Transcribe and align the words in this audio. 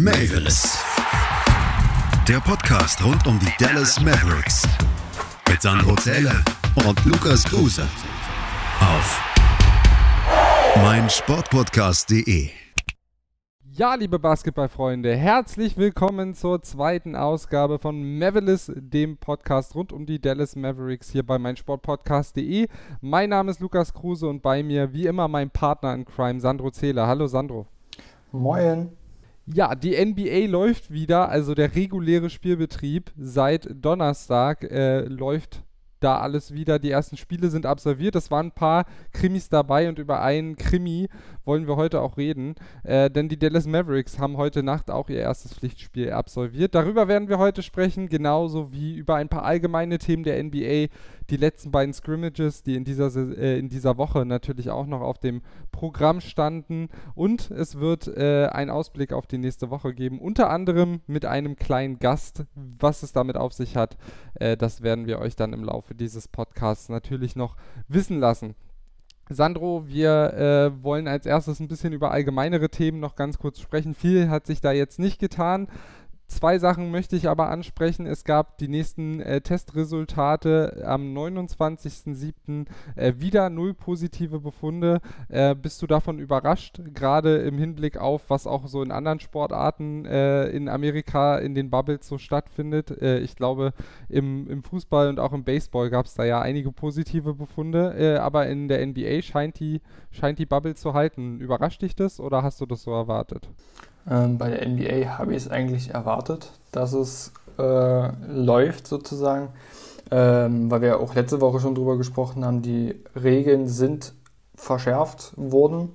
Mavis. 0.00 0.78
Der 2.28 2.38
Podcast 2.38 3.04
rund 3.04 3.26
um 3.26 3.36
die 3.40 3.50
Dallas 3.58 4.00
Mavericks. 4.00 4.62
Mit 5.50 5.60
Sandro 5.60 5.96
Zähler 5.96 6.44
und 6.86 7.04
Lukas 7.04 7.42
Kruse. 7.42 7.82
Auf 8.78 9.20
meinsportpodcast.de. 10.76 12.50
Ja, 13.72 13.96
liebe 13.96 14.20
Basketballfreunde, 14.20 15.16
herzlich 15.16 15.76
willkommen 15.76 16.34
zur 16.34 16.62
zweiten 16.62 17.16
Ausgabe 17.16 17.80
von 17.80 18.20
Mavericks, 18.20 18.70
dem 18.76 19.16
Podcast 19.16 19.74
rund 19.74 19.92
um 19.92 20.06
die 20.06 20.20
Dallas 20.20 20.54
Mavericks 20.54 21.10
hier 21.10 21.26
bei 21.26 21.40
meinsportpodcast.de. 21.40 22.68
Mein 23.00 23.30
Name 23.30 23.50
ist 23.50 23.58
Lukas 23.58 23.92
Kruse 23.92 24.28
und 24.28 24.42
bei 24.42 24.62
mir 24.62 24.92
wie 24.92 25.06
immer 25.06 25.26
mein 25.26 25.50
Partner 25.50 25.92
in 25.92 26.04
Crime, 26.04 26.38
Sandro 26.38 26.70
Zähler. 26.70 27.08
Hallo 27.08 27.26
Sandro. 27.26 27.66
Moin. 28.30 28.97
Ja, 29.54 29.74
die 29.74 29.96
NBA 29.96 30.50
läuft 30.50 30.90
wieder, 30.92 31.30
also 31.30 31.54
der 31.54 31.74
reguläre 31.74 32.28
Spielbetrieb 32.28 33.10
seit 33.16 33.66
Donnerstag 33.72 34.62
äh, 34.64 35.04
läuft 35.04 35.62
da 36.00 36.18
alles 36.18 36.52
wieder. 36.52 36.78
Die 36.78 36.90
ersten 36.90 37.16
Spiele 37.16 37.48
sind 37.48 37.64
absolviert. 37.64 38.14
Es 38.14 38.30
waren 38.30 38.48
ein 38.48 38.52
paar 38.52 38.84
Krimis 39.12 39.48
dabei 39.48 39.88
und 39.88 39.98
über 39.98 40.20
einen 40.22 40.56
Krimi 40.56 41.08
wollen 41.48 41.66
wir 41.66 41.76
heute 41.76 42.02
auch 42.02 42.16
reden. 42.18 42.54
Äh, 42.84 43.10
denn 43.10 43.28
die 43.28 43.38
Dallas 43.38 43.66
Mavericks 43.66 44.18
haben 44.18 44.36
heute 44.36 44.62
Nacht 44.62 44.90
auch 44.90 45.08
ihr 45.08 45.18
erstes 45.18 45.54
Pflichtspiel 45.54 46.12
absolviert. 46.12 46.74
Darüber 46.74 47.08
werden 47.08 47.28
wir 47.28 47.38
heute 47.38 47.62
sprechen, 47.62 48.08
genauso 48.08 48.70
wie 48.70 48.94
über 48.94 49.16
ein 49.16 49.30
paar 49.30 49.44
allgemeine 49.44 49.98
Themen 49.98 50.22
der 50.22 50.40
NBA. 50.44 50.92
Die 51.30 51.36
letzten 51.36 51.70
beiden 51.70 51.94
Scrimmages, 51.94 52.62
die 52.62 52.76
in 52.76 52.84
dieser, 52.84 53.10
äh, 53.16 53.58
in 53.58 53.70
dieser 53.70 53.96
Woche 53.96 54.26
natürlich 54.26 54.70
auch 54.70 54.86
noch 54.86 55.00
auf 55.00 55.18
dem 55.18 55.40
Programm 55.72 56.20
standen. 56.20 56.90
Und 57.14 57.50
es 57.50 57.80
wird 57.80 58.06
äh, 58.08 58.48
einen 58.52 58.70
Ausblick 58.70 59.14
auf 59.14 59.26
die 59.26 59.38
nächste 59.38 59.70
Woche 59.70 59.94
geben, 59.94 60.20
unter 60.20 60.50
anderem 60.50 61.00
mit 61.06 61.24
einem 61.24 61.56
kleinen 61.56 61.98
Gast. 61.98 62.44
Was 62.54 63.02
es 63.02 63.12
damit 63.12 63.38
auf 63.38 63.54
sich 63.54 63.74
hat, 63.74 63.96
äh, 64.34 64.58
das 64.58 64.82
werden 64.82 65.06
wir 65.06 65.18
euch 65.18 65.34
dann 65.34 65.54
im 65.54 65.64
Laufe 65.64 65.94
dieses 65.94 66.28
Podcasts 66.28 66.90
natürlich 66.90 67.36
noch 67.36 67.56
wissen 67.88 68.20
lassen. 68.20 68.54
Sandro, 69.30 69.86
wir 69.86 70.32
äh, 70.78 70.82
wollen 70.82 71.06
als 71.06 71.26
erstes 71.26 71.60
ein 71.60 71.68
bisschen 71.68 71.92
über 71.92 72.10
allgemeinere 72.10 72.68
Themen 72.70 73.00
noch 73.00 73.16
ganz 73.16 73.38
kurz 73.38 73.60
sprechen. 73.60 73.94
Viel 73.94 74.30
hat 74.30 74.46
sich 74.46 74.60
da 74.60 74.72
jetzt 74.72 74.98
nicht 74.98 75.18
getan. 75.18 75.68
Zwei 76.28 76.58
Sachen 76.58 76.90
möchte 76.90 77.16
ich 77.16 77.26
aber 77.26 77.48
ansprechen. 77.48 78.04
Es 78.04 78.22
gab 78.22 78.58
die 78.58 78.68
nächsten 78.68 79.20
äh, 79.20 79.40
Testresultate 79.40 80.84
am 80.86 81.16
29.07. 81.16 82.66
Äh, 82.96 83.14
wieder 83.16 83.48
null 83.48 83.72
positive 83.72 84.38
Befunde. 84.38 85.00
Äh, 85.30 85.54
bist 85.54 85.80
du 85.80 85.86
davon 85.86 86.18
überrascht, 86.18 86.82
gerade 86.92 87.38
im 87.38 87.56
Hinblick 87.56 87.96
auf, 87.96 88.28
was 88.28 88.46
auch 88.46 88.68
so 88.68 88.82
in 88.82 88.92
anderen 88.92 89.20
Sportarten 89.20 90.04
äh, 90.04 90.48
in 90.50 90.68
Amerika 90.68 91.38
in 91.38 91.54
den 91.54 91.70
Bubbles 91.70 92.06
so 92.06 92.18
stattfindet? 92.18 92.90
Äh, 93.00 93.20
ich 93.20 93.34
glaube, 93.34 93.72
im, 94.10 94.48
im 94.48 94.62
Fußball 94.62 95.08
und 95.08 95.20
auch 95.20 95.32
im 95.32 95.44
Baseball 95.44 95.88
gab 95.88 96.04
es 96.04 96.14
da 96.14 96.24
ja 96.24 96.42
einige 96.42 96.72
positive 96.72 97.32
Befunde, 97.32 97.94
äh, 97.98 98.18
aber 98.18 98.48
in 98.48 98.68
der 98.68 98.86
NBA 98.86 99.22
scheint 99.22 99.58
die, 99.60 99.80
scheint 100.10 100.38
die 100.38 100.46
Bubble 100.46 100.74
zu 100.74 100.92
halten. 100.92 101.40
Überrascht 101.40 101.80
dich 101.80 101.96
das 101.96 102.20
oder 102.20 102.42
hast 102.42 102.60
du 102.60 102.66
das 102.66 102.82
so 102.82 102.92
erwartet? 102.92 103.48
Ähm, 104.10 104.38
bei 104.38 104.50
der 104.50 104.66
NBA 104.68 105.18
habe 105.18 105.32
ich 105.32 105.44
es 105.44 105.50
eigentlich 105.50 105.90
erwartet, 105.90 106.52
dass 106.72 106.92
es 106.92 107.32
äh, 107.58 108.08
läuft 108.28 108.86
sozusagen, 108.86 109.48
ähm, 110.10 110.70
weil 110.70 110.82
wir 110.82 111.00
auch 111.00 111.14
letzte 111.14 111.40
Woche 111.40 111.60
schon 111.60 111.74
drüber 111.74 111.96
gesprochen 111.96 112.44
haben, 112.44 112.62
die 112.62 112.94
Regeln 113.14 113.68
sind 113.68 114.14
verschärft 114.54 115.32
worden 115.36 115.94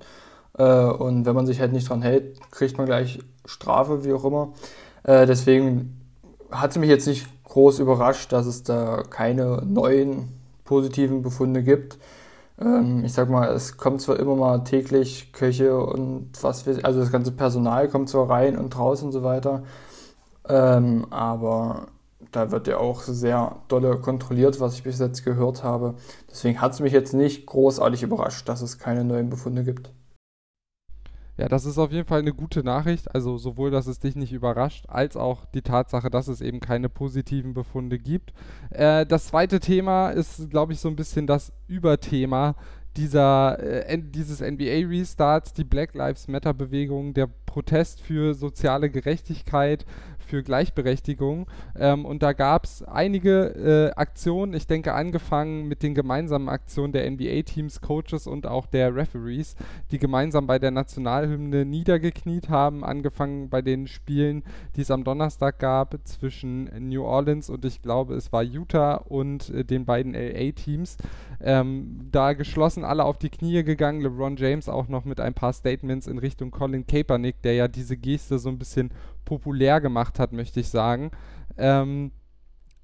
äh, 0.58 0.64
und 0.64 1.26
wenn 1.26 1.34
man 1.34 1.46
sich 1.46 1.60
halt 1.60 1.72
nicht 1.72 1.88
dran 1.88 2.02
hält, 2.02 2.40
kriegt 2.50 2.78
man 2.78 2.86
gleich 2.86 3.18
Strafe, 3.44 4.04
wie 4.04 4.12
auch 4.12 4.24
immer. 4.24 4.52
Äh, 5.02 5.26
deswegen 5.26 6.00
hat 6.50 6.70
es 6.70 6.78
mich 6.78 6.88
jetzt 6.88 7.06
nicht 7.06 7.26
groß 7.44 7.78
überrascht, 7.80 8.32
dass 8.32 8.46
es 8.46 8.62
da 8.62 9.02
keine 9.08 9.62
neuen 9.64 10.28
positiven 10.64 11.22
Befunde 11.22 11.62
gibt. 11.62 11.98
Ähm, 12.60 13.04
ich 13.04 13.12
sag 13.12 13.28
mal, 13.30 13.48
es 13.52 13.76
kommt 13.76 14.00
zwar 14.00 14.18
immer 14.18 14.36
mal 14.36 14.64
täglich 14.64 15.32
Köche 15.32 15.76
und 15.76 16.30
was 16.42 16.66
wir, 16.66 16.84
also 16.84 17.00
das 17.00 17.10
ganze 17.12 17.32
Personal 17.32 17.88
kommt 17.88 18.08
zwar 18.08 18.30
rein 18.30 18.56
und 18.58 18.76
raus 18.78 19.02
und 19.02 19.12
so 19.12 19.22
weiter, 19.22 19.64
ähm, 20.48 21.06
aber 21.10 21.88
da 22.32 22.50
wird 22.50 22.66
ja 22.68 22.78
auch 22.78 23.02
sehr 23.02 23.56
dolle 23.68 23.98
kontrolliert, 24.00 24.60
was 24.60 24.74
ich 24.74 24.82
bis 24.84 24.98
jetzt 24.98 25.24
gehört 25.24 25.62
habe. 25.64 25.94
Deswegen 26.30 26.60
hat 26.60 26.72
es 26.72 26.80
mich 26.80 26.92
jetzt 26.92 27.14
nicht 27.14 27.46
großartig 27.46 28.02
überrascht, 28.02 28.48
dass 28.48 28.62
es 28.62 28.78
keine 28.78 29.04
neuen 29.04 29.30
Befunde 29.30 29.64
gibt. 29.64 29.90
Ja, 31.36 31.48
das 31.48 31.64
ist 31.64 31.78
auf 31.78 31.90
jeden 31.90 32.06
Fall 32.06 32.20
eine 32.20 32.32
gute 32.32 32.62
Nachricht. 32.62 33.12
Also 33.14 33.38
sowohl, 33.38 33.70
dass 33.70 33.86
es 33.86 33.98
dich 33.98 34.14
nicht 34.14 34.32
überrascht, 34.32 34.84
als 34.88 35.16
auch 35.16 35.46
die 35.46 35.62
Tatsache, 35.62 36.10
dass 36.10 36.28
es 36.28 36.40
eben 36.40 36.60
keine 36.60 36.88
positiven 36.88 37.54
Befunde 37.54 37.98
gibt. 37.98 38.32
Äh, 38.70 39.04
das 39.06 39.26
zweite 39.26 39.58
Thema 39.60 40.10
ist, 40.10 40.50
glaube 40.50 40.72
ich, 40.72 40.80
so 40.80 40.88
ein 40.88 40.96
bisschen 40.96 41.26
das 41.26 41.52
Überthema 41.66 42.54
dieser, 42.96 43.58
äh, 43.58 43.98
dieses 44.00 44.40
NBA-Restarts, 44.40 45.52
die 45.52 45.64
Black 45.64 45.94
Lives 45.94 46.28
Matter-Bewegung, 46.28 47.14
der 47.14 47.28
Protest 47.46 48.00
für 48.00 48.34
soziale 48.34 48.90
Gerechtigkeit, 48.90 49.84
für 50.34 50.42
Gleichberechtigung. 50.42 51.46
Ähm, 51.78 52.04
und 52.04 52.24
da 52.24 52.32
gab 52.32 52.64
es 52.64 52.82
einige 52.82 53.92
äh, 53.94 53.94
Aktionen, 53.94 54.52
ich 54.52 54.66
denke 54.66 54.92
angefangen 54.92 55.68
mit 55.68 55.84
den 55.84 55.94
gemeinsamen 55.94 56.48
Aktionen 56.48 56.92
der 56.92 57.08
NBA-Teams, 57.08 57.80
Coaches 57.80 58.26
und 58.26 58.48
auch 58.48 58.66
der 58.66 58.96
Referees, 58.96 59.54
die 59.92 59.98
gemeinsam 59.98 60.48
bei 60.48 60.58
der 60.58 60.72
Nationalhymne 60.72 61.64
niedergekniet 61.64 62.48
haben, 62.48 62.82
angefangen 62.82 63.48
bei 63.48 63.62
den 63.62 63.86
Spielen, 63.86 64.42
die 64.74 64.80
es 64.80 64.90
am 64.90 65.04
Donnerstag 65.04 65.60
gab 65.60 65.96
zwischen 66.02 66.64
New 66.88 67.04
Orleans 67.04 67.48
und 67.48 67.64
ich 67.64 67.80
glaube 67.80 68.14
es 68.14 68.32
war 68.32 68.42
Utah 68.42 68.94
und 68.94 69.50
äh, 69.50 69.64
den 69.64 69.84
beiden 69.84 70.14
LA-Teams. 70.14 70.96
Ähm, 71.40 72.08
da 72.10 72.32
geschlossen 72.32 72.84
alle 72.84 73.04
auf 73.04 73.18
die 73.18 73.30
Knie 73.30 73.62
gegangen, 73.62 74.00
LeBron 74.00 74.36
James 74.36 74.68
auch 74.68 74.88
noch 74.88 75.04
mit 75.04 75.20
ein 75.20 75.34
paar 75.34 75.52
Statements 75.52 76.08
in 76.08 76.18
Richtung 76.18 76.50
Colin 76.50 76.88
Kaepernick, 76.88 77.40
der 77.42 77.54
ja 77.54 77.68
diese 77.68 77.96
Geste 77.96 78.40
so 78.40 78.48
ein 78.48 78.58
bisschen 78.58 78.90
populär 79.24 79.80
gemacht 79.80 80.18
hat, 80.18 80.32
möchte 80.32 80.60
ich 80.60 80.68
sagen. 80.68 81.10
Ähm, 81.56 82.12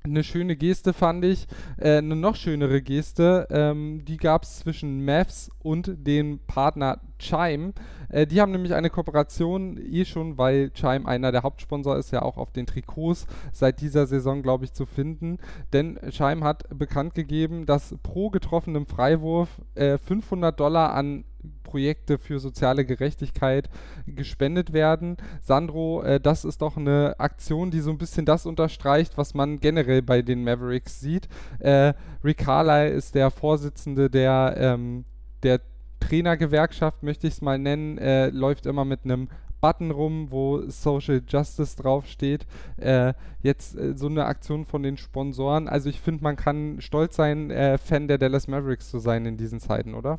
eine 0.02 0.24
schöne 0.24 0.56
Geste 0.56 0.92
fand 0.92 1.24
ich. 1.24 1.46
Äh, 1.76 1.98
eine 1.98 2.16
noch 2.16 2.36
schönere 2.36 2.80
Geste, 2.82 3.46
ähm, 3.50 4.04
die 4.06 4.16
gab 4.16 4.44
es 4.44 4.60
zwischen 4.60 5.04
Mavs 5.04 5.50
und 5.58 6.06
dem 6.06 6.40
Partner 6.46 7.00
Chime. 7.20 7.72
Äh, 8.08 8.26
die 8.26 8.40
haben 8.40 8.52
nämlich 8.52 8.74
eine 8.74 8.90
Kooperation 8.90 9.78
eh 9.78 10.04
schon, 10.04 10.38
weil 10.38 10.70
Chime 10.70 11.06
einer 11.06 11.32
der 11.32 11.42
Hauptsponsor 11.42 11.96
ist, 11.96 12.10
ja 12.10 12.22
auch 12.22 12.36
auf 12.36 12.52
den 12.52 12.66
Trikots 12.66 13.26
seit 13.52 13.80
dieser 13.80 14.06
Saison, 14.06 14.42
glaube 14.42 14.64
ich, 14.64 14.72
zu 14.72 14.86
finden. 14.86 15.38
Denn 15.72 15.98
Chime 16.10 16.44
hat 16.44 16.64
bekannt 16.76 17.14
gegeben, 17.14 17.66
dass 17.66 17.94
pro 18.02 18.30
getroffenem 18.30 18.86
Freiwurf 18.86 19.60
äh, 19.74 19.98
500 19.98 20.58
Dollar 20.58 20.94
an 20.94 21.24
Projekte 21.62 22.18
für 22.18 22.40
soziale 22.40 22.84
Gerechtigkeit 22.84 23.70
gespendet 24.06 24.72
werden. 24.72 25.16
Sandro, 25.40 26.02
äh, 26.02 26.20
das 26.20 26.44
ist 26.44 26.62
doch 26.62 26.76
eine 26.76 27.14
Aktion, 27.18 27.70
die 27.70 27.80
so 27.80 27.90
ein 27.90 27.98
bisschen 27.98 28.26
das 28.26 28.46
unterstreicht, 28.46 29.16
was 29.16 29.34
man 29.34 29.60
generell 29.60 30.02
bei 30.02 30.22
den 30.22 30.44
Mavericks 30.44 31.00
sieht. 31.00 31.28
Äh, 31.60 31.94
Rick 32.24 32.38
Carlyle 32.38 32.90
ist 32.90 33.14
der 33.14 33.30
Vorsitzende 33.30 34.10
der, 34.10 34.54
ähm, 34.58 35.04
der 35.42 35.60
Trainergewerkschaft, 36.00 37.02
möchte 37.02 37.26
ich 37.26 37.34
es 37.34 37.42
mal 37.42 37.58
nennen, 37.58 37.98
äh, 37.98 38.30
läuft 38.30 38.66
immer 38.66 38.84
mit 38.84 39.00
einem 39.04 39.28
Button 39.60 39.90
rum, 39.90 40.28
wo 40.30 40.62
Social 40.68 41.22
Justice 41.26 41.76
draufsteht. 41.76 42.46
Äh, 42.78 43.12
jetzt 43.42 43.76
äh, 43.76 43.94
so 43.94 44.06
eine 44.06 44.24
Aktion 44.24 44.64
von 44.64 44.82
den 44.82 44.96
Sponsoren. 44.96 45.68
Also 45.68 45.88
ich 45.88 46.00
finde, 46.00 46.22
man 46.22 46.36
kann 46.36 46.80
stolz 46.80 47.16
sein, 47.16 47.50
äh, 47.50 47.78
Fan 47.78 48.08
der 48.08 48.18
Dallas 48.18 48.48
Mavericks 48.48 48.90
zu 48.90 48.98
sein 48.98 49.26
in 49.26 49.36
diesen 49.36 49.60
Zeiten, 49.60 49.94
oder? 49.94 50.18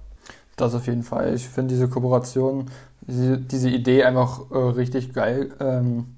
Das 0.55 0.75
auf 0.75 0.85
jeden 0.85 1.03
Fall. 1.03 1.33
Ich 1.33 1.47
finde 1.47 1.73
diese 1.73 1.89
Kooperation, 1.89 2.69
diese, 3.01 3.69
Idee 3.69 4.03
einfach 4.03 4.51
äh, 4.51 4.57
richtig 4.57 5.13
geil. 5.13 5.51
Ähm, 5.59 6.15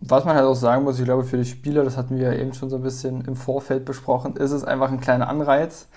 was 0.00 0.24
man 0.24 0.36
halt 0.36 0.46
auch 0.46 0.54
sagen 0.54 0.84
muss, 0.84 0.98
ich 0.98 1.04
glaube, 1.04 1.24
für 1.24 1.38
die 1.38 1.44
Spieler, 1.44 1.82
das 1.82 1.96
hatten 1.96 2.16
wir 2.16 2.32
ja 2.32 2.38
eben 2.38 2.54
schon 2.54 2.70
so 2.70 2.76
ein 2.76 2.82
bisschen 2.82 3.22
im 3.22 3.34
Vorfeld 3.34 3.84
besprochen, 3.84 4.36
ist 4.36 4.52
es 4.52 4.62
einfach 4.62 4.92
ein 4.92 5.00
kleiner 5.00 5.28
Anreiz, 5.28 5.88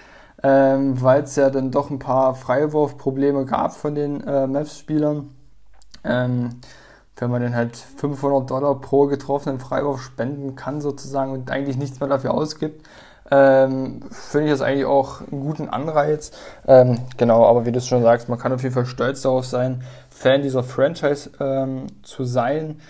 ähm, 0.43 1.01
weil 1.01 1.23
es 1.23 1.35
ja 1.35 1.49
dann 1.49 1.71
doch 1.71 1.89
ein 1.89 1.99
paar 1.99 2.35
Freiwurfprobleme 2.35 3.45
gab 3.45 3.73
von 3.73 3.95
den 3.95 4.21
äh, 4.25 4.47
Mavs-Spielern. 4.47 5.29
Ähm, 6.03 6.61
wenn 7.17 7.29
man 7.29 7.41
dann 7.43 7.55
halt 7.55 7.77
500 7.77 8.49
Dollar 8.49 8.81
pro 8.81 9.05
getroffenen 9.05 9.59
Freiwurf 9.59 10.01
spenden 10.01 10.55
kann 10.55 10.81
sozusagen 10.81 11.31
und 11.31 11.51
eigentlich 11.51 11.77
nichts 11.77 11.99
mehr 11.99 12.09
dafür 12.09 12.33
ausgibt, 12.33 12.83
ähm, 13.29 14.01
finde 14.11 14.47
ich 14.47 14.51
das 14.51 14.61
eigentlich 14.61 14.85
auch 14.85 15.21
einen 15.21 15.41
guten 15.41 15.69
Anreiz. 15.69 16.31
Ähm, 16.67 16.99
genau, 17.17 17.45
aber 17.45 17.65
wie 17.65 17.71
du 17.71 17.79
schon 17.79 18.01
sagst, 18.01 18.27
man 18.27 18.39
kann 18.39 18.51
auf 18.51 18.63
jeden 18.63 18.73
Fall 18.73 18.85
stolz 18.85 19.21
darauf 19.21 19.45
sein, 19.45 19.83
Fan 20.09 20.41
dieser 20.41 20.63
Franchise 20.63 21.29
ähm, 21.39 21.88
zu 22.03 22.23
sein, 22.23 22.81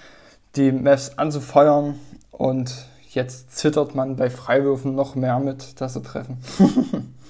die 0.55 0.71
Mavs 0.71 1.17
anzufeuern 1.17 1.99
und 2.31 2.87
jetzt 3.09 3.57
zittert 3.57 3.93
man 3.93 4.15
bei 4.15 4.29
Freiwürfen 4.29 4.95
noch 4.95 5.15
mehr 5.15 5.39
mit, 5.39 5.79
das 5.79 5.93
zu 5.93 5.99
treffen. 5.99 6.37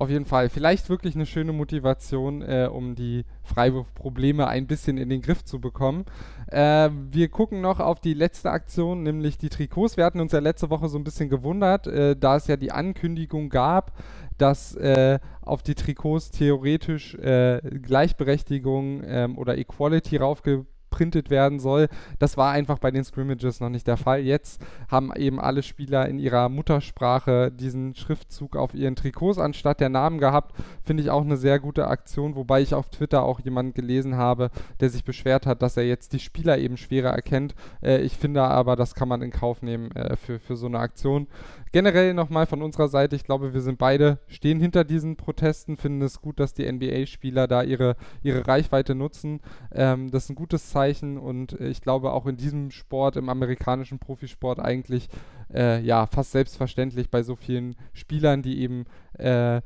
auf 0.00 0.08
jeden 0.08 0.24
Fall. 0.24 0.48
Vielleicht 0.48 0.88
wirklich 0.88 1.14
eine 1.14 1.26
schöne 1.26 1.52
Motivation, 1.52 2.40
äh, 2.40 2.70
um 2.72 2.94
die 2.94 3.26
Freiwurfprobleme 3.42 4.48
ein 4.48 4.66
bisschen 4.66 4.96
in 4.96 5.10
den 5.10 5.20
Griff 5.20 5.44
zu 5.44 5.60
bekommen. 5.60 6.06
Äh, 6.46 6.88
wir 7.10 7.28
gucken 7.28 7.60
noch 7.60 7.80
auf 7.80 8.00
die 8.00 8.14
letzte 8.14 8.50
Aktion, 8.50 9.02
nämlich 9.02 9.36
die 9.36 9.50
Trikots. 9.50 9.98
Wir 9.98 10.06
hatten 10.06 10.20
uns 10.20 10.32
ja 10.32 10.38
letzte 10.38 10.70
Woche 10.70 10.88
so 10.88 10.96
ein 10.96 11.04
bisschen 11.04 11.28
gewundert, 11.28 11.86
äh, 11.86 12.16
da 12.16 12.36
es 12.36 12.46
ja 12.46 12.56
die 12.56 12.72
Ankündigung 12.72 13.50
gab, 13.50 13.92
dass 14.38 14.74
äh, 14.74 15.18
auf 15.42 15.62
die 15.62 15.74
Trikots 15.74 16.30
theoretisch 16.30 17.14
äh, 17.16 17.60
Gleichberechtigung 17.60 19.02
ähm, 19.04 19.36
oder 19.36 19.58
Equality 19.58 20.16
raufge 20.16 20.64
geprintet 21.00 21.30
werden 21.30 21.58
soll. 21.60 21.88
Das 22.18 22.36
war 22.36 22.52
einfach 22.52 22.78
bei 22.78 22.90
den 22.90 23.04
Scrimmages 23.04 23.60
noch 23.60 23.70
nicht 23.70 23.86
der 23.86 23.96
Fall. 23.96 24.20
Jetzt 24.20 24.60
haben 24.90 25.10
eben 25.16 25.40
alle 25.40 25.62
Spieler 25.62 26.06
in 26.06 26.18
ihrer 26.18 26.50
Muttersprache 26.50 27.50
diesen 27.50 27.94
Schriftzug 27.94 28.54
auf 28.54 28.74
ihren 28.74 28.96
Trikots 28.96 29.38
anstatt 29.38 29.80
der 29.80 29.88
Namen 29.88 30.18
gehabt. 30.18 30.54
Finde 30.84 31.02
ich 31.02 31.08
auch 31.08 31.22
eine 31.22 31.38
sehr 31.38 31.58
gute 31.58 31.88
Aktion, 31.88 32.36
wobei 32.36 32.60
ich 32.60 32.74
auf 32.74 32.90
Twitter 32.90 33.22
auch 33.22 33.40
jemanden 33.40 33.72
gelesen 33.72 34.16
habe, 34.16 34.50
der 34.80 34.90
sich 34.90 35.04
beschwert 35.04 35.46
hat, 35.46 35.62
dass 35.62 35.78
er 35.78 35.84
jetzt 35.84 36.12
die 36.12 36.18
Spieler 36.18 36.58
eben 36.58 36.76
schwerer 36.76 37.10
erkennt. 37.10 37.54
Äh, 37.82 38.02
ich 38.02 38.18
finde 38.18 38.42
aber, 38.42 38.76
das 38.76 38.94
kann 38.94 39.08
man 39.08 39.22
in 39.22 39.30
Kauf 39.30 39.62
nehmen 39.62 39.90
äh, 39.92 40.16
für, 40.16 40.38
für 40.38 40.56
so 40.56 40.66
eine 40.66 40.80
Aktion. 40.80 41.28
Generell 41.72 42.14
nochmal 42.14 42.46
von 42.46 42.62
unserer 42.62 42.88
Seite, 42.88 43.14
ich 43.14 43.22
glaube, 43.22 43.54
wir 43.54 43.60
sind 43.60 43.78
beide, 43.78 44.18
stehen 44.26 44.58
hinter 44.58 44.82
diesen 44.82 45.14
Protesten, 45.14 45.76
finden 45.76 46.02
es 46.02 46.20
gut, 46.20 46.40
dass 46.40 46.52
die 46.52 46.70
NBA-Spieler 46.70 47.46
da 47.46 47.62
ihre, 47.62 47.94
ihre 48.24 48.48
Reichweite 48.48 48.96
nutzen. 48.96 49.40
Ähm, 49.72 50.10
das 50.10 50.24
ist 50.24 50.30
ein 50.30 50.34
gutes 50.34 50.68
Zeichen 50.70 50.89
und 50.98 51.52
ich 51.60 51.80
glaube 51.80 52.12
auch 52.12 52.26
in 52.26 52.36
diesem 52.36 52.70
Sport, 52.70 53.16
im 53.16 53.28
amerikanischen 53.28 53.98
Profisport 53.98 54.60
eigentlich, 54.60 55.08
äh, 55.52 55.80
ja, 55.82 56.06
fast 56.06 56.32
selbstverständlich 56.32 57.10
bei 57.10 57.22
so 57.22 57.36
vielen 57.36 57.76
Spielern, 57.92 58.42
die 58.42 58.60
eben 58.60 58.84
äh, 59.14 59.60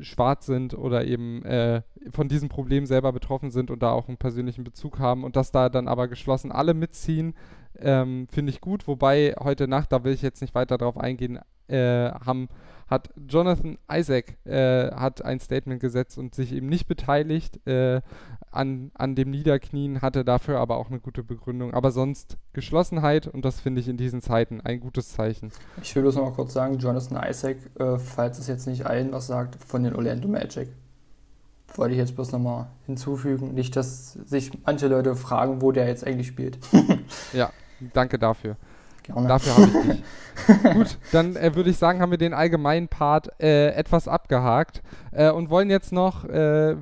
schwarz 0.00 0.46
sind 0.46 0.74
oder 0.74 1.04
eben 1.04 1.44
äh, 1.44 1.82
von 2.10 2.28
diesem 2.28 2.48
Problem 2.48 2.86
selber 2.86 3.12
betroffen 3.12 3.50
sind 3.50 3.70
und 3.70 3.82
da 3.82 3.92
auch 3.92 4.08
einen 4.08 4.16
persönlichen 4.16 4.64
Bezug 4.64 4.98
haben 4.98 5.24
und 5.24 5.36
dass 5.36 5.52
da 5.52 5.68
dann 5.68 5.88
aber 5.88 6.08
geschlossen 6.08 6.52
alle 6.52 6.74
mitziehen, 6.74 7.34
ähm, 7.80 8.26
Finde 8.30 8.50
ich 8.50 8.60
gut, 8.60 8.86
wobei 8.86 9.34
heute 9.38 9.68
Nacht, 9.68 9.92
da 9.92 10.04
will 10.04 10.12
ich 10.12 10.22
jetzt 10.22 10.40
nicht 10.40 10.54
weiter 10.54 10.78
drauf 10.78 10.98
eingehen, 10.98 11.38
äh, 11.68 12.10
haben, 12.10 12.48
hat 12.88 13.10
Jonathan 13.28 13.78
Isaac 13.90 14.36
äh, 14.46 14.92
hat 14.92 15.24
ein 15.24 15.40
Statement 15.40 15.80
gesetzt 15.80 16.18
und 16.18 16.34
sich 16.34 16.52
eben 16.52 16.68
nicht 16.68 16.86
beteiligt 16.86 17.66
äh, 17.66 18.00
an, 18.52 18.92
an 18.94 19.14
dem 19.16 19.30
Niederknien, 19.30 20.02
hatte 20.02 20.24
dafür 20.24 20.60
aber 20.60 20.76
auch 20.76 20.88
eine 20.88 21.00
gute 21.00 21.24
Begründung. 21.24 21.74
Aber 21.74 21.90
sonst 21.90 22.36
Geschlossenheit 22.52 23.26
und 23.26 23.44
das 23.44 23.60
finde 23.60 23.80
ich 23.80 23.88
in 23.88 23.96
diesen 23.96 24.22
Zeiten 24.22 24.60
ein 24.60 24.80
gutes 24.80 25.10
Zeichen. 25.10 25.50
Ich 25.82 25.94
will 25.96 26.02
bloß 26.02 26.16
noch 26.16 26.24
mal 26.24 26.32
kurz 26.32 26.52
sagen, 26.52 26.78
Jonathan 26.78 27.22
Isaac, 27.28 27.56
äh, 27.78 27.98
falls 27.98 28.38
es 28.38 28.46
jetzt 28.46 28.66
nicht 28.66 28.86
allen 28.86 29.12
was 29.12 29.26
sagt, 29.26 29.56
von 29.56 29.82
den 29.82 29.94
Orlando 29.94 30.28
Magic 30.28 30.68
wollte 31.74 31.94
ich 31.94 31.98
jetzt 31.98 32.14
bloß 32.14 32.32
nochmal 32.32 32.68
hinzufügen. 32.86 33.54
Nicht, 33.54 33.76
dass 33.76 34.12
sich 34.12 34.52
manche 34.64 34.88
Leute 34.88 35.16
fragen, 35.16 35.60
wo 35.60 35.72
der 35.72 35.86
jetzt 35.86 36.06
eigentlich 36.06 36.28
spielt. 36.28 36.58
ja, 37.32 37.50
Danke 37.92 38.18
dafür. 38.18 38.56
Gerne. 39.02 39.28
Dafür 39.28 39.56
habe 39.56 39.66
ich 39.66 39.72
dich. 39.72 40.02
Gut, 40.74 40.98
dann 41.12 41.36
äh, 41.36 41.54
würde 41.54 41.70
ich 41.70 41.76
sagen, 41.76 42.00
haben 42.00 42.10
wir 42.10 42.18
den 42.18 42.34
allgemeinen 42.34 42.88
Part 42.88 43.28
äh, 43.40 43.68
etwas 43.68 44.08
abgehakt 44.08 44.82
äh, 45.12 45.30
und 45.30 45.48
wollen 45.48 45.70
jetzt 45.70 45.92
noch 45.92 46.24
äh, 46.24 46.76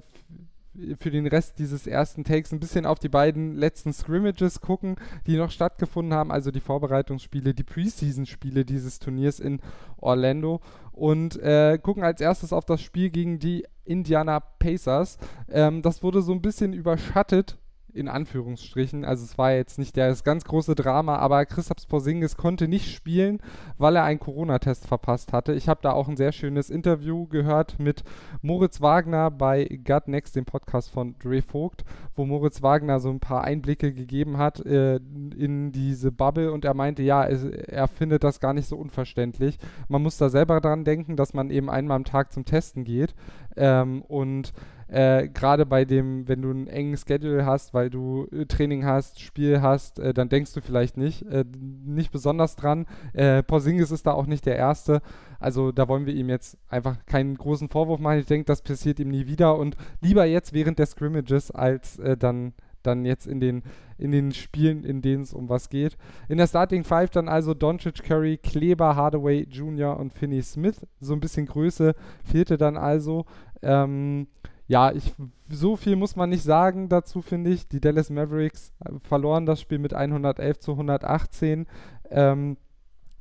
für 0.99 1.11
den 1.11 1.27
Rest 1.27 1.59
dieses 1.59 1.87
ersten 1.87 2.25
Takes 2.25 2.53
ein 2.53 2.61
bisschen 2.61 2.87
auf 2.87 2.99
die 2.99 3.09
beiden 3.09 3.57
letzten 3.57 3.93
Scrimmages 3.93 4.61
gucken, 4.61 4.97
die 5.27 5.37
noch 5.37 5.51
stattgefunden 5.51 6.15
haben, 6.15 6.33
also 6.33 6.51
die 6.51 6.61
Vorbereitungsspiele, 6.61 7.55
die 7.55 7.63
Preseason-Spiele 7.63 8.65
dieses 8.65 8.99
Turniers 8.99 9.39
in 9.39 9.61
Orlando 9.99 10.61
und 10.93 11.37
äh, 11.41 11.79
gucken 11.81 12.03
als 12.03 12.21
erstes 12.21 12.53
auf 12.53 12.65
das 12.65 12.83
Spiel 12.83 13.11
gegen 13.11 13.39
die 13.39 13.67
Indiana 13.85 14.41
Pacers. 14.41 15.19
Ähm, 15.49 15.83
das 15.83 16.03
wurde 16.03 16.23
so 16.23 16.33
ein 16.33 16.43
bisschen 16.43 16.73
überschattet 16.73 17.59
in 17.95 18.09
Anführungsstrichen. 18.09 19.05
Also 19.05 19.25
es 19.25 19.39
war 19.39 19.53
jetzt 19.53 19.79
nicht 19.79 19.97
das 19.97 20.25
ganz 20.25 20.45
große 20.45 20.75
Drama, 20.75 21.17
aber 21.17 21.47
Christoph 21.47 21.89
Porzingis 21.89 22.37
konnte 22.37 22.69
nicht 22.69 22.95
spielen, 22.95 23.41
weil 23.79 23.97
er 23.97 24.05
einen 24.05 24.21
Corona-Test 24.21 24.87
verpasst 24.87 25.33
hatte. 25.33 25.55
Ich 25.55 25.69
habe 25.69 25.81
da 25.83 25.93
auch 25.93 26.09
ein 26.09 26.17
sehr 26.17 26.33
schönes 26.33 26.71
Interview 26.71 27.27
gehört 27.27 27.79
mit 27.79 28.05
Moritz 28.43 28.81
Wagner 28.81 29.31
bei 29.31 29.65
Gut 29.87 30.09
Next, 30.09 30.37
dem 30.37 30.45
Podcast 30.45 30.91
von 30.91 31.17
Dre 31.19 31.43
Vogt, 31.43 31.85
wo 32.17 32.25
Moritz 32.25 32.63
Wagner 32.63 33.01
so 33.01 33.11
ein 33.11 33.21
paar 33.21 33.45
Einblicke 33.45 33.93
gegeben 33.93 34.39
hat 34.39 34.65
äh, 34.65 34.97
in 34.97 35.73
diese 35.73 36.13
Bubble 36.13 36.53
und 36.53 36.65
er 36.65 36.75
meinte, 36.75 37.03
ja, 37.03 37.27
es, 37.27 37.45
er 37.45 37.89
findet 37.89 38.25
das 38.25 38.41
gar 38.41 38.53
nicht 38.53 38.69
so 38.69 38.77
unverständlich. 38.77 39.59
Man 39.89 40.03
muss 40.03 40.19
da 40.19 40.29
selber 40.29 40.61
dran 40.61 40.85
denken, 40.85 41.17
dass 41.17 41.35
man 41.35 41.51
eben 41.51 41.71
einmal 41.71 41.97
am 41.97 42.05
Tag 42.05 42.33
zum 42.33 42.45
Testen 42.45 42.85
geht 42.85 43.15
ähm, 43.57 44.03
und 44.03 44.53
äh, 44.89 45.29
gerade 45.29 45.67
bei 45.67 45.85
dem, 45.85 46.29
wenn 46.29 46.43
du 46.43 46.51
einen 46.51 46.67
engen 46.67 46.97
Schedule 46.97 47.47
hast, 47.47 47.75
weil 47.75 47.91
du 47.91 48.27
äh, 48.33 48.47
Training 48.47 48.85
hast, 48.85 49.21
Spiel 49.21 49.63
hast, 49.63 49.99
äh, 49.99 50.15
dann 50.15 50.29
denkst 50.29 50.53
du 50.53 50.61
vielleicht 50.61 50.97
nicht, 50.97 51.23
äh, 51.23 51.45
nicht 51.85 52.13
besonders 52.13 52.57
dran. 52.57 52.87
Äh, 53.13 53.43
Porzingis 53.43 53.91
ist 53.91 54.07
da 54.07 54.13
auch 54.13 54.27
nicht 54.27 54.47
der 54.47 54.57
Erste. 54.57 55.01
Also 55.41 55.73
da 55.73 55.89
wollen 55.89 56.07
wir 56.07 56.15
ihm 56.15 56.29
jetzt 56.29 56.59
einfach 56.69 57.05
keinen 57.07 57.37
großen 57.37 57.69
Vorwurf 57.69 58.01
machen. 58.01 58.19
Ich 58.19 58.27
denke, 58.27 58.47
das 58.47 58.63
passiert 58.63 59.01
ihm 59.01 59.09
nie 59.09 59.27
wieder 59.27 59.59
und 59.59 59.77
lieber 60.01 60.25
jetzt 60.25 60.53
während 60.53 60.79
der 60.79 60.87
Scrimmages 60.87 61.51
als 61.51 61.99
äh, 61.99 62.17
dann 62.17 62.55
dann 62.85 63.05
jetzt 63.05 63.27
in 63.27 63.41
den, 63.41 63.63
in 63.99 64.13
den 64.13 64.33
Spielen, 64.33 64.85
in 64.85 65.03
denen 65.03 65.23
es 65.23 65.35
um 65.35 65.49
was 65.49 65.69
geht. 65.69 65.97
In 66.29 66.39
der 66.39 66.47
Starting 66.47 66.85
Five 66.85 67.11
dann 67.11 67.29
also 67.29 67.55
Doncic, 67.55 68.03
Curry, 68.03 68.37
Kleber, 68.37 68.95
Hardaway 68.95 69.47
Jr. 69.51 69.99
und 69.99 70.13
Finney 70.13 70.43
Smith. 70.43 70.81
So 71.01 71.15
ein 71.15 71.21
bisschen 71.21 71.47
Größe 71.47 71.95
fehlte 72.23 72.57
dann 72.57 72.77
also. 72.77 73.25
Ähm, 73.63 74.29
ja, 74.67 74.93
ich, 74.93 75.15
so 75.49 75.77
viel 75.77 75.97
muss 75.97 76.17
man 76.17 76.31
nicht 76.31 76.43
sagen 76.43 76.89
dazu, 76.89 77.21
finde 77.21 77.51
ich. 77.51 77.69
Die 77.69 77.81
Dallas 77.81 78.11
Mavericks 78.11 78.73
äh, 78.85 78.93
verloren 79.03 79.47
das 79.47 79.61
Spiel 79.61 79.79
mit 79.79 79.95
111 79.95 80.59
zu 80.59 80.73
118. 80.73 81.67
Ähm, 82.11 82.57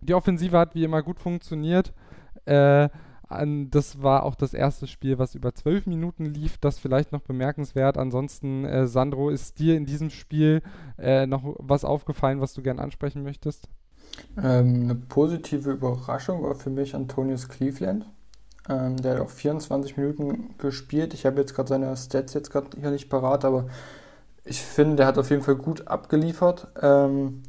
die 0.02 0.14
Offensive 0.14 0.58
hat 0.58 0.76
wie 0.76 0.84
immer 0.84 1.02
gut 1.02 1.20
funktioniert. 1.20 1.94
Äh, 2.46 2.90
an, 3.28 3.70
das 3.72 4.02
war 4.02 4.24
auch 4.24 4.36
das 4.36 4.54
erste 4.54 4.88
Spiel, 4.88 5.18
was 5.18 5.36
über 5.36 5.54
zwölf 5.54 5.86
Minuten 5.86 6.26
lief. 6.26 6.58
Das 6.60 6.80
vielleicht 6.80 7.12
noch 7.12 7.22
bemerkenswert. 7.22 7.98
Ansonsten, 7.98 8.64
äh, 8.66 8.88
Sandro, 8.88 9.30
ist 9.30 9.60
dir 9.60 9.76
in 9.76 9.86
diesem 9.86 10.10
Spiel 10.10 10.62
äh, 10.98 11.26
noch 11.26 11.56
was 11.60 11.84
aufgefallen, 11.84 12.42
was 12.42 12.54
du 12.54 12.62
gern 12.62 12.80
ansprechen 12.80 13.24
möchtest? 13.24 13.68
Ähm, 14.38 14.84
eine 14.84 14.96
positive 14.96 15.72
Überraschung 15.72 16.44
war 16.44 16.56
für 16.56 16.70
mich 16.70 16.96
Antonius 16.96 17.50
Cleveland. 17.50 18.06
Ähm, 18.70 18.98
der 18.98 19.16
hat 19.16 19.22
auch 19.22 19.30
24 19.30 19.98
Minuten 19.98 20.56
gespielt. 20.58 21.14
Ich 21.14 21.26
habe 21.26 21.40
jetzt 21.42 21.54
gerade 21.54 21.70
seine 21.70 21.96
Stats 21.98 22.34
jetzt 22.34 22.52
gerade 22.52 22.68
hier 22.80 22.92
nicht 22.92 23.10
parat, 23.10 23.46
aber 23.46 23.66
ich 24.46 24.62
finde, 24.62 24.98
der 24.98 25.08
hat 25.08 25.18
auf 25.18 25.30
jeden 25.30 25.42
Fall 25.42 25.56
gut 25.56 25.88
abgeliefert. 25.88 26.68
Ähm, 26.82 27.44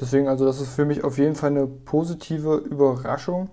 deswegen, 0.00 0.28
also 0.28 0.44
das 0.44 0.60
ist 0.60 0.74
für 0.74 0.84
mich 0.84 1.04
auf 1.04 1.18
jeden 1.18 1.34
Fall 1.34 1.50
eine 1.50 1.66
positive 1.66 2.56
Überraschung. 2.56 3.50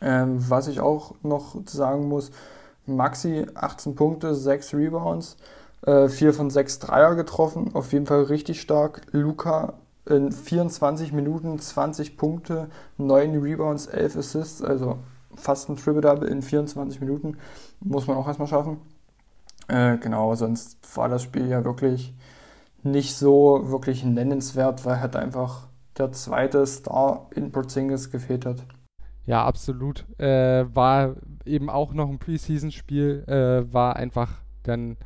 Ähm, 0.00 0.44
was 0.48 0.68
ich 0.68 0.80
auch 0.80 1.14
noch 1.22 1.56
sagen 1.66 2.08
muss, 2.08 2.30
Maxi 2.86 3.46
18 3.54 3.94
Punkte, 3.94 4.34
6 4.34 4.74
Rebounds, 4.74 5.36
äh, 5.86 6.08
4 6.08 6.32
von 6.34 6.50
6 6.50 6.78
Dreier 6.78 7.14
getroffen, 7.14 7.74
auf 7.74 7.92
jeden 7.92 8.06
Fall 8.06 8.22
richtig 8.24 8.60
stark. 8.60 9.02
Luca 9.12 9.74
in 10.06 10.32
24 10.32 11.12
Minuten 11.12 11.58
20 11.58 12.16
Punkte, 12.16 12.68
9 12.96 13.40
Rebounds, 13.42 13.86
11 13.86 14.16
Assists, 14.16 14.62
also 14.62 14.98
fast 15.38 15.68
ein 15.68 15.76
Triple-Double 15.76 16.28
in 16.28 16.42
24 16.42 17.00
Minuten. 17.00 17.36
Muss 17.80 18.06
man 18.06 18.16
auch 18.16 18.26
erstmal 18.26 18.48
schaffen. 18.48 18.78
Äh, 19.68 19.98
genau, 19.98 20.34
sonst 20.34 20.78
war 20.96 21.08
das 21.08 21.22
Spiel 21.22 21.48
ja 21.48 21.64
wirklich 21.64 22.14
nicht 22.82 23.14
so 23.14 23.70
wirklich 23.70 24.04
nennenswert, 24.04 24.84
weil 24.84 25.00
halt 25.00 25.16
einfach 25.16 25.68
der 25.98 26.12
zweite 26.12 26.66
Star 26.66 27.28
in 27.34 27.52
Porzingis 27.52 28.10
gefehlt 28.10 28.46
hat. 28.46 28.64
Ja, 29.26 29.44
absolut. 29.44 30.06
Äh, 30.18 30.64
war 30.74 31.16
eben 31.44 31.68
auch 31.68 31.92
noch 31.92 32.08
ein 32.08 32.18
Preseason-Spiel, 32.18 33.24
äh, 33.26 33.72
war 33.72 33.96
einfach 33.96 34.40
dann, 34.62 34.96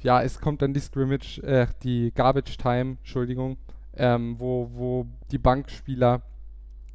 ja, 0.00 0.22
es 0.22 0.40
kommt 0.40 0.62
dann 0.62 0.74
die 0.74 0.80
Scrimmage, 0.80 1.38
äh, 1.42 1.66
die 1.82 2.12
Garbage 2.14 2.56
Time, 2.56 2.98
Entschuldigung, 2.98 3.56
ähm, 3.94 4.36
wo, 4.38 4.70
wo 4.74 5.06
die 5.32 5.38
Bankspieler 5.38 6.22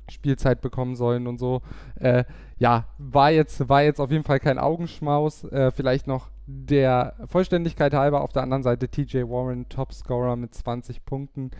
Spielzeit 0.10 0.62
bekommen 0.62 0.95
sollen 0.95 1.27
und 1.27 1.38
so. 1.38 1.62
Äh, 1.95 2.24
ja, 2.57 2.86
war 2.98 3.31
jetzt, 3.31 3.67
war 3.69 3.83
jetzt 3.83 4.00
auf 4.00 4.12
jeden 4.12 4.24
Fall 4.24 4.39
kein 4.39 4.60
Augenschmaus. 4.60 5.43
Äh, 5.45 5.72
vielleicht 5.72 6.07
noch 6.07 6.29
der 6.45 7.15
Vollständigkeit 7.25 7.93
halber 7.93 8.22
auf 8.22 8.33
der 8.33 8.43
anderen 8.43 8.63
Seite 8.63 8.89
TJ 8.89 9.24
Warren, 9.24 9.69
Topscorer 9.69 10.36
mit 10.36 10.53
20 10.53 11.05
Punkten. 11.05 11.51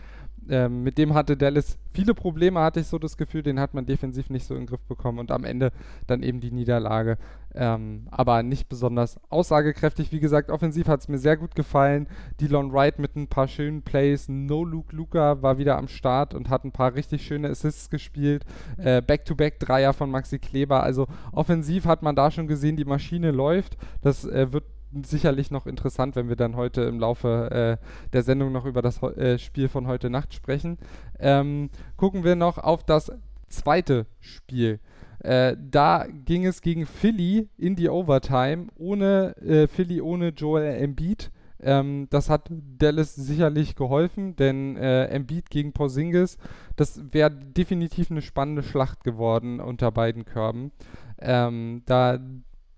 Ähm, 0.48 0.82
mit 0.82 0.98
dem 0.98 1.14
hatte 1.14 1.36
Dallas 1.36 1.78
viele 1.92 2.14
Probleme, 2.14 2.60
hatte 2.60 2.80
ich 2.80 2.86
so 2.86 2.98
das 2.98 3.16
Gefühl, 3.16 3.42
den 3.42 3.60
hat 3.60 3.74
man 3.74 3.86
defensiv 3.86 4.30
nicht 4.30 4.46
so 4.46 4.54
in 4.54 4.62
den 4.62 4.66
Griff 4.66 4.82
bekommen 4.82 5.18
und 5.18 5.30
am 5.30 5.44
Ende 5.44 5.70
dann 6.06 6.22
eben 6.22 6.40
die 6.40 6.50
Niederlage. 6.50 7.18
Ähm, 7.54 8.08
aber 8.10 8.42
nicht 8.42 8.68
besonders 8.68 9.20
aussagekräftig. 9.30 10.10
Wie 10.10 10.18
gesagt, 10.18 10.50
offensiv 10.50 10.88
hat 10.88 11.00
es 11.00 11.08
mir 11.08 11.18
sehr 11.18 11.36
gut 11.36 11.54
gefallen. 11.54 12.08
Dylan 12.40 12.72
Wright 12.72 12.98
mit 12.98 13.14
ein 13.14 13.28
paar 13.28 13.46
schönen 13.46 13.82
Plays. 13.82 14.28
No 14.28 14.64
Luke 14.64 14.94
Luca 14.94 15.40
war 15.40 15.56
wieder 15.56 15.78
am 15.78 15.86
Start 15.86 16.34
und 16.34 16.50
hat 16.50 16.64
ein 16.64 16.72
paar 16.72 16.94
richtig 16.96 17.24
schöne 17.24 17.48
Assists 17.48 17.90
gespielt. 17.90 18.44
Äh, 18.76 19.02
Back-to-Back-Dreier 19.02 19.92
von 19.92 20.10
Maxi 20.10 20.40
Kleber. 20.40 20.82
Also 20.82 21.06
offensiv 21.30 21.84
hat 21.86 22.02
man 22.02 22.16
da 22.16 22.32
schon 22.32 22.48
gesehen, 22.48 22.76
die 22.76 22.84
Maschine 22.84 23.30
läuft. 23.30 23.76
Das 24.02 24.24
äh, 24.24 24.52
wird 24.52 24.64
sicherlich 25.02 25.50
noch 25.50 25.66
interessant, 25.66 26.16
wenn 26.16 26.28
wir 26.28 26.36
dann 26.36 26.56
heute 26.56 26.82
im 26.82 26.98
Laufe 26.98 27.78
äh, 27.80 28.10
der 28.12 28.22
Sendung 28.22 28.52
noch 28.52 28.64
über 28.64 28.82
das 28.82 29.02
äh, 29.02 29.38
Spiel 29.38 29.68
von 29.68 29.86
heute 29.86 30.10
Nacht 30.10 30.34
sprechen. 30.34 30.78
Ähm, 31.18 31.70
gucken 31.96 32.24
wir 32.24 32.36
noch 32.36 32.58
auf 32.58 32.84
das 32.84 33.12
zweite 33.48 34.06
Spiel. 34.20 34.80
Äh, 35.20 35.56
da 35.58 36.06
ging 36.26 36.46
es 36.46 36.60
gegen 36.60 36.86
Philly 36.86 37.48
in 37.56 37.76
die 37.76 37.88
Overtime, 37.88 38.66
ohne 38.76 39.36
äh, 39.38 39.66
Philly, 39.68 40.00
ohne 40.00 40.28
Joel 40.28 40.64
Embiid. 40.64 41.30
Ähm, 41.62 42.08
das 42.10 42.28
hat 42.28 42.50
Dallas 42.78 43.14
sicherlich 43.14 43.74
geholfen, 43.74 44.36
denn 44.36 44.76
äh, 44.76 45.06
Embiid 45.06 45.48
gegen 45.48 45.72
Porzingis, 45.72 46.36
das 46.76 47.00
wäre 47.12 47.30
definitiv 47.30 48.10
eine 48.10 48.20
spannende 48.20 48.62
Schlacht 48.62 49.02
geworden 49.02 49.60
unter 49.60 49.90
beiden 49.90 50.26
Körben. 50.26 50.72
Ähm, 51.18 51.82
da 51.86 52.18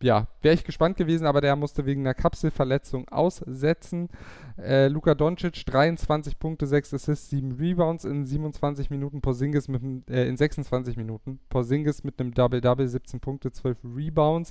ja, 0.02 0.28
wäre 0.42 0.54
ich 0.54 0.64
gespannt 0.64 0.96
gewesen, 0.96 1.26
aber 1.26 1.40
der 1.40 1.56
musste 1.56 1.86
wegen 1.86 2.02
einer 2.02 2.14
Kapselverletzung 2.14 3.08
aussetzen. 3.08 4.08
Äh, 4.58 4.88
Luka 4.88 5.14
Doncic 5.14 5.64
23 5.64 6.38
Punkte, 6.38 6.66
6 6.66 6.94
Assists, 6.94 7.30
7 7.30 7.52
Rebounds 7.52 8.04
in 8.04 8.26
27 8.26 8.90
Minuten. 8.90 9.20
Porzingis 9.20 9.68
mit 9.68 9.82
äh, 10.10 10.28
in 10.28 10.36
26 10.36 10.96
Minuten. 10.96 11.40
Porzingis 11.48 12.04
mit 12.04 12.20
einem 12.20 12.34
Double-Double, 12.34 12.86
17 12.86 13.20
Punkte, 13.20 13.52
12 13.52 13.78
Rebounds. 13.84 14.50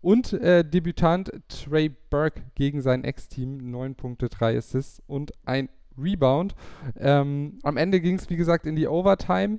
Und 0.00 0.32
äh, 0.34 0.64
Debütant 0.64 1.32
Trey 1.48 1.88
Burke 1.88 2.42
gegen 2.54 2.80
sein 2.80 3.02
Ex-Team, 3.02 3.70
9 3.70 3.94
Punkte, 3.96 4.28
3 4.28 4.58
Assists 4.58 5.02
und 5.06 5.32
ein 5.44 5.68
Rebound. 5.98 6.54
Ähm, 6.98 7.58
am 7.62 7.76
Ende 7.76 8.00
ging 8.00 8.16
es, 8.16 8.30
wie 8.30 8.36
gesagt, 8.36 8.66
in 8.66 8.76
die 8.76 8.86
Overtime 8.86 9.58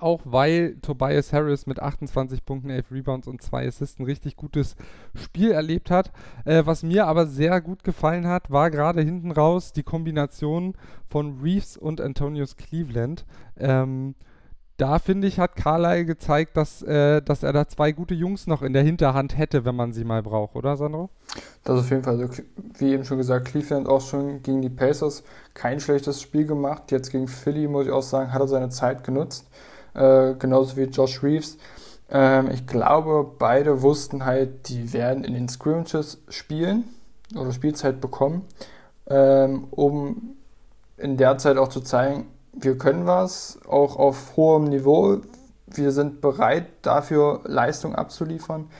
auch 0.00 0.20
weil 0.24 0.76
Tobias 0.82 1.32
Harris 1.32 1.66
mit 1.66 1.80
28 1.80 2.44
Punkten, 2.44 2.70
11 2.70 2.90
Rebounds 2.90 3.28
und 3.28 3.42
2 3.42 3.66
Assists 3.66 3.98
ein 3.98 4.04
richtig 4.04 4.36
gutes 4.36 4.76
Spiel 5.14 5.52
erlebt 5.52 5.90
hat. 5.90 6.12
Äh, 6.44 6.64
was 6.66 6.82
mir 6.82 7.06
aber 7.06 7.26
sehr 7.26 7.60
gut 7.60 7.84
gefallen 7.84 8.26
hat, 8.26 8.50
war 8.50 8.70
gerade 8.70 9.02
hinten 9.02 9.30
raus 9.30 9.72
die 9.72 9.82
Kombination 9.82 10.74
von 11.08 11.40
Reeves 11.40 11.76
und 11.76 12.00
Antonius 12.00 12.56
Cleveland. 12.56 13.24
Ähm, 13.58 14.14
da 14.76 14.98
finde 14.98 15.26
ich, 15.26 15.38
hat 15.38 15.56
Carlyle 15.56 16.04
gezeigt, 16.04 16.56
dass, 16.56 16.82
äh, 16.82 17.22
dass 17.22 17.42
er 17.42 17.52
da 17.52 17.66
zwei 17.66 17.92
gute 17.92 18.14
Jungs 18.14 18.46
noch 18.46 18.62
in 18.62 18.74
der 18.74 18.82
Hinterhand 18.82 19.38
hätte, 19.38 19.64
wenn 19.64 19.74
man 19.74 19.92
sie 19.92 20.04
mal 20.04 20.22
braucht, 20.22 20.54
oder 20.54 20.76
Sandro? 20.76 21.08
Das 21.64 21.80
auf 21.80 21.90
jeden 21.90 22.02
Fall. 22.02 22.20
Also, 22.20 22.42
wie 22.78 22.92
eben 22.92 23.04
schon 23.04 23.16
gesagt, 23.16 23.48
Cleveland 23.48 23.88
auch 23.88 24.02
schon 24.02 24.42
gegen 24.42 24.60
die 24.60 24.68
Pacers 24.68 25.22
kein 25.54 25.80
schlechtes 25.80 26.20
Spiel 26.20 26.46
gemacht. 26.46 26.92
Jetzt 26.92 27.10
gegen 27.10 27.26
Philly, 27.26 27.68
muss 27.68 27.86
ich 27.86 27.92
auch 27.92 28.02
sagen, 28.02 28.32
hat 28.32 28.40
er 28.40 28.48
seine 28.48 28.68
Zeit 28.68 29.02
genutzt 29.02 29.48
äh, 29.96 30.34
genauso 30.38 30.76
wie 30.76 30.84
Josh 30.84 31.22
Reeves. 31.22 31.58
Ähm, 32.10 32.50
ich 32.52 32.66
glaube, 32.66 33.28
beide 33.38 33.82
wussten 33.82 34.24
halt, 34.24 34.68
die 34.68 34.92
werden 34.92 35.24
in 35.24 35.34
den 35.34 35.48
Scrimmages 35.48 36.22
spielen 36.28 36.84
oder 37.34 37.52
Spielzeit 37.52 38.00
bekommen, 38.00 38.42
ähm, 39.08 39.66
um 39.70 40.36
in 40.96 41.16
der 41.16 41.38
Zeit 41.38 41.58
auch 41.58 41.68
zu 41.68 41.80
zeigen, 41.80 42.28
wir 42.52 42.78
können 42.78 43.06
was, 43.06 43.58
auch 43.68 43.96
auf 43.96 44.36
hohem 44.36 44.64
Niveau. 44.64 45.18
Wir 45.66 45.92
sind 45.92 46.20
bereit, 46.20 46.66
dafür 46.82 47.40
Leistung 47.44 47.94
abzuliefern. 47.94 48.70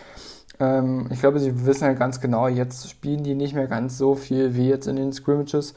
Ähm, 0.58 1.08
ich 1.10 1.20
glaube, 1.20 1.40
sie 1.40 1.66
wissen 1.66 1.84
ja 1.84 1.92
ganz 1.92 2.20
genau, 2.20 2.48
jetzt 2.48 2.88
spielen 2.88 3.22
die 3.22 3.34
nicht 3.34 3.54
mehr 3.54 3.66
ganz 3.66 3.98
so 3.98 4.14
viel 4.14 4.54
wie 4.54 4.68
jetzt 4.68 4.86
in 4.86 4.96
den 4.96 5.12
Scrimmages. 5.12 5.74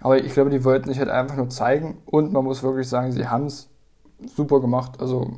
Aber 0.00 0.18
ich 0.18 0.32
glaube, 0.32 0.50
die 0.50 0.64
wollten 0.64 0.88
sich 0.88 0.98
halt 0.98 1.10
einfach 1.10 1.36
nur 1.36 1.50
zeigen 1.50 1.98
und 2.06 2.32
man 2.32 2.44
muss 2.44 2.62
wirklich 2.62 2.88
sagen, 2.88 3.12
sie 3.12 3.28
haben 3.28 3.46
es 3.46 3.68
super 4.28 4.60
gemacht. 4.60 5.00
Also 5.00 5.30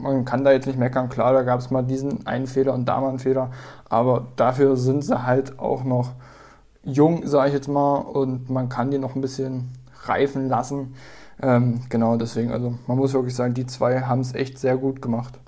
man 0.00 0.24
kann 0.24 0.44
da 0.44 0.52
jetzt 0.52 0.66
nicht 0.66 0.78
meckern. 0.78 1.08
Klar, 1.08 1.32
da 1.32 1.42
gab 1.42 1.60
es 1.60 1.70
mal 1.70 1.82
diesen 1.82 2.26
einen 2.26 2.46
Fehler 2.46 2.74
und 2.74 2.86
da 2.86 3.00
mal 3.00 3.08
einen 3.08 3.18
Fehler. 3.18 3.50
Aber 3.88 4.28
dafür 4.36 4.76
sind 4.76 5.04
sie 5.04 5.24
halt 5.24 5.58
auch 5.58 5.84
noch 5.84 6.12
jung, 6.82 7.26
sage 7.26 7.48
ich 7.48 7.54
jetzt 7.54 7.68
mal. 7.68 7.98
Und 7.98 8.50
man 8.50 8.68
kann 8.68 8.90
die 8.90 8.98
noch 8.98 9.14
ein 9.14 9.20
bisschen 9.20 9.70
reifen 10.04 10.48
lassen. 10.48 10.94
Ähm, 11.42 11.80
genau, 11.88 12.16
deswegen, 12.16 12.50
also 12.50 12.74
man 12.86 12.98
muss 12.98 13.14
wirklich 13.14 13.34
sagen, 13.34 13.54
die 13.54 13.66
zwei 13.66 14.02
haben 14.02 14.20
es 14.20 14.34
echt 14.34 14.58
sehr 14.58 14.76
gut 14.76 15.00
gemacht. 15.00 15.38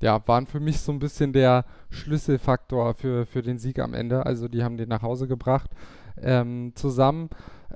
Ja, 0.00 0.20
waren 0.26 0.46
für 0.46 0.60
mich 0.60 0.80
so 0.80 0.92
ein 0.92 0.98
bisschen 0.98 1.32
der 1.32 1.64
Schlüsselfaktor 1.90 2.94
für, 2.94 3.26
für 3.26 3.42
den 3.42 3.58
Sieg 3.58 3.78
am 3.78 3.94
Ende. 3.94 4.26
Also 4.26 4.48
die 4.48 4.62
haben 4.62 4.76
den 4.76 4.88
nach 4.88 5.02
Hause 5.02 5.26
gebracht. 5.26 5.70
Ähm, 6.20 6.72
zusammen 6.74 7.30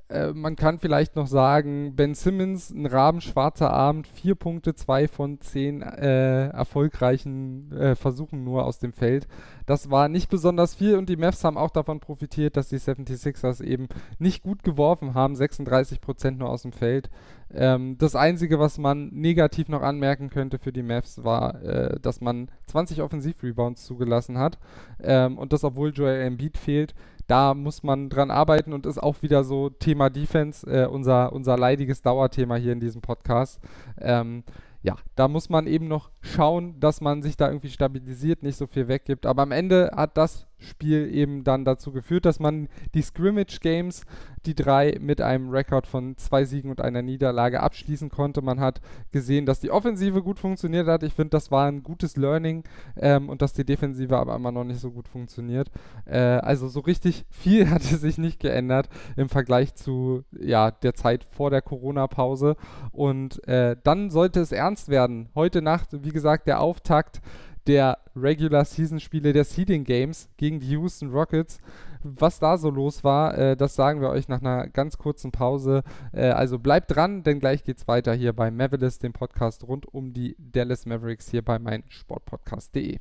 äh, 0.08 0.32
man 0.32 0.56
kann 0.56 0.78
vielleicht 0.78 1.16
noch 1.16 1.26
sagen, 1.26 1.94
Ben 1.94 2.14
Simmons, 2.14 2.70
ein 2.70 2.86
rabenschwarzer 2.86 3.70
Abend, 3.70 4.06
vier 4.06 4.34
Punkte, 4.34 4.74
zwei 4.74 5.06
von 5.06 5.40
zehn 5.40 5.82
äh, 5.82 6.48
erfolgreichen 6.48 7.70
äh, 7.72 7.94
Versuchen 7.94 8.42
nur 8.42 8.64
aus 8.64 8.78
dem 8.78 8.92
Feld. 8.92 9.28
Das 9.66 9.90
war 9.90 10.08
nicht 10.08 10.30
besonders 10.30 10.74
viel 10.74 10.96
und 10.96 11.10
die 11.10 11.16
Mavs 11.16 11.44
haben 11.44 11.58
auch 11.58 11.70
davon 11.70 12.00
profitiert, 12.00 12.56
dass 12.56 12.70
die 12.70 12.78
76ers 12.78 13.62
eben 13.62 13.88
nicht 14.18 14.42
gut 14.42 14.62
geworfen 14.62 15.12
haben, 15.12 15.36
36 15.36 16.00
Prozent 16.00 16.38
nur 16.38 16.48
aus 16.48 16.62
dem 16.62 16.72
Feld. 16.72 17.10
Ähm, 17.52 17.96
das 17.98 18.16
Einzige, 18.16 18.58
was 18.58 18.78
man 18.78 19.08
negativ 19.08 19.68
noch 19.68 19.82
anmerken 19.82 20.30
könnte 20.30 20.58
für 20.58 20.72
die 20.72 20.82
Mavs, 20.82 21.22
war, 21.22 21.62
äh, 21.62 22.00
dass 22.00 22.22
man 22.22 22.50
20 22.66 23.02
Offensivrebounds 23.02 23.84
zugelassen 23.84 24.38
hat 24.38 24.58
ähm, 25.02 25.36
und 25.36 25.52
das, 25.52 25.64
obwohl 25.64 25.90
Joel 25.90 26.22
Embiid 26.22 26.56
fehlt 26.56 26.94
da 27.28 27.54
muss 27.54 27.82
man 27.82 28.08
dran 28.08 28.30
arbeiten 28.30 28.72
und 28.72 28.86
ist 28.86 29.00
auch 29.00 29.22
wieder 29.22 29.44
so 29.44 29.68
Thema 29.68 30.10
Defense, 30.10 30.66
äh, 30.66 30.86
unser, 30.86 31.32
unser 31.32 31.56
leidiges 31.56 32.02
Dauerthema 32.02 32.56
hier 32.56 32.72
in 32.72 32.80
diesem 32.80 33.02
Podcast. 33.02 33.60
Ähm, 34.00 34.42
ja, 34.82 34.96
da 35.14 35.28
muss 35.28 35.50
man 35.50 35.66
eben 35.66 35.88
noch 35.88 36.10
schauen, 36.28 36.78
dass 36.80 37.00
man 37.00 37.22
sich 37.22 37.36
da 37.36 37.48
irgendwie 37.48 37.70
stabilisiert, 37.70 38.42
nicht 38.42 38.56
so 38.56 38.66
viel 38.66 38.88
weggibt. 38.88 39.26
Aber 39.26 39.42
am 39.42 39.52
Ende 39.52 39.90
hat 39.94 40.16
das 40.16 40.48
Spiel 40.58 41.14
eben 41.14 41.44
dann 41.44 41.64
dazu 41.64 41.92
geführt, 41.92 42.24
dass 42.24 42.40
man 42.40 42.68
die 42.94 43.02
Scrimmage 43.02 43.60
Games, 43.60 44.04
die 44.46 44.54
drei 44.54 44.96
mit 45.00 45.20
einem 45.20 45.50
Rekord 45.50 45.86
von 45.86 46.16
zwei 46.16 46.44
Siegen 46.44 46.70
und 46.70 46.80
einer 46.80 47.02
Niederlage 47.02 47.60
abschließen 47.60 48.08
konnte. 48.08 48.42
Man 48.42 48.60
hat 48.60 48.80
gesehen, 49.12 49.46
dass 49.46 49.60
die 49.60 49.70
Offensive 49.70 50.22
gut 50.22 50.38
funktioniert 50.38 50.88
hat. 50.88 51.02
Ich 51.02 51.12
finde, 51.12 51.30
das 51.30 51.50
war 51.50 51.68
ein 51.68 51.82
gutes 51.82 52.16
Learning 52.16 52.64
ähm, 52.96 53.28
und 53.28 53.42
dass 53.42 53.52
die 53.52 53.64
Defensive 53.64 54.16
aber 54.16 54.34
immer 54.34 54.50
noch 54.50 54.64
nicht 54.64 54.80
so 54.80 54.90
gut 54.90 55.06
funktioniert. 55.06 55.70
Äh, 56.06 56.18
also 56.18 56.68
so 56.68 56.80
richtig 56.80 57.24
viel 57.30 57.70
hatte 57.70 57.96
sich 57.96 58.18
nicht 58.18 58.40
geändert 58.40 58.88
im 59.16 59.28
Vergleich 59.28 59.74
zu 59.74 60.24
ja, 60.32 60.70
der 60.70 60.94
Zeit 60.94 61.24
vor 61.24 61.50
der 61.50 61.62
Corona-Pause. 61.62 62.56
Und 62.90 63.46
äh, 63.46 63.76
dann 63.84 64.10
sollte 64.10 64.40
es 64.40 64.50
ernst 64.50 64.88
werden. 64.88 65.28
Heute 65.34 65.62
Nacht, 65.62 65.90
wie 65.92 66.10
gesagt, 66.10 66.17
der 66.22 66.60
Auftakt 66.60 67.20
der 67.68 67.98
Regular 68.16 68.64
Season 68.64 68.98
Spiele 68.98 69.32
der 69.32 69.44
Seeding 69.44 69.84
Games 69.84 70.28
gegen 70.38 70.58
die 70.58 70.70
Houston 70.70 71.10
Rockets. 71.10 71.58
Was 72.02 72.38
da 72.38 72.56
so 72.56 72.70
los 72.70 73.04
war, 73.04 73.36
äh, 73.36 73.56
das 73.56 73.74
sagen 73.74 74.00
wir 74.00 74.08
euch 74.08 74.28
nach 74.28 74.40
einer 74.40 74.68
ganz 74.68 74.96
kurzen 74.96 75.32
Pause. 75.32 75.82
Äh, 76.12 76.28
also 76.28 76.58
bleibt 76.58 76.94
dran, 76.94 77.22
denn 77.24 77.40
gleich 77.40 77.64
geht's 77.64 77.86
weiter 77.86 78.14
hier 78.14 78.32
bei 78.32 78.50
Mavericks, 78.50 78.98
dem 78.98 79.12
Podcast 79.12 79.64
rund 79.64 79.86
um 79.92 80.12
die 80.12 80.34
Dallas 80.38 80.86
Mavericks 80.86 81.28
hier 81.28 81.42
bei 81.42 81.58
meinsportpodcast.de. 81.58 82.98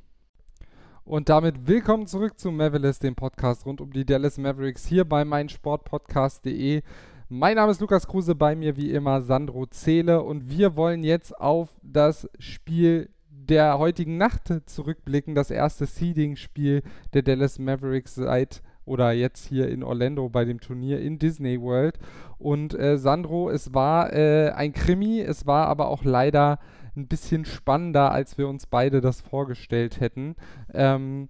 Und 1.06 1.30
damit 1.30 1.68
willkommen 1.68 2.06
zurück 2.06 2.38
zu 2.38 2.52
Mavericks, 2.52 3.00
dem 3.00 3.16
Podcast 3.16 3.66
rund 3.66 3.80
um 3.80 3.94
die 3.94 4.06
Dallas 4.06 4.38
Mavericks 4.38 4.86
hier 4.86 5.06
bei 5.06 5.24
meinsportpodcast.de. 5.24 6.82
Mein 7.30 7.58
Name 7.58 7.74
ist 7.74 7.82
Lukas 7.82 8.08
Kruse, 8.08 8.36
bei 8.36 8.56
mir 8.56 8.78
wie 8.78 8.90
immer 8.90 9.22
Sandro 9.22 9.66
Zähle 9.66 10.24
und 10.24 10.50
wir 10.50 10.78
wollen 10.78 11.04
jetzt 11.04 11.38
auf 11.38 11.76
das 11.84 12.30
Spiel 12.40 13.10
der 13.30 13.78
heutigen 13.80 14.16
Nacht 14.16 14.54
zurückblicken, 14.66 15.36
das 15.36 15.52
erste 15.52 15.88
Seeding-Spiel 15.88 16.84
der 17.14 17.24
Dallas 17.24 17.60
Mavericks 17.60 18.16
seit 18.16 18.62
oder 18.86 19.12
jetzt 19.12 19.46
hier 19.46 19.68
in 19.68 19.84
Orlando 19.84 20.30
bei 20.30 20.46
dem 20.46 20.62
Turnier 20.62 21.02
in 21.02 21.20
Disney 21.20 21.60
World. 21.60 22.00
Und 22.38 22.74
äh, 22.80 22.98
Sandro, 22.98 23.50
es 23.50 23.74
war 23.74 24.14
äh, 24.14 24.52
ein 24.52 24.72
Krimi, 24.72 25.20
es 25.20 25.46
war 25.46 25.68
aber 25.68 25.90
auch 25.90 26.06
leider 26.06 26.60
ein 26.96 27.08
bisschen 27.10 27.44
spannender, 27.44 28.14
als 28.14 28.38
wir 28.38 28.48
uns 28.48 28.68
beide 28.68 29.02
das 29.02 29.20
vorgestellt 29.20 30.00
hätten. 30.00 30.38
Ähm, 30.74 31.28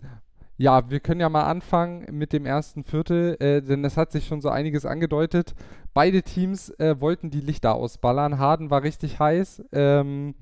ja, 0.58 0.90
wir 0.90 1.00
können 1.00 1.22
ja 1.22 1.30
mal 1.30 1.44
anfangen 1.44 2.06
mit 2.12 2.34
dem 2.34 2.46
ersten 2.46 2.84
Viertel, 2.84 3.38
äh, 3.40 3.62
denn 3.62 3.86
es 3.86 3.96
hat 3.96 4.12
sich 4.12 4.26
schon 4.26 4.42
so 4.42 4.50
einiges 4.50 4.86
angedeutet. 4.86 5.54
Beide 5.94 6.24
Teams 6.24 6.72
äh, 6.80 7.00
wollten 7.00 7.30
die 7.30 7.42
Lichter 7.42 7.76
ausballern. 7.76 8.40
Harden 8.40 8.72
war 8.72 8.82
richtig 8.82 9.20
heiß. 9.20 9.64
Ähm, 9.72 10.34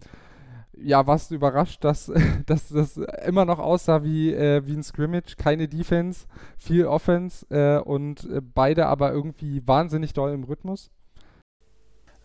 ja, 0.77 1.05
warst 1.05 1.31
du 1.31 1.35
überrascht, 1.35 1.83
dass, 1.83 2.11
dass 2.45 2.69
das 2.69 2.97
immer 3.25 3.43
noch 3.45 3.59
aussah 3.59 4.03
wie, 4.03 4.33
äh, 4.33 4.65
wie 4.65 4.73
ein 4.73 4.83
Scrimmage, 4.83 5.35
keine 5.37 5.67
Defense, 5.67 6.27
viel 6.57 6.85
Offense 6.85 7.45
äh, 7.49 7.79
und 7.79 8.29
äh, 8.29 8.41
beide 8.41 8.87
aber 8.87 9.11
irgendwie 9.11 9.65
wahnsinnig 9.67 10.13
doll 10.13 10.31
im 10.31 10.45
Rhythmus? 10.45 10.91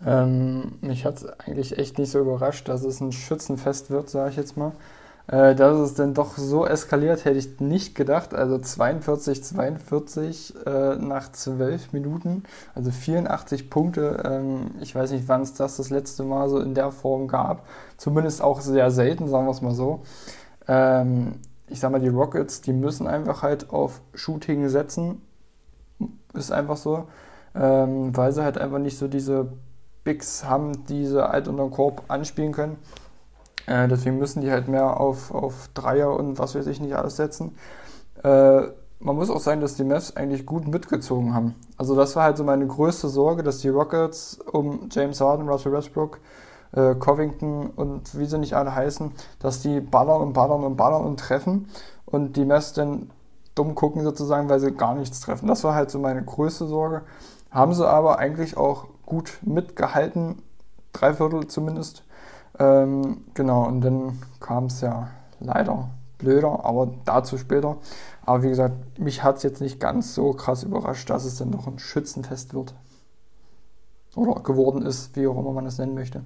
Ähm, 0.04 0.78
mich 0.80 1.04
hat 1.04 1.16
es 1.16 1.26
eigentlich 1.26 1.76
echt 1.76 1.98
nicht 1.98 2.10
so 2.10 2.20
überrascht, 2.20 2.68
dass 2.68 2.84
es 2.84 3.00
ein 3.00 3.12
Schützenfest 3.12 3.90
wird, 3.90 4.08
sage 4.08 4.30
ich 4.30 4.36
jetzt 4.36 4.56
mal. 4.56 4.72
Äh, 5.30 5.54
dass 5.54 5.78
es 5.78 5.94
denn 5.94 6.12
doch 6.12 6.36
so 6.36 6.66
eskaliert, 6.66 7.24
hätte 7.24 7.38
ich 7.38 7.60
nicht 7.60 7.94
gedacht. 7.94 8.34
Also 8.34 8.58
42, 8.58 9.44
42 9.44 10.54
äh, 10.66 10.96
nach 10.96 11.30
12 11.30 11.92
Minuten, 11.92 12.42
also 12.74 12.90
84 12.90 13.70
Punkte. 13.70 14.22
Ähm, 14.24 14.72
ich 14.80 14.92
weiß 14.92 15.12
nicht, 15.12 15.28
wann 15.28 15.42
es 15.42 15.54
das 15.54 15.76
das 15.76 15.90
letzte 15.90 16.24
Mal 16.24 16.48
so 16.48 16.58
in 16.58 16.74
der 16.74 16.90
Form 16.90 17.28
gab. 17.28 17.64
Zumindest 17.96 18.42
auch 18.42 18.60
sehr 18.60 18.90
selten, 18.90 19.28
sagen 19.28 19.46
wir 19.46 19.52
es 19.52 19.62
mal 19.62 19.74
so. 19.74 20.02
Ähm, 20.66 21.34
ich 21.68 21.78
sag 21.78 21.92
mal, 21.92 22.00
die 22.00 22.08
Rockets, 22.08 22.60
die 22.60 22.72
müssen 22.72 23.06
einfach 23.06 23.42
halt 23.42 23.70
auf 23.70 24.00
Shooting 24.14 24.68
setzen. 24.68 25.22
Ist 26.34 26.50
einfach 26.50 26.76
so. 26.76 27.04
Ähm, 27.54 28.16
weil 28.16 28.32
sie 28.32 28.42
halt 28.42 28.58
einfach 28.58 28.78
nicht 28.78 28.98
so 28.98 29.06
diese 29.06 29.52
Bigs 30.02 30.44
haben, 30.44 30.86
die 30.86 31.06
sie 31.06 31.22
halt 31.22 31.46
unter 31.46 31.62
den 31.62 31.70
Korb 31.70 32.02
anspielen 32.08 32.52
können. 32.52 32.78
Äh, 33.70 33.86
deswegen 33.86 34.18
müssen 34.18 34.40
die 34.40 34.50
halt 34.50 34.66
mehr 34.66 34.98
auf, 34.98 35.32
auf 35.32 35.68
Dreier 35.74 36.12
und 36.12 36.40
was 36.40 36.56
weiß 36.56 36.66
ich 36.66 36.80
nicht 36.80 36.96
alles 36.96 37.16
setzen. 37.16 37.54
Äh, 38.24 38.62
man 38.98 39.16
muss 39.16 39.30
auch 39.30 39.38
sagen, 39.38 39.60
dass 39.60 39.76
die 39.76 39.84
Mavs 39.84 40.16
eigentlich 40.16 40.44
gut 40.44 40.66
mitgezogen 40.66 41.34
haben. 41.34 41.54
Also 41.78 41.94
das 41.94 42.16
war 42.16 42.24
halt 42.24 42.36
so 42.36 42.42
meine 42.42 42.66
größte 42.66 43.08
Sorge, 43.08 43.44
dass 43.44 43.58
die 43.58 43.68
Rockets 43.68 44.40
um 44.52 44.88
James 44.90 45.20
Harden, 45.20 45.48
Russell 45.48 45.72
Westbrook, 45.72 46.18
äh, 46.72 46.96
Covington 46.96 47.70
und 47.70 48.18
wie 48.18 48.26
sie 48.26 48.38
nicht 48.38 48.54
alle 48.54 48.74
heißen, 48.74 49.12
dass 49.38 49.62
die 49.62 49.80
ballern 49.80 50.20
und 50.20 50.32
ballern 50.32 50.64
und 50.64 50.76
ballern 50.76 51.04
und 51.04 51.20
treffen 51.20 51.68
und 52.06 52.36
die 52.36 52.44
Mavs 52.44 52.72
dann 52.72 53.10
dumm 53.54 53.76
gucken 53.76 54.02
sozusagen, 54.02 54.48
weil 54.48 54.58
sie 54.58 54.72
gar 54.72 54.96
nichts 54.96 55.20
treffen. 55.20 55.46
Das 55.46 55.62
war 55.62 55.74
halt 55.74 55.92
so 55.92 56.00
meine 56.00 56.24
größte 56.24 56.66
Sorge. 56.66 57.02
Haben 57.52 57.72
sie 57.74 57.88
aber 57.88 58.18
eigentlich 58.18 58.56
auch 58.56 58.88
gut 59.06 59.38
mitgehalten, 59.42 60.42
drei 60.92 61.14
Viertel 61.14 61.46
zumindest. 61.46 62.02
Ähm, 62.60 63.24
genau, 63.32 63.66
und 63.66 63.80
dann 63.80 64.18
kam 64.38 64.66
es 64.66 64.82
ja 64.82 65.08
leider 65.40 65.88
blöder, 66.18 66.64
aber 66.64 66.92
dazu 67.06 67.38
später. 67.38 67.78
Aber 68.24 68.42
wie 68.42 68.50
gesagt, 68.50 68.98
mich 68.98 69.24
hat 69.24 69.38
es 69.38 69.42
jetzt 69.42 69.60
nicht 69.60 69.80
ganz 69.80 70.14
so 70.14 70.34
krass 70.34 70.62
überrascht, 70.62 71.08
dass 71.08 71.24
es 71.24 71.36
dann 71.36 71.50
noch 71.50 71.66
ein 71.66 71.78
Schützenfest 71.78 72.54
wird. 72.54 72.74
Oder 74.14 74.42
geworden 74.42 74.82
ist, 74.82 75.16
wie 75.16 75.26
auch 75.26 75.38
immer 75.38 75.52
man 75.52 75.66
es 75.66 75.78
nennen 75.78 75.94
möchte. 75.94 76.22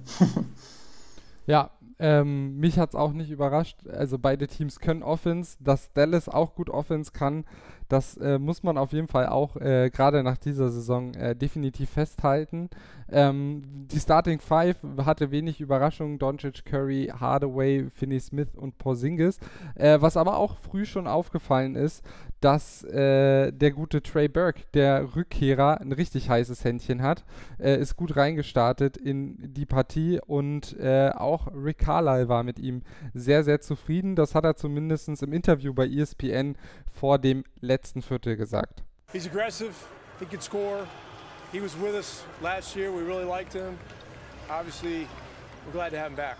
ja, 1.45 1.69
ähm, 1.97 2.57
mich 2.57 2.77
hat 2.77 2.89
es 2.89 2.95
auch 2.95 3.13
nicht 3.13 3.29
überrascht. 3.29 3.87
Also 3.87 4.19
beide 4.19 4.47
Teams 4.47 4.79
können 4.79 5.03
Offense. 5.03 5.55
Dass 5.61 5.93
Dallas 5.93 6.27
auch 6.27 6.55
gut 6.55 6.69
Offense 6.69 7.11
kann, 7.11 7.45
das 7.87 8.17
äh, 8.17 8.39
muss 8.39 8.63
man 8.63 8.77
auf 8.77 8.93
jeden 8.93 9.07
Fall 9.07 9.27
auch 9.27 9.55
äh, 9.57 9.89
gerade 9.89 10.23
nach 10.23 10.37
dieser 10.37 10.69
Saison 10.69 11.13
äh, 11.13 11.35
definitiv 11.35 11.89
festhalten. 11.91 12.69
Ähm, 13.11 13.61
die 13.91 13.99
Starting 13.99 14.39
Five 14.39 14.77
hatte 15.05 15.29
wenig 15.29 15.61
Überraschungen: 15.61 16.17
Doncic, 16.17 16.65
Curry, 16.65 17.11
Hardaway, 17.19 17.87
Finney 17.93 18.19
Smith 18.19 18.55
und 18.55 18.77
Porzingis. 18.79 19.39
Äh, 19.75 20.01
was 20.01 20.17
aber 20.17 20.37
auch 20.37 20.57
früh 20.57 20.85
schon 20.85 21.05
aufgefallen 21.05 21.75
ist, 21.75 22.03
dass 22.41 22.83
äh, 22.83 23.51
der 23.51 23.71
gute 23.71 24.01
Trey 24.01 24.27
Burke, 24.27 24.61
der 24.73 25.15
Rückkehrer, 25.15 25.81
ein 25.81 25.91
richtig 25.91 26.29
heißes 26.29 26.63
Händchen 26.63 27.03
hat, 27.03 27.23
äh, 27.59 27.79
ist 27.79 27.95
gut 27.95 28.15
reingestartet 28.15 28.97
in 28.97 29.53
die 29.53 29.65
Partie 29.65 30.19
und 30.25 30.75
auch 30.85 31.47
Rick 31.53 31.79
Carlisle 31.79 32.27
war 32.29 32.43
mit 32.43 32.59
ihm 32.59 32.81
sehr, 33.13 33.43
sehr 33.43 33.61
zufrieden. 33.61 34.15
Das 34.15 34.35
hat 34.35 34.43
er 34.43 34.55
zumindest 34.55 35.09
im 35.21 35.33
Interview 35.33 35.73
bei 35.73 35.87
ESPN 35.87 36.55
vor 36.91 37.19
dem 37.19 37.43
letzten 37.59 37.74
Viertel 38.01 38.35
gesagt. 38.35 38.83
He's 39.11 39.25
aggressive, 39.25 39.73
he 40.19 40.25
can 40.25 40.41
score. 40.41 40.85
He 41.51 41.61
was 41.61 41.75
with 41.75 41.95
us 41.95 42.23
last 42.41 42.75
year. 42.75 42.91
We 42.91 43.03
really 43.03 43.23
liked 43.23 43.53
him. 43.53 43.77
Obviously, 44.49 45.07
we're 45.65 45.73
glad 45.73 45.91
to 45.91 45.97
have 45.97 46.09
him 46.09 46.15
back. 46.15 46.37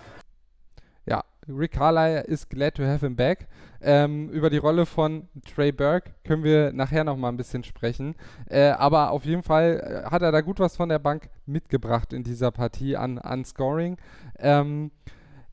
Ja, 1.06 1.22
Rick 1.48 1.72
Carlisle 1.72 2.24
ist 2.26 2.50
glad 2.50 2.74
to 2.74 2.84
have 2.84 3.04
him 3.04 3.16
back. 3.16 3.48
Ähm, 3.80 4.28
über 4.30 4.50
die 4.50 4.56
Rolle 4.58 4.84
von 4.84 5.28
Trey 5.44 5.70
Burke 5.70 6.10
können 6.24 6.42
wir 6.42 6.72
nachher 6.72 7.04
noch 7.04 7.16
mal 7.16 7.28
ein 7.28 7.36
bisschen 7.36 7.62
sprechen. 7.62 8.14
Äh, 8.48 8.70
aber 8.70 9.10
auf 9.10 9.24
jeden 9.24 9.42
Fall 9.42 10.04
äh, 10.06 10.10
hat 10.10 10.22
er 10.22 10.32
da 10.32 10.40
gut 10.40 10.58
was 10.58 10.76
von 10.76 10.88
der 10.88 10.98
Bank 10.98 11.28
mitgebracht 11.46 12.12
in 12.12 12.24
dieser 12.24 12.50
Partie 12.50 12.96
an, 12.96 13.18
an 13.18 13.44
Scoring. 13.44 13.98
Ähm, 14.38 14.90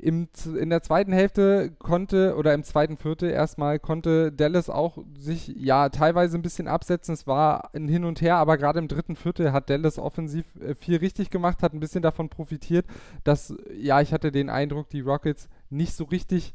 im, 0.03 0.27
in 0.59 0.69
der 0.69 0.81
zweiten 0.81 1.13
Hälfte 1.13 1.71
konnte, 1.79 2.35
oder 2.35 2.53
im 2.53 2.63
zweiten 2.63 2.97
Viertel 2.97 3.29
erstmal, 3.29 3.79
konnte 3.79 4.31
Dallas 4.31 4.69
auch 4.69 4.97
sich 5.17 5.47
ja 5.47 5.89
teilweise 5.89 6.37
ein 6.37 6.41
bisschen 6.41 6.67
absetzen. 6.67 7.13
Es 7.13 7.25
war 7.25 7.73
ein 7.73 7.87
Hin 7.87 8.03
und 8.03 8.19
Her, 8.19 8.35
aber 8.35 8.57
gerade 8.57 8.79
im 8.79 8.89
dritten 8.89 9.15
Viertel 9.15 9.53
hat 9.53 9.69
Dallas 9.69 9.99
offensiv 9.99 10.45
äh, 10.59 10.75
viel 10.75 10.97
richtig 10.97 11.29
gemacht, 11.29 11.63
hat 11.63 11.73
ein 11.73 11.79
bisschen 11.79 12.01
davon 12.01 12.27
profitiert, 12.29 12.85
dass, 13.23 13.55
ja, 13.73 14.01
ich 14.01 14.13
hatte 14.13 14.31
den 14.31 14.49
Eindruck, 14.49 14.89
die 14.89 15.01
Rockets 15.01 15.47
nicht 15.69 15.93
so 15.93 16.03
richtig 16.03 16.53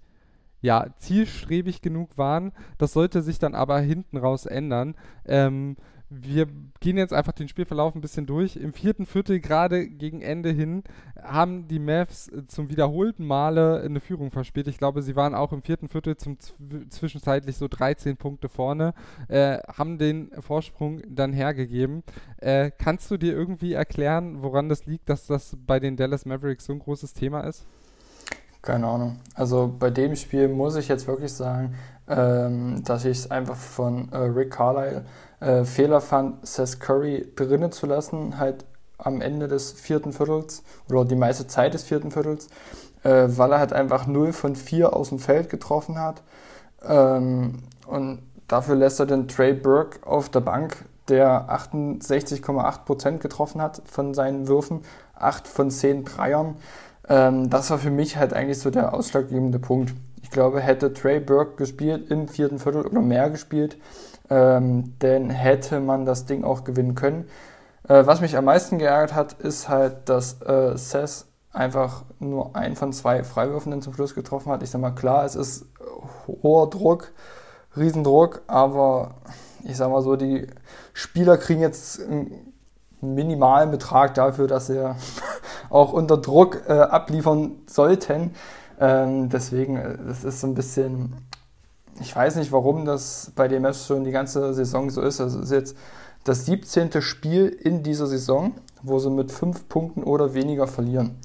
ja, 0.61 0.87
zielstrebig 0.99 1.81
genug 1.81 2.19
waren. 2.19 2.53
Das 2.77 2.93
sollte 2.93 3.23
sich 3.23 3.39
dann 3.39 3.55
aber 3.55 3.79
hinten 3.81 4.19
raus 4.19 4.45
ändern. 4.45 4.95
Ähm, 5.25 5.77
wir 6.11 6.47
gehen 6.81 6.97
jetzt 6.97 7.13
einfach 7.13 7.33
den 7.33 7.49
Spielverlauf 7.49 7.95
ein 7.95 8.01
bisschen 8.01 8.25
durch. 8.25 8.57
Im 8.57 8.73
vierten 8.73 9.05
Viertel, 9.05 9.41
gerade 9.41 9.89
gegen 9.89 10.23
Ende 10.23 10.51
hin, 10.51 10.83
haben 11.23 11.69
die 11.69 11.79
Mavs 11.79 12.31
zum 12.47 12.71
wiederholten 12.71 13.27
Male 13.27 13.83
eine 13.83 14.01
Führung 14.01 14.31
verspielt. 14.31 14.69
Ich 14.69 14.79
glaube, 14.79 15.03
sie 15.03 15.17
waren 15.17 15.35
auch 15.35 15.53
im 15.53 15.63
vierten 15.63 15.89
Viertel 15.89 16.17
zum 16.17 16.39
zwischenzeitlich 16.89 17.57
so 17.57 17.69
13 17.69 18.17
Punkte 18.17 18.49
vorne, 18.49 18.95
äh, 19.29 19.59
haben 19.69 19.99
den 19.99 20.31
Vorsprung 20.41 21.03
dann 21.09 21.35
hergegeben. 21.35 22.03
Äh, 22.39 22.71
kannst 22.77 23.11
du 23.11 23.19
dir 23.19 23.35
irgendwie 23.35 23.75
erklären, 23.75 24.43
woran 24.43 24.71
das 24.71 24.87
liegt, 24.87 25.11
dass 25.11 25.27
das 25.27 25.59
bei 25.67 25.79
den 25.79 25.97
Dallas 25.97 26.25
Mavericks 26.25 26.65
so 26.65 26.73
ein 26.73 26.79
großes 26.79 27.13
Thema 27.13 27.41
ist? 27.41 27.67
Keine 28.63 28.87
Ahnung. 28.87 29.21
Also 29.35 29.73
bei 29.79 29.91
dem 29.91 30.17
Spiel 30.17 30.49
muss 30.49 30.77
ich 30.77 30.89
jetzt 30.89 31.07
wirklich 31.07 31.33
sagen, 31.33 31.75
ähm, 32.09 32.83
dass 32.85 33.05
ich 33.05 33.19
es 33.19 33.31
einfach 33.31 33.57
von 33.57 34.11
äh, 34.13 34.17
Rick 34.19 34.53
Carlisle 34.53 35.05
äh, 35.41 35.65
Fehler 35.65 36.01
fand, 36.01 36.47
Seth 36.47 36.81
Curry 36.81 37.33
drinnen 37.37 37.71
zu 37.71 37.87
lassen, 37.87 38.39
halt 38.39 38.65
am 38.99 39.21
Ende 39.21 39.47
des 39.47 39.73
vierten 39.73 40.13
Viertels 40.13 40.63
oder 40.91 41.05
die 41.05 41.15
meiste 41.15 41.47
Zeit 41.47 41.75
des 41.75 41.85
vierten 41.85 42.11
Viertels, 42.11 42.49
äh, 43.05 43.27
weil 43.29 43.53
er 43.53 43.61
halt 43.61 43.73
einfach 43.73 44.07
0 44.07 44.33
von 44.33 44.57
4 44.57 44.95
aus 44.95 45.11
dem 45.11 45.21
Feld 45.21 45.49
getroffen 45.51 45.99
hat. 46.01 46.23
Ähm, 46.83 47.63
und 47.87 48.23
dafür 48.49 48.75
lässt 48.75 48.99
er 49.01 49.07
den 49.07 49.29
Trey 49.29 49.53
Burke 49.55 50.05
auf 50.07 50.29
der 50.29 50.41
Bank, 50.41 50.85
der 51.09 51.49
68,8% 51.49 53.19
getroffen 53.19 53.63
hat 53.63 53.83
von 53.87 54.15
seinen 54.15 54.49
Würfen, 54.49 54.83
8 55.15 55.47
von 55.47 55.71
10 55.71 56.05
Dreiern. 56.05 56.57
Ähm, 57.09 57.51
das 57.51 57.71
war 57.71 57.79
für 57.79 57.91
mich 57.91 58.17
halt 58.17 58.33
eigentlich 58.33 58.59
so 58.59 58.71
der 58.71 58.95
ausschlaggebende 58.95 59.59
Punkt. 59.59 59.95
Ich 60.23 60.31
glaube, 60.31 60.61
hätte 60.61 60.93
Trey 60.93 61.21
Burke 61.21 61.57
gespielt 61.57 62.11
im 62.11 62.29
vierten 62.29 62.59
Viertel 62.59 62.87
oder 62.87 63.01
mehr 63.01 63.31
gespielt, 63.31 63.79
ähm, 64.31 64.95
dann 64.99 65.31
hätte 65.31 65.81
man 65.81 66.05
das 66.05 66.27
Ding 66.27 66.45
auch 66.45 66.65
gewinnen 66.65 66.95
können. 66.95 67.25
Äh, 67.89 68.05
was 68.07 68.21
mich 68.21 68.37
am 68.37 68.45
meisten 68.45 68.79
geärgert 68.79 69.15
hat, 69.15 69.33
ist 69.35 69.69
halt, 69.69 70.09
dass 70.09 70.43
äh, 70.43 70.77
Seth 70.77 71.25
einfach 71.53 72.05
nur 72.19 72.55
ein 72.55 72.77
von 72.77 72.93
zwei 72.93 73.25
Freiwürfen 73.25 73.81
zum 73.81 73.95
Schluss 73.95 74.15
getroffen 74.15 74.53
hat. 74.53 74.63
Ich 74.63 74.71
sag 74.71 74.81
mal, 74.81 74.91
klar, 74.91 75.25
es 75.25 75.35
ist 75.35 75.67
hoher 76.43 76.69
Druck, 76.69 77.13
Riesendruck, 77.77 78.43
aber 78.47 79.15
ich 79.65 79.77
sag 79.77 79.91
mal 79.91 80.03
so, 80.03 80.17
die 80.17 80.47
Spieler 80.93 81.37
kriegen 81.39 81.61
jetzt 81.61 82.01
minimalen 83.01 83.71
Betrag 83.71 84.15
dafür, 84.15 84.47
dass 84.47 84.67
sie 84.67 84.95
auch 85.71 85.93
unter 85.93 86.17
Druck 86.17 86.63
äh, 86.69 86.73
abliefern 86.73 87.53
sollten. 87.67 88.33
Ähm, 88.81 89.29
deswegen, 89.29 89.77
äh, 89.77 89.99
das 90.07 90.25
ist 90.25 90.41
so 90.41 90.47
ein 90.47 90.55
bisschen, 90.55 91.15
ich 92.01 92.15
weiß 92.15 92.37
nicht, 92.37 92.53
warum 92.53 92.85
das 92.85 93.33
bei 93.35 93.49
DMS 93.49 93.87
schon 93.87 94.05
die 94.05 94.11
ganze 94.11 94.55
Saison 94.55 94.91
so 94.91 95.03
ist. 95.03 95.21
Also 95.21 95.39
es 95.39 95.47
ist 95.47 95.53
jetzt 95.53 95.77
das 96.25 96.47
17. 96.47 97.01
Spiel 97.03 97.47
in 97.47 97.83
dieser 97.83 98.07
Saison, 98.07 98.53
wo 98.83 98.99
sie 98.99 99.11
mit 99.11 99.33
5 99.33 99.69
Punkten 99.69 100.05
oder 100.05 100.35
weniger 100.35 100.67
verlieren. 100.67 101.17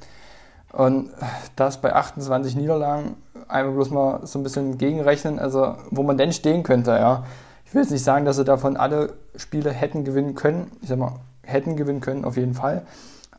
Und 0.72 1.12
das 1.56 1.82
bei 1.82 1.94
28 1.94 2.56
Niederlagen, 2.56 3.16
einmal 3.48 3.76
bloß 3.76 3.92
mal 3.92 4.26
so 4.26 4.40
ein 4.40 4.44
bisschen 4.44 4.78
gegenrechnen, 4.80 5.38
also 5.38 5.76
wo 5.92 6.02
man 6.02 6.18
denn 6.18 6.34
stehen 6.34 6.64
könnte, 6.64 6.92
ja. 6.92 7.26
Ich 7.66 7.76
will 7.76 7.84
jetzt 7.84 7.92
nicht 7.92 8.04
sagen, 8.04 8.26
dass 8.26 8.38
sie 8.38 8.44
davon 8.44 8.78
alle 8.78 9.14
Spiele 9.36 9.72
hätten 9.72 10.04
gewinnen 10.04 10.36
können. 10.36 10.72
Ich 10.82 10.90
sag 10.90 11.00
mal, 11.00 11.14
hätten 11.44 11.76
gewinnen 11.76 12.02
können 12.02 12.26
auf 12.26 12.38
jeden 12.38 12.54
Fall. 12.54 12.86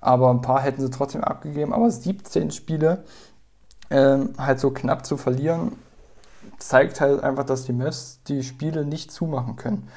Aber 0.01 0.31
ein 0.31 0.43
paar 0.43 0.61
hätten 0.61 0.83
sie 0.83 0.91
trotzdem 0.91 1.25
abgegeben. 1.25 1.73
Aber 1.73 1.91
17 1.91 2.51
Spiele 2.51 3.05
ähm, 3.91 4.35
halt 4.39 4.61
so 4.61 4.71
knapp 4.71 5.07
zu 5.07 5.17
verlieren, 5.17 5.73
zeigt 6.59 7.01
halt 7.01 7.23
einfach, 7.23 7.45
dass 7.45 7.65
die 7.65 7.73
Mavs 7.73 8.21
die 8.27 8.43
Spiele 8.43 8.85
nicht 8.85 9.11
zumachen 9.11 9.57
können. 9.57 9.89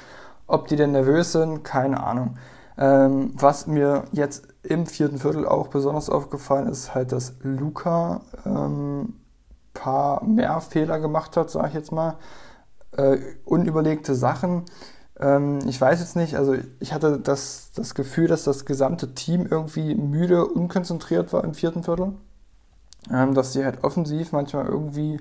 Ob 0.46 0.68
die 0.68 0.76
denn 0.76 0.92
nervös 0.92 1.32
sind, 1.32 1.62
keine 1.62 2.02
Ahnung. 2.02 2.38
Ähm, 2.78 3.32
was 3.34 3.66
mir 3.66 4.04
jetzt 4.12 4.48
im 4.62 4.86
vierten 4.86 5.18
Viertel 5.18 5.46
auch 5.46 5.68
besonders 5.68 6.08
aufgefallen 6.08 6.68
ist, 6.68 6.94
halt, 6.94 7.12
dass 7.12 7.34
Luca 7.42 8.20
ähm, 8.46 9.14
paar 9.78 10.24
mehr 10.24 10.60
Fehler 10.60 10.98
gemacht 10.98 11.36
hat, 11.36 11.50
sage 11.50 11.68
ich 11.68 11.74
jetzt 11.74 11.92
mal. 11.92 12.16
Äh, 12.96 13.18
unüberlegte 13.44 14.14
Sachen. 14.14 14.64
Ähm, 15.20 15.60
ich 15.66 15.80
weiß 15.80 16.00
jetzt 16.00 16.16
nicht, 16.16 16.36
also 16.36 16.54
ich 16.80 16.92
hatte 16.92 17.18
das, 17.18 17.70
das 17.74 17.94
Gefühl, 17.94 18.28
dass 18.28 18.44
das 18.44 18.64
gesamte 18.64 19.14
Team 19.14 19.46
irgendwie 19.50 19.94
müde, 19.94 20.46
unkonzentriert 20.46 21.32
war 21.32 21.44
im 21.44 21.54
vierten 21.54 21.82
Viertel. 21.82 22.12
Ähm, 23.12 23.34
dass 23.34 23.52
sie 23.52 23.64
halt 23.64 23.84
offensiv 23.84 24.32
manchmal 24.32 24.66
irgendwie 24.66 25.18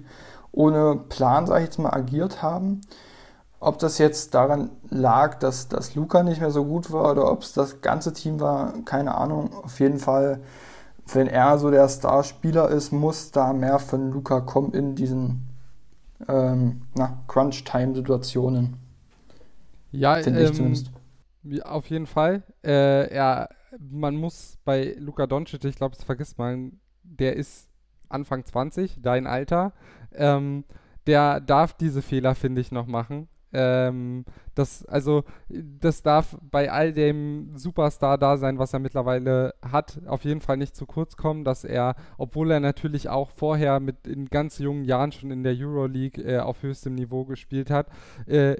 ohne 0.51 0.95
Plan, 1.09 1.45
sage 1.47 1.61
ich 1.61 1.67
jetzt 1.67 1.79
mal, 1.79 1.93
agiert 1.93 2.41
haben. 2.41 2.81
Ob 3.59 3.79
das 3.79 3.97
jetzt 3.97 4.33
daran 4.33 4.71
lag, 4.89 5.39
dass, 5.39 5.67
dass 5.67 5.95
Luca 5.95 6.23
nicht 6.23 6.41
mehr 6.41 6.51
so 6.51 6.65
gut 6.65 6.91
war 6.91 7.11
oder 7.11 7.31
ob 7.31 7.41
es 7.41 7.53
das 7.53 7.81
ganze 7.81 8.13
Team 8.13 8.39
war, 8.39 8.73
keine 8.85 9.15
Ahnung. 9.15 9.51
Auf 9.63 9.79
jeden 9.79 9.99
Fall, 9.99 10.41
wenn 11.11 11.27
er 11.27 11.57
so 11.57 11.71
der 11.71 11.87
Starspieler 11.89 12.69
ist, 12.69 12.91
muss 12.91 13.31
da 13.31 13.53
mehr 13.53 13.79
von 13.79 14.11
Luca 14.11 14.41
kommen 14.41 14.73
in 14.73 14.95
diesen 14.95 15.49
ähm, 16.27 16.83
Crunch-Time-Situationen. 17.27 18.86
Ja, 19.91 20.17
ähm, 20.19 20.73
auf 21.63 21.89
jeden 21.89 22.07
Fall. 22.07 22.43
Äh, 22.63 23.09
er, 23.09 23.49
man 23.79 24.15
muss 24.15 24.57
bei 24.65 24.95
Luca 24.99 25.27
Doncic, 25.27 25.63
ich 25.65 25.75
glaube, 25.75 25.95
das 25.95 26.03
vergisst 26.03 26.37
man, 26.37 26.79
der 27.03 27.35
ist 27.35 27.69
Anfang 28.09 28.45
20, 28.45 29.01
dein 29.01 29.27
Alter. 29.27 29.73
Ähm, 30.13 30.65
der 31.05 31.39
darf 31.39 31.73
diese 31.73 32.01
Fehler, 32.01 32.35
finde 32.35 32.61
ich, 32.61 32.71
noch 32.71 32.87
machen. 32.87 33.29
Ähm, 33.53 34.25
das, 34.55 34.85
also, 34.85 35.23
das 35.47 36.03
darf 36.03 36.37
bei 36.41 36.69
all 36.69 36.91
dem 36.91 37.55
Superstar 37.55 38.17
da 38.17 38.37
sein, 38.37 38.59
was 38.59 38.73
er 38.73 38.79
mittlerweile 38.79 39.53
hat, 39.61 40.01
auf 40.05 40.25
jeden 40.25 40.41
Fall 40.41 40.57
nicht 40.57 40.75
zu 40.75 40.85
kurz 40.85 41.15
kommen, 41.15 41.45
dass 41.45 41.63
er, 41.63 41.95
obwohl 42.17 42.51
er 42.51 42.59
natürlich 42.59 43.07
auch 43.07 43.29
vorher 43.31 43.79
mit 43.79 44.05
in 44.05 44.25
ganz 44.25 44.57
jungen 44.57 44.83
Jahren 44.83 45.13
schon 45.13 45.31
in 45.31 45.43
der 45.43 45.55
Euroleague 45.57 46.21
äh, 46.23 46.39
auf 46.39 46.61
höchstem 46.61 46.95
Niveau 46.95 47.23
gespielt 47.23 47.69
hat, 47.69 47.87
äh, 48.25 48.57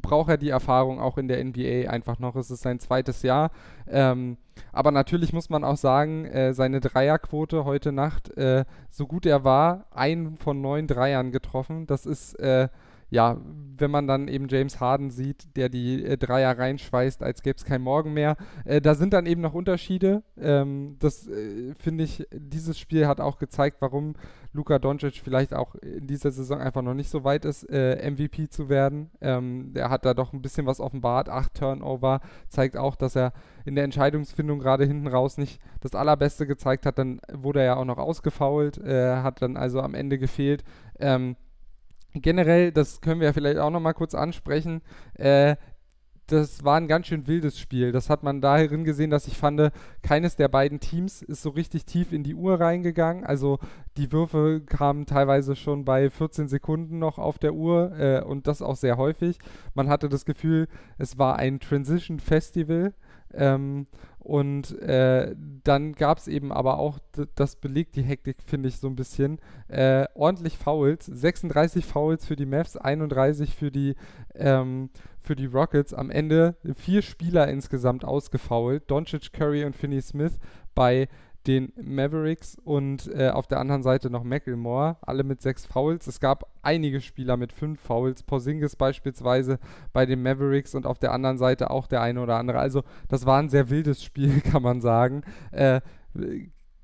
braucht 0.00 0.30
er 0.30 0.36
die 0.36 0.50
Erfahrung 0.50 1.00
auch 1.00 1.18
in 1.18 1.28
der 1.28 1.42
NBA 1.42 1.90
einfach 1.90 2.18
noch. 2.18 2.36
Es 2.36 2.50
ist 2.50 2.62
sein 2.62 2.78
zweites 2.78 3.22
Jahr. 3.22 3.50
Ähm, 3.88 4.36
aber 4.72 4.90
natürlich 4.90 5.32
muss 5.32 5.50
man 5.50 5.64
auch 5.64 5.76
sagen, 5.76 6.24
äh, 6.26 6.52
seine 6.52 6.80
Dreierquote 6.80 7.64
heute 7.64 7.92
Nacht, 7.92 8.36
äh, 8.36 8.64
so 8.90 9.06
gut 9.06 9.26
er 9.26 9.44
war, 9.44 9.86
einen 9.90 10.36
von 10.36 10.60
neun 10.60 10.86
Dreiern 10.86 11.32
getroffen. 11.32 11.86
Das 11.86 12.06
ist 12.06 12.34
äh, 12.34 12.68
ja, 13.10 13.38
wenn 13.78 13.90
man 13.90 14.06
dann 14.06 14.28
eben 14.28 14.48
James 14.48 14.80
Harden 14.80 15.10
sieht, 15.10 15.56
der 15.56 15.68
die 15.68 16.04
äh, 16.04 16.16
Dreier 16.18 16.58
reinschweißt, 16.58 17.22
als 17.22 17.42
gäbe 17.42 17.56
es 17.56 17.64
kein 17.64 17.80
Morgen 17.80 18.12
mehr, 18.12 18.36
äh, 18.64 18.80
da 18.80 18.94
sind 18.94 19.12
dann 19.12 19.26
eben 19.26 19.40
noch 19.40 19.54
Unterschiede. 19.54 20.22
Ähm, 20.36 20.96
das 20.98 21.28
äh, 21.28 21.74
finde 21.78 22.04
ich, 22.04 22.26
dieses 22.32 22.78
Spiel 22.78 23.06
hat 23.06 23.20
auch 23.20 23.38
gezeigt, 23.38 23.78
warum 23.80 24.14
Luka 24.52 24.78
Doncic 24.78 25.16
vielleicht 25.22 25.54
auch 25.54 25.74
in 25.76 26.06
dieser 26.06 26.30
Saison 26.30 26.60
einfach 26.60 26.82
noch 26.82 26.94
nicht 26.94 27.10
so 27.10 27.22
weit 27.24 27.44
ist, 27.44 27.64
äh, 27.70 28.10
MVP 28.10 28.48
zu 28.48 28.68
werden. 28.68 29.10
Ähm, 29.20 29.72
der 29.74 29.90
hat 29.90 30.04
da 30.04 30.14
doch 30.14 30.32
ein 30.32 30.42
bisschen 30.42 30.66
was 30.66 30.80
offenbart. 30.80 31.28
Acht 31.28 31.54
Turnover 31.54 32.20
zeigt 32.48 32.76
auch, 32.76 32.96
dass 32.96 33.14
er 33.14 33.32
in 33.64 33.74
der 33.74 33.84
Entscheidungsfindung 33.84 34.58
gerade 34.58 34.84
hinten 34.84 35.06
raus 35.06 35.38
nicht 35.38 35.60
das 35.80 35.94
Allerbeste 35.94 36.46
gezeigt 36.46 36.86
hat. 36.86 36.98
Dann 36.98 37.20
wurde 37.32 37.60
er 37.60 37.66
ja 37.66 37.76
auch 37.76 37.84
noch 37.84 37.98
ausgefault, 37.98 38.78
äh, 38.78 39.16
hat 39.16 39.42
dann 39.42 39.56
also 39.56 39.80
am 39.80 39.94
Ende 39.94 40.18
gefehlt. 40.18 40.64
Ähm, 40.98 41.36
generell, 42.22 42.72
das 42.72 43.00
können 43.00 43.20
wir 43.20 43.28
ja 43.28 43.32
vielleicht 43.32 43.58
auch 43.58 43.70
nochmal 43.70 43.94
kurz 43.94 44.14
ansprechen, 44.14 44.82
äh, 45.14 45.56
das 46.28 46.62
war 46.62 46.76
ein 46.76 46.88
ganz 46.88 47.06
schön 47.06 47.26
wildes 47.26 47.58
Spiel. 47.58 47.90
Das 47.90 48.10
hat 48.10 48.22
man 48.22 48.40
darin 48.40 48.84
gesehen, 48.84 49.10
dass 49.10 49.26
ich 49.26 49.36
fand, 49.36 49.72
keines 50.02 50.36
der 50.36 50.48
beiden 50.48 50.78
Teams 50.78 51.22
ist 51.22 51.42
so 51.42 51.50
richtig 51.50 51.86
tief 51.86 52.12
in 52.12 52.22
die 52.22 52.34
Uhr 52.34 52.60
reingegangen. 52.60 53.24
Also 53.24 53.58
die 53.96 54.12
Würfe 54.12 54.60
kamen 54.64 55.06
teilweise 55.06 55.56
schon 55.56 55.84
bei 55.84 56.10
14 56.10 56.48
Sekunden 56.48 56.98
noch 56.98 57.18
auf 57.18 57.38
der 57.38 57.54
Uhr 57.54 57.98
äh, 57.98 58.22
und 58.22 58.46
das 58.46 58.60
auch 58.60 58.76
sehr 58.76 58.98
häufig. 58.98 59.38
Man 59.74 59.88
hatte 59.88 60.08
das 60.10 60.26
Gefühl, 60.26 60.68
es 60.98 61.18
war 61.18 61.36
ein 61.36 61.60
Transition 61.60 62.20
Festival. 62.20 62.92
Ähm, 63.34 63.86
und 64.28 64.78
äh, 64.82 65.34
dann 65.64 65.94
gab 65.94 66.18
es 66.18 66.28
eben 66.28 66.52
aber 66.52 66.78
auch, 66.78 66.98
das 67.34 67.56
belegt 67.56 67.96
die 67.96 68.02
Hektik, 68.02 68.42
finde 68.44 68.68
ich, 68.68 68.76
so 68.76 68.86
ein 68.86 68.94
bisschen, 68.94 69.38
äh, 69.68 70.04
ordentlich 70.14 70.58
Fouls. 70.58 71.06
36 71.06 71.86
Fouls 71.86 72.26
für 72.26 72.36
die 72.36 72.44
Mavs, 72.44 72.76
31 72.76 73.54
für 73.54 73.70
die, 73.70 73.94
ähm, 74.34 74.90
für 75.22 75.34
die 75.34 75.46
Rockets. 75.46 75.94
Am 75.94 76.10
Ende 76.10 76.56
vier 76.74 77.00
Spieler 77.00 77.48
insgesamt 77.48 78.04
ausgefoult. 78.04 78.90
Doncic, 78.90 79.32
Curry 79.32 79.64
und 79.64 79.74
Finney 79.74 80.02
Smith 80.02 80.38
bei 80.74 81.08
den 81.46 81.72
Mavericks 81.80 82.56
und 82.62 83.10
äh, 83.14 83.30
auf 83.30 83.46
der 83.46 83.60
anderen 83.60 83.82
Seite 83.82 84.10
noch 84.10 84.24
Macklemore, 84.24 84.96
alle 85.00 85.24
mit 85.24 85.40
sechs 85.40 85.64
Fouls. 85.66 86.06
Es 86.06 86.20
gab 86.20 86.50
einige 86.62 87.00
Spieler 87.00 87.36
mit 87.36 87.52
fünf 87.52 87.80
Fouls, 87.80 88.22
Porzingis 88.22 88.76
beispielsweise 88.76 89.58
bei 89.92 90.04
den 90.04 90.22
Mavericks 90.22 90.74
und 90.74 90.86
auf 90.86 90.98
der 90.98 91.12
anderen 91.12 91.38
Seite 91.38 91.70
auch 91.70 91.86
der 91.86 92.02
eine 92.02 92.20
oder 92.20 92.36
andere. 92.36 92.58
Also 92.58 92.82
das 93.08 93.24
war 93.24 93.38
ein 93.38 93.48
sehr 93.48 93.70
wildes 93.70 94.02
Spiel, 94.02 94.40
kann 94.52 94.62
man 94.62 94.80
sagen. 94.80 95.22
Äh, 95.52 95.80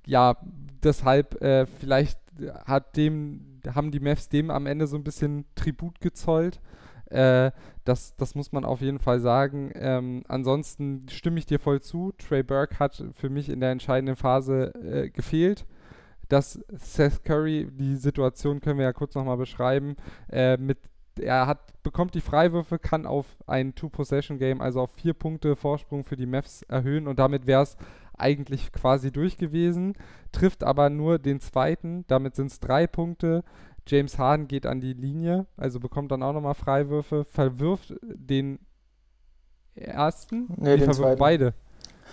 ja, 0.07 0.37
deshalb 0.83 1.43
äh, 1.43 1.67
vielleicht 1.67 2.19
hat 2.65 2.97
dem, 2.97 3.61
haben 3.75 3.91
die 3.91 4.01
Mavs 4.01 4.29
dem 4.29 4.51
am 4.51 4.67
Ende 4.67 4.87
so 4.87 4.97
ein 4.97 5.05
bisschen 5.05 5.45
Tribut 5.55 6.01
gezollt. 6.01 6.61
Äh, 7.07 7.53
das, 7.85 8.17
das 8.17 8.35
muss 8.35 8.53
man 8.53 8.65
auf 8.65 8.81
jeden 8.81 8.99
Fall 8.99 9.21
sagen. 9.21 9.71
Ähm, 9.75 10.23
ansonsten 10.29 11.07
stimme 11.11 11.39
ich 11.39 11.47
dir 11.47 11.59
voll 11.59 11.81
zu. 11.81 12.13
Trey 12.13 12.43
Burke 12.43 12.79
hat 12.79 13.05
für 13.15 13.29
mich 13.29 13.49
in 13.49 13.61
der 13.61 13.71
entscheidenden 13.71 14.17
Phase 14.17 14.75
äh, 14.75 15.11
gefehlt. 15.11 15.67
Dass 16.29 16.59
Seth 16.73 17.23
Curry, 17.25 17.69
die 17.71 17.97
Situation 17.97 18.61
können 18.61 18.79
wir 18.79 18.87
ja 18.87 18.95
kurz 18.95 19.15
nochmal 19.15 19.37
beschreiben, 19.37 19.97
äh, 20.31 20.57
mit 20.57 20.79
er 21.21 21.47
hat, 21.47 21.83
bekommt 21.83 22.15
die 22.15 22.21
Freiwürfe, 22.21 22.79
kann 22.79 23.07
auf 23.07 23.27
ein 23.47 23.75
Two-Possession-Game, 23.75 24.61
also 24.61 24.81
auf 24.81 24.91
vier 24.93 25.15
Punkte 25.15 25.55
Vorsprung 25.55 26.03
für 26.03 26.17
die 26.17 26.27
Mavs 26.27 26.63
erhöhen 26.63 27.07
und 27.07 27.19
damit 27.19 27.47
wäre 27.47 27.63
es 27.63 27.77
eigentlich 28.17 28.73
quasi 28.73 29.13
durch 29.13 29.39
gewesen, 29.39 29.95
trifft 30.33 30.65
aber 30.65 30.91
nur 30.91 31.19
den 31.19 31.41
zweiten, 31.41 32.05
damit 32.07 32.37
sind 32.37 32.51
es 32.51 32.61
drei 32.61 32.87
Punkte, 32.87 33.45
James 33.87 34.19
Harden 34.19 34.49
geht 34.49 34.67
an 34.67 34.81
die 34.81 34.93
Linie, 34.95 35.47
also 35.57 35.79
bekommt 35.81 36.11
dann 36.11 36.23
auch 36.23 36.33
nochmal 36.33 36.55
Freiwürfe, 36.55 37.25
verwirft 37.25 37.95
den 38.03 38.59
ersten, 39.75 40.47
nee, 40.57 40.71
den 40.77 40.79
verwirft 40.85 40.99
zweiten. 40.99 41.19
beide. 41.19 41.55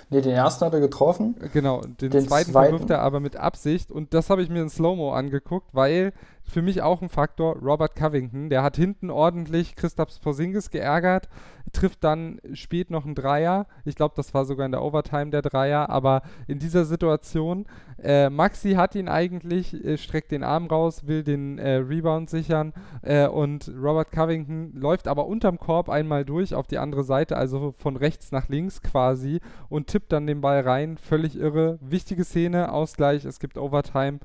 Nee, 0.09 0.21
den 0.21 0.31
ersten 0.33 0.65
hat 0.65 0.73
er 0.73 0.79
getroffen. 0.81 1.35
Genau, 1.53 1.81
den, 1.81 2.09
Den 2.09 2.27
zweiten, 2.27 2.51
zweiten- 2.51 2.69
verwirft 2.71 2.89
er 2.89 3.01
aber 3.01 3.19
mit 3.19 3.35
Absicht 3.37 3.91
und 3.91 4.13
das 4.13 4.29
habe 4.29 4.41
ich 4.41 4.49
mir 4.49 4.61
in 4.61 4.69
Slow-Mo 4.69 5.11
angeguckt, 5.13 5.69
weil 5.73 6.11
für 6.43 6.61
mich 6.61 6.81
auch 6.81 7.01
ein 7.01 7.09
Faktor, 7.09 7.57
Robert 7.57 7.95
Covington, 7.95 8.49
der 8.49 8.63
hat 8.63 8.75
hinten 8.75 9.09
ordentlich 9.09 9.75
Christaps 9.75 10.19
Porzingis 10.19 10.69
geärgert, 10.69 11.29
trifft 11.71 12.03
dann 12.03 12.39
spät 12.53 12.91
noch 12.91 13.05
einen 13.05 13.15
Dreier. 13.15 13.67
Ich 13.85 13.95
glaube, 13.95 14.15
das 14.17 14.33
war 14.33 14.45
sogar 14.45 14.65
in 14.65 14.71
der 14.71 14.83
Overtime 14.83 15.29
der 15.29 15.41
Dreier, 15.41 15.89
aber 15.89 16.23
in 16.47 16.59
dieser 16.59 16.85
Situation, 16.85 17.65
äh, 18.01 18.29
Maxi 18.29 18.73
hat 18.73 18.95
ihn 18.95 19.07
eigentlich, 19.07 19.73
äh, 19.73 19.97
streckt 19.97 20.31
den 20.31 20.43
Arm 20.43 20.67
raus, 20.67 21.07
will 21.07 21.23
den 21.23 21.57
äh, 21.57 21.75
Rebound 21.75 22.29
sichern 22.29 22.73
äh, 23.01 23.27
und 23.27 23.71
Robert 23.77 24.11
Covington 24.11 24.73
läuft 24.73 25.07
aber 25.07 25.27
unterm 25.27 25.57
Korb 25.57 25.89
einmal 25.89 26.25
durch 26.25 26.53
auf 26.55 26.67
die 26.67 26.79
andere 26.79 27.03
Seite, 27.03 27.37
also 27.37 27.73
von 27.77 27.95
rechts 27.95 28.31
nach 28.31 28.49
links 28.49 28.81
quasi 28.81 29.39
und 29.69 29.87
tippt 29.87 30.11
dann 30.11 30.27
den 30.27 30.41
Ball 30.41 30.61
rein. 30.61 30.97
Völlig 30.97 31.37
irre. 31.37 31.79
Wichtige 31.81 32.23
Szene, 32.23 32.71
Ausgleich, 32.71 33.23
es 33.25 33.39
gibt 33.39 33.57
Overtime. 33.57 34.19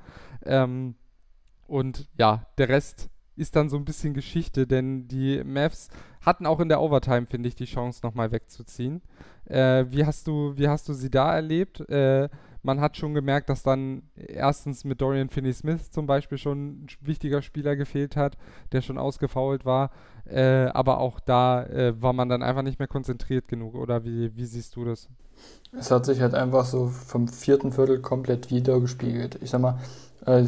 Ähm, 0.45 0.95
und 1.67 2.07
ja, 2.17 2.45
der 2.57 2.69
Rest 2.69 3.09
ist 3.35 3.55
dann 3.55 3.69
so 3.69 3.77
ein 3.77 3.85
bisschen 3.85 4.13
Geschichte, 4.13 4.65
denn 4.65 5.07
die 5.07 5.43
Mavs 5.43 5.89
hatten 6.21 6.45
auch 6.45 6.59
in 6.59 6.69
der 6.69 6.81
Overtime, 6.81 7.27
finde 7.27 7.47
ich, 7.47 7.55
die 7.55 7.65
Chance 7.65 8.01
nochmal 8.03 8.31
wegzuziehen. 8.31 9.01
Äh, 9.45 9.85
wie, 9.89 10.05
hast 10.05 10.27
du, 10.27 10.57
wie 10.57 10.67
hast 10.67 10.89
du 10.89 10.93
sie 10.93 11.11
da 11.11 11.35
erlebt? 11.35 11.87
Äh, 11.89 12.29
man 12.63 12.81
hat 12.81 12.97
schon 12.97 13.13
gemerkt, 13.13 13.49
dass 13.49 13.63
dann 13.63 14.03
erstens 14.15 14.83
mit 14.83 14.99
Dorian 14.99 15.29
Finney-Smith 15.29 15.91
zum 15.91 16.07
Beispiel 16.07 16.37
schon 16.37 16.83
ein 16.83 16.87
wichtiger 17.01 17.41
Spieler 17.41 17.75
gefehlt 17.75 18.17
hat, 18.17 18.37
der 18.71 18.81
schon 18.81 18.97
ausgefault 18.97 19.63
war. 19.63 19.91
Äh, 20.25 20.65
aber 20.73 20.99
auch 20.99 21.19
da 21.19 21.63
äh, 21.63 22.01
war 22.01 22.11
man 22.11 22.27
dann 22.27 22.43
einfach 22.43 22.63
nicht 22.63 22.79
mehr 22.79 22.87
konzentriert 22.87 23.47
genug. 23.47 23.75
Oder 23.75 24.03
wie, 24.03 24.35
wie 24.35 24.45
siehst 24.45 24.75
du 24.75 24.83
das? 24.83 25.07
Es 25.71 25.91
hat 25.91 26.05
sich 26.05 26.19
halt 26.21 26.33
einfach 26.33 26.65
so 26.65 26.87
vom 26.87 27.27
vierten 27.27 27.71
Viertel 27.71 28.01
komplett 28.01 28.49
wieder 28.49 28.81
gespiegelt. 28.81 29.39
Ich 29.41 29.51
sag 29.51 29.61
mal, 29.61 29.79
äh, 30.25 30.47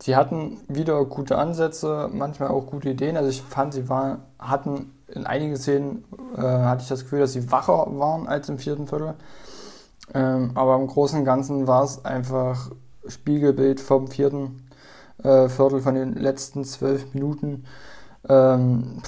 sie 0.00 0.16
hatten 0.16 0.58
wieder 0.68 1.04
gute 1.04 1.38
Ansätze, 1.38 2.08
manchmal 2.12 2.48
auch 2.48 2.66
gute 2.66 2.90
Ideen. 2.90 3.16
Also 3.16 3.30
ich 3.30 3.42
fand, 3.42 3.74
sie 3.74 3.88
waren, 3.88 4.22
hatten 4.38 4.92
in 5.08 5.26
einigen 5.26 5.56
Szenen, 5.56 6.04
äh, 6.36 6.40
hatte 6.40 6.82
ich 6.82 6.88
das 6.88 7.02
Gefühl, 7.02 7.20
dass 7.20 7.32
sie 7.32 7.50
wacher 7.50 7.86
waren 7.98 8.26
als 8.26 8.48
im 8.48 8.58
vierten 8.58 8.86
Viertel. 8.86 9.14
Ähm, 10.14 10.52
aber 10.54 10.76
im 10.76 10.86
Großen 10.86 11.18
und 11.18 11.24
Ganzen 11.24 11.66
war 11.66 11.84
es 11.84 12.04
einfach 12.04 12.70
Spiegelbild 13.06 13.80
vom 13.80 14.08
vierten 14.08 14.68
äh, 15.22 15.48
Viertel 15.48 15.80
von 15.80 15.94
den 15.94 16.14
letzten 16.14 16.64
zwölf 16.64 17.12
Minuten. 17.14 17.64
Ähm, 18.28 19.02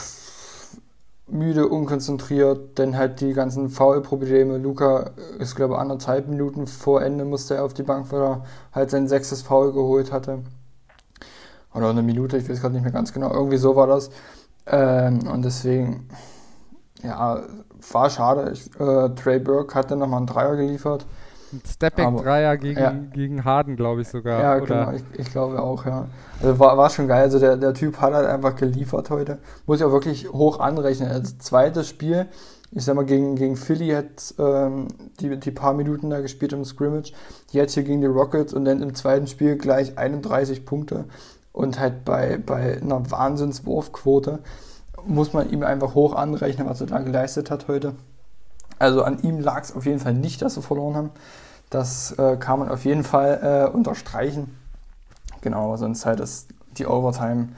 müde, 1.29 1.69
unkonzentriert, 1.69 2.79
denn 2.79 2.97
halt 2.97 3.21
die 3.21 3.33
ganzen 3.33 3.71
Foul-Probleme. 3.71 4.59
Luca 4.59 5.11
ist, 5.39 5.57
glaube 5.57 5.75
ich, 5.75 5.81
anderthalb 5.81 6.29
Minuten 6.29 6.67
vor 6.67 7.03
Ende 7.03 7.25
musste 7.25 7.55
er 7.55 7.65
auf 7.65 7.75
die 7.75 7.83
Bank, 7.83 8.13
weil 8.13 8.21
er 8.21 8.45
halt 8.73 8.91
sein 8.91 9.09
sechstes 9.09 9.43
Foul 9.43 9.73
geholt 9.73 10.13
hatte. 10.13 10.41
Oder 11.75 11.91
eine 11.91 12.03
Minute, 12.03 12.37
ich 12.37 12.49
weiß 12.49 12.61
gerade 12.61 12.75
nicht 12.75 12.83
mehr 12.83 12.93
ganz 12.93 13.13
genau. 13.13 13.33
Irgendwie 13.33 13.57
so 13.57 13.77
war 13.77 13.87
das. 13.87 14.11
Ähm, 14.67 15.27
und 15.27 15.45
deswegen, 15.45 16.09
ja, 17.03 17.43
war 17.91 18.11
schade. 18.11 18.53
Ich, 18.53 18.69
äh, 18.79 19.09
Trey 19.11 19.39
Burke 19.39 19.75
hat 19.75 19.91
dann 19.91 19.99
nochmal 19.99 20.19
einen 20.19 20.27
Dreier 20.27 20.57
geliefert. 20.57 21.07
Ein 21.53 21.61
Stepback-Dreier 21.67 22.57
gegen, 22.57 22.81
ja. 22.81 22.95
gegen 23.13 23.45
Harden, 23.45 23.77
glaube 23.77 24.01
ich 24.01 24.09
sogar. 24.09 24.41
Ja, 24.41 24.57
oder? 24.57 24.67
genau, 24.87 24.93
ich, 24.93 25.21
ich, 25.21 25.31
glaube 25.31 25.61
auch, 25.63 25.85
ja. 25.85 26.07
Also 26.41 26.59
war, 26.59 26.79
war 26.79 26.89
schon 26.89 27.09
geil. 27.09 27.23
Also 27.23 27.39
der, 27.39 27.57
der 27.57 27.75
Typ 27.75 28.01
hat 28.01 28.15
halt 28.15 28.27
einfach 28.27 28.57
geliefert 28.57 29.11
heute. 29.11 29.39
Muss 29.67 29.81
ich 29.81 29.85
auch 29.85 29.93
wirklich 29.93 30.33
hoch 30.33 30.61
anrechnen. 30.61 31.11
Als 31.11 31.39
zweites 31.39 31.89
Spiel, 31.89 32.27
ich 32.71 32.85
sag 32.85 32.97
mal, 32.97 33.05
gegen, 33.05 33.37
gegen 33.37 33.57
Philly 33.57 33.91
hat 33.91 34.35
ähm, 34.39 34.89
die, 35.21 35.39
die 35.39 35.51
paar 35.51 35.75
Minuten 35.75 36.09
da 36.09 36.21
gespielt 36.21 36.55
im 36.55 36.65
Scrimmage. 36.65 37.13
Jetzt 37.51 37.75
hier 37.75 37.83
gegen 37.83 38.01
die 38.01 38.07
Rockets 38.07 38.55
und 38.55 38.65
dann 38.65 38.81
im 38.81 38.95
zweiten 38.95 39.27
Spiel 39.27 39.57
gleich 39.57 39.99
31 39.99 40.65
Punkte. 40.65 41.05
Und 41.53 41.79
halt 41.79 42.05
bei, 42.05 42.39
bei 42.39 42.81
einer 42.81 43.11
Wahnsinnswurfquote 43.11 44.39
muss 45.05 45.33
man 45.33 45.51
ihm 45.51 45.63
einfach 45.63 45.95
hoch 45.95 46.15
anrechnen, 46.15 46.69
was 46.69 46.81
er 46.81 46.87
da 46.87 46.99
geleistet 46.99 47.51
hat 47.51 47.69
heute. 47.69 47.95
Also 48.79 49.03
an 49.03 49.23
ihm 49.23 49.41
lag 49.41 49.63
es 49.63 49.75
auf 49.75 49.87
jeden 49.87 50.01
Fall 50.01 50.15
nicht, 50.15 50.43
dass 50.43 50.55
sie 50.55 50.63
verloren 50.63 50.97
haben. 50.97 51.11
Das 51.71 52.13
äh, 52.19 52.37
kann 52.37 52.59
man 52.59 52.69
auf 52.69 52.85
jeden 52.85 53.05
Fall 53.05 53.69
äh, 53.73 53.75
unterstreichen. 53.75 54.57
Genau, 55.41 55.77
sonst 55.77 56.07
halt 56.07 56.21
ist 56.21 56.49
die 56.79 56.87
Overtime, 56.87 57.49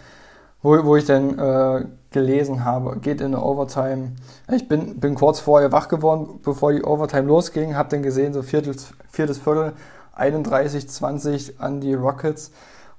wo, 0.62 0.84
wo 0.84 0.96
ich 0.96 1.04
dann 1.04 1.38
äh, 1.38 1.86
gelesen 2.10 2.64
habe, 2.64 2.98
geht 2.98 3.20
in 3.20 3.34
eine 3.34 3.42
Overtime. 3.42 4.12
Ich 4.50 4.68
bin, 4.68 5.00
bin 5.00 5.14
kurz 5.14 5.40
vorher 5.40 5.72
wach 5.72 5.88
geworden, 5.88 6.40
bevor 6.42 6.72
die 6.72 6.82
Overtime 6.82 7.26
losging, 7.28 7.76
habe 7.76 7.90
dann 7.90 8.02
gesehen, 8.02 8.32
so 8.32 8.42
viertes, 8.42 8.92
viertes 9.10 9.38
Viertel, 9.38 9.72
31, 10.14 10.88
20 10.88 11.60
an 11.60 11.80
die 11.80 11.94
Rockets. 11.94 12.52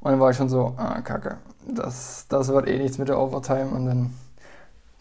Und 0.06 0.12
dann 0.12 0.20
war 0.20 0.30
ich 0.30 0.38
schon 0.38 0.50
so, 0.50 0.76
ah, 0.78 1.02
kacke, 1.02 1.40
das, 1.68 2.28
das 2.30 2.50
wird 2.50 2.68
eh 2.68 2.78
nichts 2.78 3.00
mit 3.00 3.10
der 3.10 3.18
Overtime. 3.18 3.70
Und 3.70 3.88
dann 3.88 4.14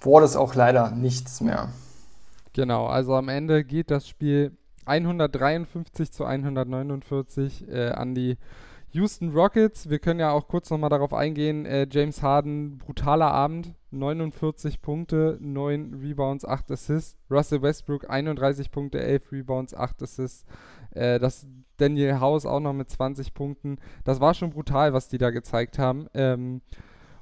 wurde 0.00 0.24
es 0.24 0.34
auch 0.34 0.54
leider 0.54 0.92
nichts 0.92 1.42
mehr. 1.42 1.68
Genau, 2.54 2.86
also 2.86 3.14
am 3.14 3.28
Ende 3.28 3.64
geht 3.64 3.90
das 3.90 4.08
Spiel 4.08 4.56
153 4.86 6.10
zu 6.10 6.24
149 6.24 7.68
äh, 7.68 7.90
an 7.90 8.14
die 8.14 8.38
Houston 8.92 9.34
Rockets. 9.34 9.90
Wir 9.90 9.98
können 9.98 10.20
ja 10.20 10.30
auch 10.30 10.48
kurz 10.48 10.70
nochmal 10.70 10.88
darauf 10.88 11.12
eingehen. 11.12 11.66
Äh, 11.66 11.86
James 11.90 12.22
Harden, 12.22 12.78
brutaler 12.78 13.30
Abend, 13.30 13.74
49 13.90 14.80
Punkte, 14.80 15.36
9 15.38 16.00
Rebounds, 16.02 16.46
8 16.46 16.70
Assists. 16.70 17.18
Russell 17.30 17.60
Westbrook, 17.60 18.08
31 18.08 18.70
Punkte, 18.70 19.02
11 19.02 19.32
Rebounds, 19.32 19.74
8 19.74 20.02
Assists. 20.02 20.46
Äh, 20.94 21.18
das 21.18 21.46
Daniel 21.76 22.20
House 22.20 22.46
auch 22.46 22.60
noch 22.60 22.72
mit 22.72 22.90
20 22.90 23.34
Punkten. 23.34 23.78
Das 24.04 24.20
war 24.20 24.34
schon 24.34 24.50
brutal, 24.50 24.92
was 24.92 25.08
die 25.08 25.18
da 25.18 25.30
gezeigt 25.30 25.78
haben. 25.78 26.06
Ähm, 26.14 26.60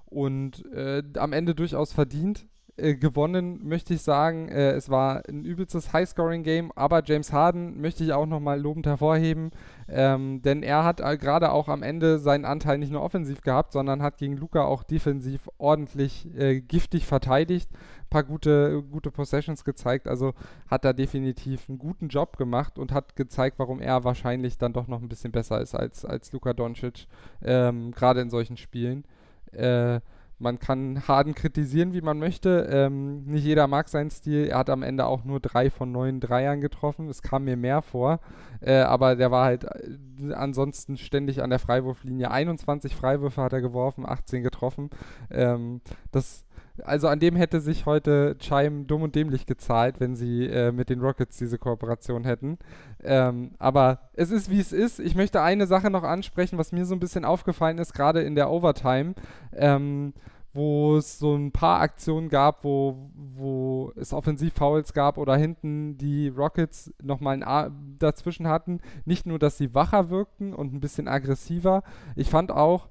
und 0.06 0.64
äh, 0.72 1.02
am 1.16 1.32
Ende 1.32 1.54
durchaus 1.54 1.92
verdient. 1.92 2.46
Äh, 2.78 2.94
gewonnen, 2.94 3.60
möchte 3.68 3.92
ich 3.92 4.00
sagen. 4.00 4.48
Äh, 4.48 4.70
es 4.70 4.88
war 4.88 5.22
ein 5.28 5.44
übelstes 5.44 5.92
Highscoring-Game, 5.92 6.72
aber 6.74 7.02
James 7.04 7.30
Harden 7.30 7.78
möchte 7.82 8.02
ich 8.02 8.14
auch 8.14 8.24
nochmal 8.24 8.58
lobend 8.58 8.86
hervorheben, 8.86 9.50
ähm, 9.88 10.40
denn 10.40 10.62
er 10.62 10.82
hat 10.82 11.00
äh, 11.00 11.18
gerade 11.18 11.52
auch 11.52 11.68
am 11.68 11.82
Ende 11.82 12.18
seinen 12.18 12.46
Anteil 12.46 12.78
nicht 12.78 12.90
nur 12.90 13.02
offensiv 13.02 13.42
gehabt, 13.42 13.72
sondern 13.72 14.00
hat 14.00 14.16
gegen 14.16 14.38
Luca 14.38 14.64
auch 14.64 14.84
defensiv 14.84 15.50
ordentlich 15.58 16.26
äh, 16.34 16.62
giftig 16.62 17.04
verteidigt, 17.04 17.68
paar 18.12 18.24
gute, 18.24 18.82
gute 18.82 19.10
Possessions 19.10 19.64
gezeigt, 19.64 20.06
also 20.06 20.34
hat 20.68 20.84
er 20.84 20.92
definitiv 20.92 21.68
einen 21.68 21.78
guten 21.78 22.08
Job 22.08 22.36
gemacht 22.36 22.78
und 22.78 22.92
hat 22.92 23.16
gezeigt, 23.16 23.58
warum 23.58 23.80
er 23.80 24.04
wahrscheinlich 24.04 24.58
dann 24.58 24.74
doch 24.74 24.86
noch 24.86 25.00
ein 25.00 25.08
bisschen 25.08 25.32
besser 25.32 25.60
ist 25.60 25.74
als, 25.74 26.04
als 26.04 26.30
Luka 26.32 26.52
Doncic, 26.52 27.06
ähm, 27.42 27.90
gerade 27.92 28.20
in 28.20 28.28
solchen 28.28 28.58
Spielen. 28.58 29.04
Äh, 29.52 30.00
man 30.38 30.58
kann 30.58 31.06
Harden 31.06 31.34
kritisieren, 31.34 31.94
wie 31.94 32.00
man 32.00 32.18
möchte. 32.18 32.68
Ähm, 32.70 33.24
nicht 33.26 33.44
jeder 33.44 33.68
mag 33.68 33.88
seinen 33.88 34.10
Stil. 34.10 34.48
Er 34.48 34.58
hat 34.58 34.70
am 34.70 34.82
Ende 34.82 35.06
auch 35.06 35.24
nur 35.24 35.38
drei 35.38 35.70
von 35.70 35.92
neun 35.92 36.18
Dreiern 36.18 36.60
getroffen. 36.60 37.08
Es 37.08 37.22
kam 37.22 37.44
mir 37.44 37.56
mehr 37.56 37.80
vor. 37.80 38.18
Äh, 38.60 38.80
aber 38.80 39.14
der 39.14 39.30
war 39.30 39.44
halt 39.44 39.64
äh, 39.64 40.32
ansonsten 40.34 40.96
ständig 40.96 41.42
an 41.42 41.50
der 41.50 41.60
Freiwurflinie. 41.60 42.30
21 42.30 42.96
Freiwürfe 42.96 43.40
hat 43.40 43.52
er 43.52 43.60
geworfen, 43.60 44.04
18 44.04 44.42
getroffen. 44.42 44.90
Ähm, 45.30 45.80
das 46.10 46.44
also 46.82 47.08
an 47.08 47.20
dem 47.20 47.36
hätte 47.36 47.60
sich 47.60 47.86
heute 47.86 48.36
Chime 48.38 48.84
dumm 48.84 49.02
und 49.02 49.14
dämlich 49.14 49.46
gezahlt, 49.46 50.00
wenn 50.00 50.16
sie 50.16 50.46
äh, 50.46 50.72
mit 50.72 50.88
den 50.88 51.00
Rockets 51.00 51.36
diese 51.36 51.58
Kooperation 51.58 52.24
hätten. 52.24 52.58
Ähm, 53.02 53.52
aber 53.58 54.10
es 54.14 54.30
ist, 54.30 54.50
wie 54.50 54.60
es 54.60 54.72
ist. 54.72 54.98
Ich 54.98 55.14
möchte 55.14 55.42
eine 55.42 55.66
Sache 55.66 55.90
noch 55.90 56.02
ansprechen, 56.02 56.58
was 56.58 56.72
mir 56.72 56.86
so 56.86 56.94
ein 56.94 57.00
bisschen 57.00 57.24
aufgefallen 57.24 57.78
ist, 57.78 57.92
gerade 57.92 58.22
in 58.22 58.34
der 58.34 58.50
Overtime. 58.50 59.14
Ähm, 59.52 60.14
wo 60.54 60.96
es 60.98 61.18
so 61.18 61.34
ein 61.34 61.50
paar 61.50 61.80
Aktionen 61.80 62.28
gab, 62.28 62.62
wo, 62.62 63.10
wo 63.14 63.92
es 63.96 64.12
Offensivfouls 64.12 64.92
gab 64.92 65.16
oder 65.16 65.36
hinten 65.36 65.96
die 65.96 66.28
Rockets 66.28 66.92
nochmal 67.02 67.34
ein 67.34 67.42
A 67.42 67.70
dazwischen 67.98 68.46
hatten. 68.46 68.80
Nicht 69.06 69.24
nur, 69.24 69.38
dass 69.38 69.56
sie 69.56 69.74
wacher 69.74 70.10
wirkten 70.10 70.52
und 70.52 70.74
ein 70.74 70.80
bisschen 70.80 71.08
aggressiver. 71.08 71.82
Ich 72.16 72.28
fand 72.28 72.50
auch, 72.50 72.90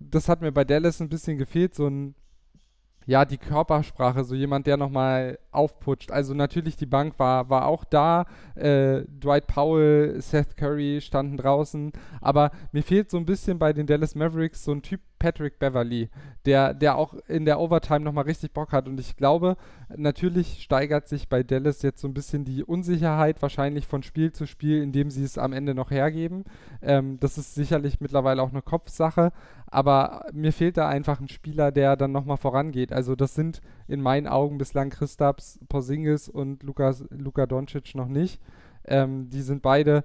das 0.00 0.28
hat 0.28 0.40
mir 0.40 0.52
bei 0.52 0.64
Dallas 0.64 1.00
ein 1.00 1.10
bisschen 1.10 1.36
gefehlt, 1.36 1.74
so 1.74 1.86
ein 1.86 2.14
ja, 3.06 3.24
die 3.24 3.38
Körpersprache, 3.38 4.24
so 4.24 4.34
jemand, 4.34 4.66
der 4.66 4.76
nochmal 4.76 5.38
aufputscht. 5.50 6.10
Also 6.10 6.34
natürlich, 6.34 6.76
die 6.76 6.86
Bank 6.86 7.18
war, 7.18 7.50
war 7.50 7.66
auch 7.66 7.84
da. 7.84 8.26
Äh, 8.54 9.02
Dwight 9.02 9.46
Powell, 9.46 10.20
Seth 10.20 10.56
Curry 10.56 11.00
standen 11.00 11.36
draußen. 11.36 11.92
Aber 12.20 12.50
mir 12.72 12.82
fehlt 12.82 13.10
so 13.10 13.18
ein 13.18 13.26
bisschen 13.26 13.58
bei 13.58 13.72
den 13.72 13.86
Dallas 13.86 14.14
Mavericks 14.14 14.64
so 14.64 14.72
ein 14.72 14.82
Typ 14.82 15.00
Patrick 15.24 15.58
Beverly, 15.58 16.10
der, 16.44 16.74
der 16.74 16.98
auch 16.98 17.14
in 17.28 17.46
der 17.46 17.58
Overtime 17.58 18.00
nochmal 18.00 18.24
richtig 18.24 18.52
Bock 18.52 18.72
hat. 18.72 18.86
Und 18.86 19.00
ich 19.00 19.16
glaube, 19.16 19.56
natürlich 19.96 20.62
steigert 20.62 21.08
sich 21.08 21.30
bei 21.30 21.42
Dallas 21.42 21.80
jetzt 21.80 22.02
so 22.02 22.08
ein 22.08 22.12
bisschen 22.12 22.44
die 22.44 22.62
Unsicherheit 22.62 23.40
wahrscheinlich 23.40 23.86
von 23.86 24.02
Spiel 24.02 24.32
zu 24.32 24.46
Spiel, 24.46 24.82
indem 24.82 25.10
sie 25.10 25.24
es 25.24 25.38
am 25.38 25.54
Ende 25.54 25.74
noch 25.74 25.90
hergeben. 25.90 26.44
Ähm, 26.82 27.18
das 27.20 27.38
ist 27.38 27.54
sicherlich 27.54 28.02
mittlerweile 28.02 28.42
auch 28.42 28.50
eine 28.50 28.60
Kopfsache. 28.60 29.32
Aber 29.66 30.26
mir 30.34 30.52
fehlt 30.52 30.76
da 30.76 30.90
einfach 30.90 31.20
ein 31.20 31.28
Spieler, 31.28 31.72
der 31.72 31.96
dann 31.96 32.12
nochmal 32.12 32.36
vorangeht. 32.36 32.92
Also 32.92 33.16
das 33.16 33.34
sind 33.34 33.62
in 33.88 34.02
meinen 34.02 34.26
Augen 34.28 34.58
bislang 34.58 34.90
Christaps, 34.90 35.58
Porzingis 35.70 36.28
und 36.28 36.62
Lukas, 36.64 37.02
Luka 37.08 37.46
Doncic 37.46 37.94
noch 37.94 38.08
nicht. 38.08 38.42
Ähm, 38.84 39.30
die 39.30 39.40
sind 39.40 39.62
beide 39.62 40.04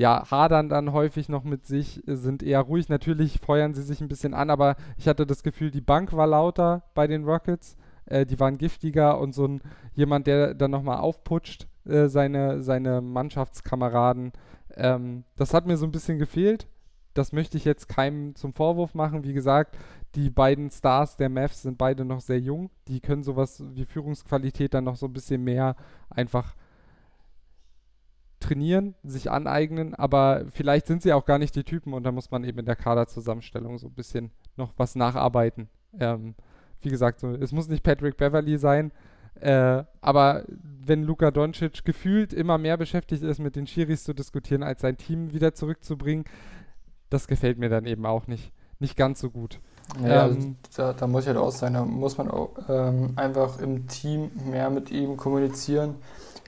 ja, 0.00 0.24
hadern 0.30 0.70
dann 0.70 0.94
häufig 0.94 1.28
noch 1.28 1.44
mit 1.44 1.66
sich, 1.66 2.00
sind 2.06 2.42
eher 2.42 2.62
ruhig. 2.62 2.88
Natürlich 2.88 3.38
feuern 3.38 3.74
sie 3.74 3.82
sich 3.82 4.00
ein 4.00 4.08
bisschen 4.08 4.32
an, 4.32 4.48
aber 4.48 4.76
ich 4.96 5.06
hatte 5.06 5.26
das 5.26 5.42
Gefühl, 5.42 5.70
die 5.70 5.82
Bank 5.82 6.14
war 6.14 6.26
lauter 6.26 6.84
bei 6.94 7.06
den 7.06 7.24
Rockets. 7.24 7.76
Äh, 8.06 8.24
die 8.24 8.40
waren 8.40 8.56
giftiger 8.56 9.20
und 9.20 9.34
so 9.34 9.46
ein 9.46 9.60
jemand, 9.92 10.26
der 10.26 10.54
dann 10.54 10.70
nochmal 10.70 11.00
aufputscht, 11.00 11.68
äh, 11.84 12.06
seine, 12.06 12.62
seine 12.62 13.02
Mannschaftskameraden. 13.02 14.32
Ähm, 14.74 15.24
das 15.36 15.52
hat 15.52 15.66
mir 15.66 15.76
so 15.76 15.84
ein 15.84 15.92
bisschen 15.92 16.18
gefehlt. 16.18 16.66
Das 17.12 17.34
möchte 17.34 17.58
ich 17.58 17.66
jetzt 17.66 17.86
keinem 17.86 18.34
zum 18.36 18.54
Vorwurf 18.54 18.94
machen. 18.94 19.22
Wie 19.22 19.34
gesagt, 19.34 19.76
die 20.14 20.30
beiden 20.30 20.70
Stars 20.70 21.18
der 21.18 21.28
Mavs 21.28 21.60
sind 21.60 21.76
beide 21.76 22.06
noch 22.06 22.22
sehr 22.22 22.40
jung. 22.40 22.70
Die 22.88 23.00
können 23.00 23.22
sowas 23.22 23.62
wie 23.74 23.84
Führungsqualität 23.84 24.72
dann 24.72 24.84
noch 24.84 24.96
so 24.96 25.04
ein 25.04 25.12
bisschen 25.12 25.44
mehr 25.44 25.76
einfach 26.08 26.54
trainieren, 28.40 28.94
sich 29.02 29.30
aneignen, 29.30 29.94
aber 29.94 30.44
vielleicht 30.50 30.86
sind 30.86 31.02
sie 31.02 31.12
auch 31.12 31.26
gar 31.26 31.38
nicht 31.38 31.54
die 31.54 31.64
Typen 31.64 31.92
und 31.92 32.02
da 32.02 32.12
muss 32.12 32.30
man 32.30 32.42
eben 32.44 32.58
in 32.58 32.64
der 32.64 32.76
Kaderzusammenstellung 32.76 33.78
so 33.78 33.88
ein 33.88 33.94
bisschen 33.94 34.30
noch 34.56 34.72
was 34.76 34.96
nacharbeiten. 34.96 35.68
Ähm, 35.98 36.34
wie 36.80 36.88
gesagt, 36.88 37.20
so, 37.20 37.28
es 37.34 37.52
muss 37.52 37.68
nicht 37.68 37.82
Patrick 37.82 38.16
Beverly 38.16 38.58
sein, 38.58 38.92
äh, 39.40 39.84
aber 40.00 40.44
wenn 40.82 41.04
Luka 41.04 41.30
Doncic 41.30 41.84
gefühlt 41.84 42.32
immer 42.32 42.58
mehr 42.58 42.76
beschäftigt 42.76 43.22
ist, 43.22 43.38
mit 43.38 43.56
den 43.56 43.66
Schiris 43.66 44.04
zu 44.04 44.14
diskutieren, 44.14 44.62
als 44.62 44.80
sein 44.80 44.96
Team 44.96 45.32
wieder 45.32 45.54
zurückzubringen, 45.54 46.24
das 47.10 47.28
gefällt 47.28 47.58
mir 47.58 47.68
dann 47.68 47.86
eben 47.86 48.06
auch 48.06 48.26
nicht, 48.26 48.52
nicht 48.78 48.96
ganz 48.96 49.20
so 49.20 49.30
gut. 49.30 49.60
Ja, 50.02 50.28
ähm, 50.28 50.56
da, 50.76 50.92
da, 50.92 51.06
muss 51.06 51.24
ich 51.24 51.28
halt 51.28 51.38
auch 51.38 51.50
sein, 51.50 51.74
da 51.74 51.84
muss 51.84 52.16
man 52.16 52.30
auch 52.30 52.50
ähm, 52.68 53.12
einfach 53.16 53.60
im 53.60 53.88
Team 53.88 54.30
mehr 54.50 54.70
mit 54.70 54.90
ihm 54.90 55.16
kommunizieren. 55.16 55.96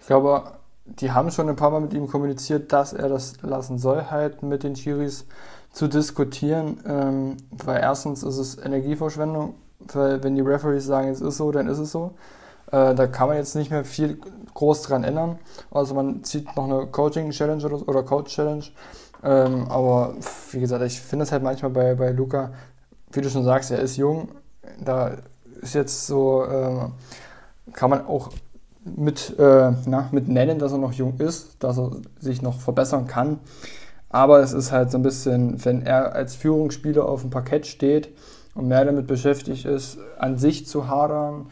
Ich 0.01 0.07
glaube, 0.07 0.53
die 0.85 1.13
haben 1.13 1.31
schon 1.31 1.49
ein 1.49 1.57
paar 1.57 1.71
Mal 1.71 1.81
mit 1.81 1.95
ihm 1.95 2.09
kommuniziert, 2.09 2.73
dass 2.73 2.93
er 2.93 3.09
das 3.09 3.41
lassen 3.43 3.79
soll, 3.79 4.11
halt 4.11 4.43
mit 4.43 4.63
den 4.63 4.75
Chiris 4.75 5.27
zu 5.73 5.89
diskutieren, 5.89 6.81
ähm, 6.87 7.37
weil 7.51 7.81
erstens 7.81 8.23
ist 8.23 8.37
es 8.37 8.59
Energieverschwendung, 8.59 9.55
weil 9.93 10.23
wenn 10.23 10.35
die 10.35 10.43
Referees 10.43 10.85
sagen, 10.85 11.09
es 11.09 11.21
ist 11.21 11.37
so, 11.37 11.51
dann 11.51 11.69
ist 11.69 11.79
es 11.79 11.93
so. 11.93 12.15
Äh, 12.71 12.95
da 12.95 13.07
kann 13.07 13.29
man 13.29 13.37
jetzt 13.37 13.55
nicht 13.55 13.71
mehr 13.71 13.85
viel 13.85 14.19
groß 14.55 14.83
dran 14.83 15.05
ändern. 15.05 15.39
Also 15.71 15.95
man 15.95 16.25
zieht 16.25 16.55
noch 16.57 16.65
eine 16.65 16.87
Coaching-Challenge 16.87 17.65
oder, 17.65 17.89
oder 17.89 18.03
Coach-Challenge. 18.03 18.65
Ähm, 19.25 19.69
aber 19.69 20.15
wie 20.51 20.61
gesagt, 20.61 20.83
ich 20.83 21.01
finde 21.01 21.25
es 21.25 21.33
halt 21.33 21.43
manchmal 21.43 21.71
bei, 21.71 21.95
bei 21.95 22.11
Luca, 22.11 22.53
wie 23.13 23.21
du 23.21 23.31
schon 23.31 23.45
sagst, 23.45 23.71
er 23.71 23.79
ist 23.79 23.97
jung. 23.97 24.29
Da 24.85 25.13
ist 25.61 25.75
jetzt 25.75 26.07
so, 26.07 26.45
äh, 26.45 27.73
kann 27.73 27.91
man 27.91 28.07
auch 28.07 28.31
mit, 28.85 29.39
äh, 29.39 29.73
na, 29.87 30.09
mit 30.13 30.29
nennen, 30.29 30.59
dass 30.59 30.73
er 30.73 30.79
noch 30.79 30.93
jung 30.93 31.19
ist, 31.19 31.63
dass 31.63 31.79
er 31.79 31.93
sich 32.19 32.43
noch 32.43 32.61
verbessern 32.61 33.07
kann. 33.07 33.39
Aber 34.09 34.41
es 34.41 34.53
ist 34.53 34.73
halt 34.73 34.91
so 34.91 34.99
ein 34.99 35.03
bisschen, 35.03 35.65
wenn 35.65 35.83
er 35.83 36.15
als 36.15 36.35
Führungsspieler 36.35 37.07
auf 37.07 37.23
dem 37.23 37.31
Parkett 37.31 37.67
steht 37.67 38.11
und 38.55 38.69
mehr 38.69 38.85
damit 38.85 39.07
beschäftigt 39.07 39.65
ist, 39.65 39.99
an 40.19 40.37
sich 40.39 40.67
zu 40.67 40.89
hadern, 40.89 41.47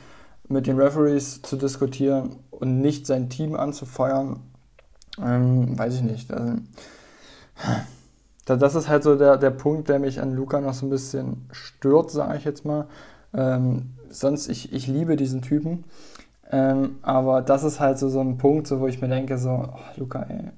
mit 0.49 0.67
den 0.67 0.79
Referees 0.79 1.43
zu 1.43 1.57
diskutieren 1.57 2.37
und 2.51 2.81
nicht 2.81 3.07
sein 3.07 3.31
Team 3.31 3.55
anzufeuern, 3.55 4.41
ähm, 5.25 5.79
weiß 5.79 5.95
ich 5.97 6.03
nicht. 6.03 6.31
Also, 6.33 6.57
das 8.45 8.75
ist 8.75 8.89
halt 8.89 9.05
so 9.05 9.17
der, 9.17 9.37
der 9.37 9.51
Punkt, 9.51 9.89
der 9.89 9.99
mich 9.99 10.21
an 10.21 10.35
Luca 10.35 10.61
noch 10.61 10.75
so 10.75 10.87
ein 10.87 10.91
bisschen 10.91 11.49
stört, 11.53 12.11
sage 12.11 12.37
ich 12.37 12.45
jetzt 12.45 12.65
mal. 12.65 12.89
Ähm, 13.33 13.95
sonst, 14.11 14.49
ich, 14.49 14.73
ich 14.73 14.89
liebe 14.89 15.17
diesen 15.17 15.41
Typen. 15.41 15.85
Ähm, 16.53 16.99
aber 17.03 17.43
das 17.43 17.63
ist 17.65 17.81
halt 17.81 17.99
so, 17.99 18.09
so 18.09 18.21
ein 18.21 18.39
Punkt, 18.39 18.67
so, 18.67 18.81
wo 18.81 18.87
ich 18.87 19.01
mir 19.01 19.09
denke, 19.09 19.39
so, 19.39 19.51
oh, 19.51 19.79
Luca, 19.97 20.27
ey, 20.29 20.51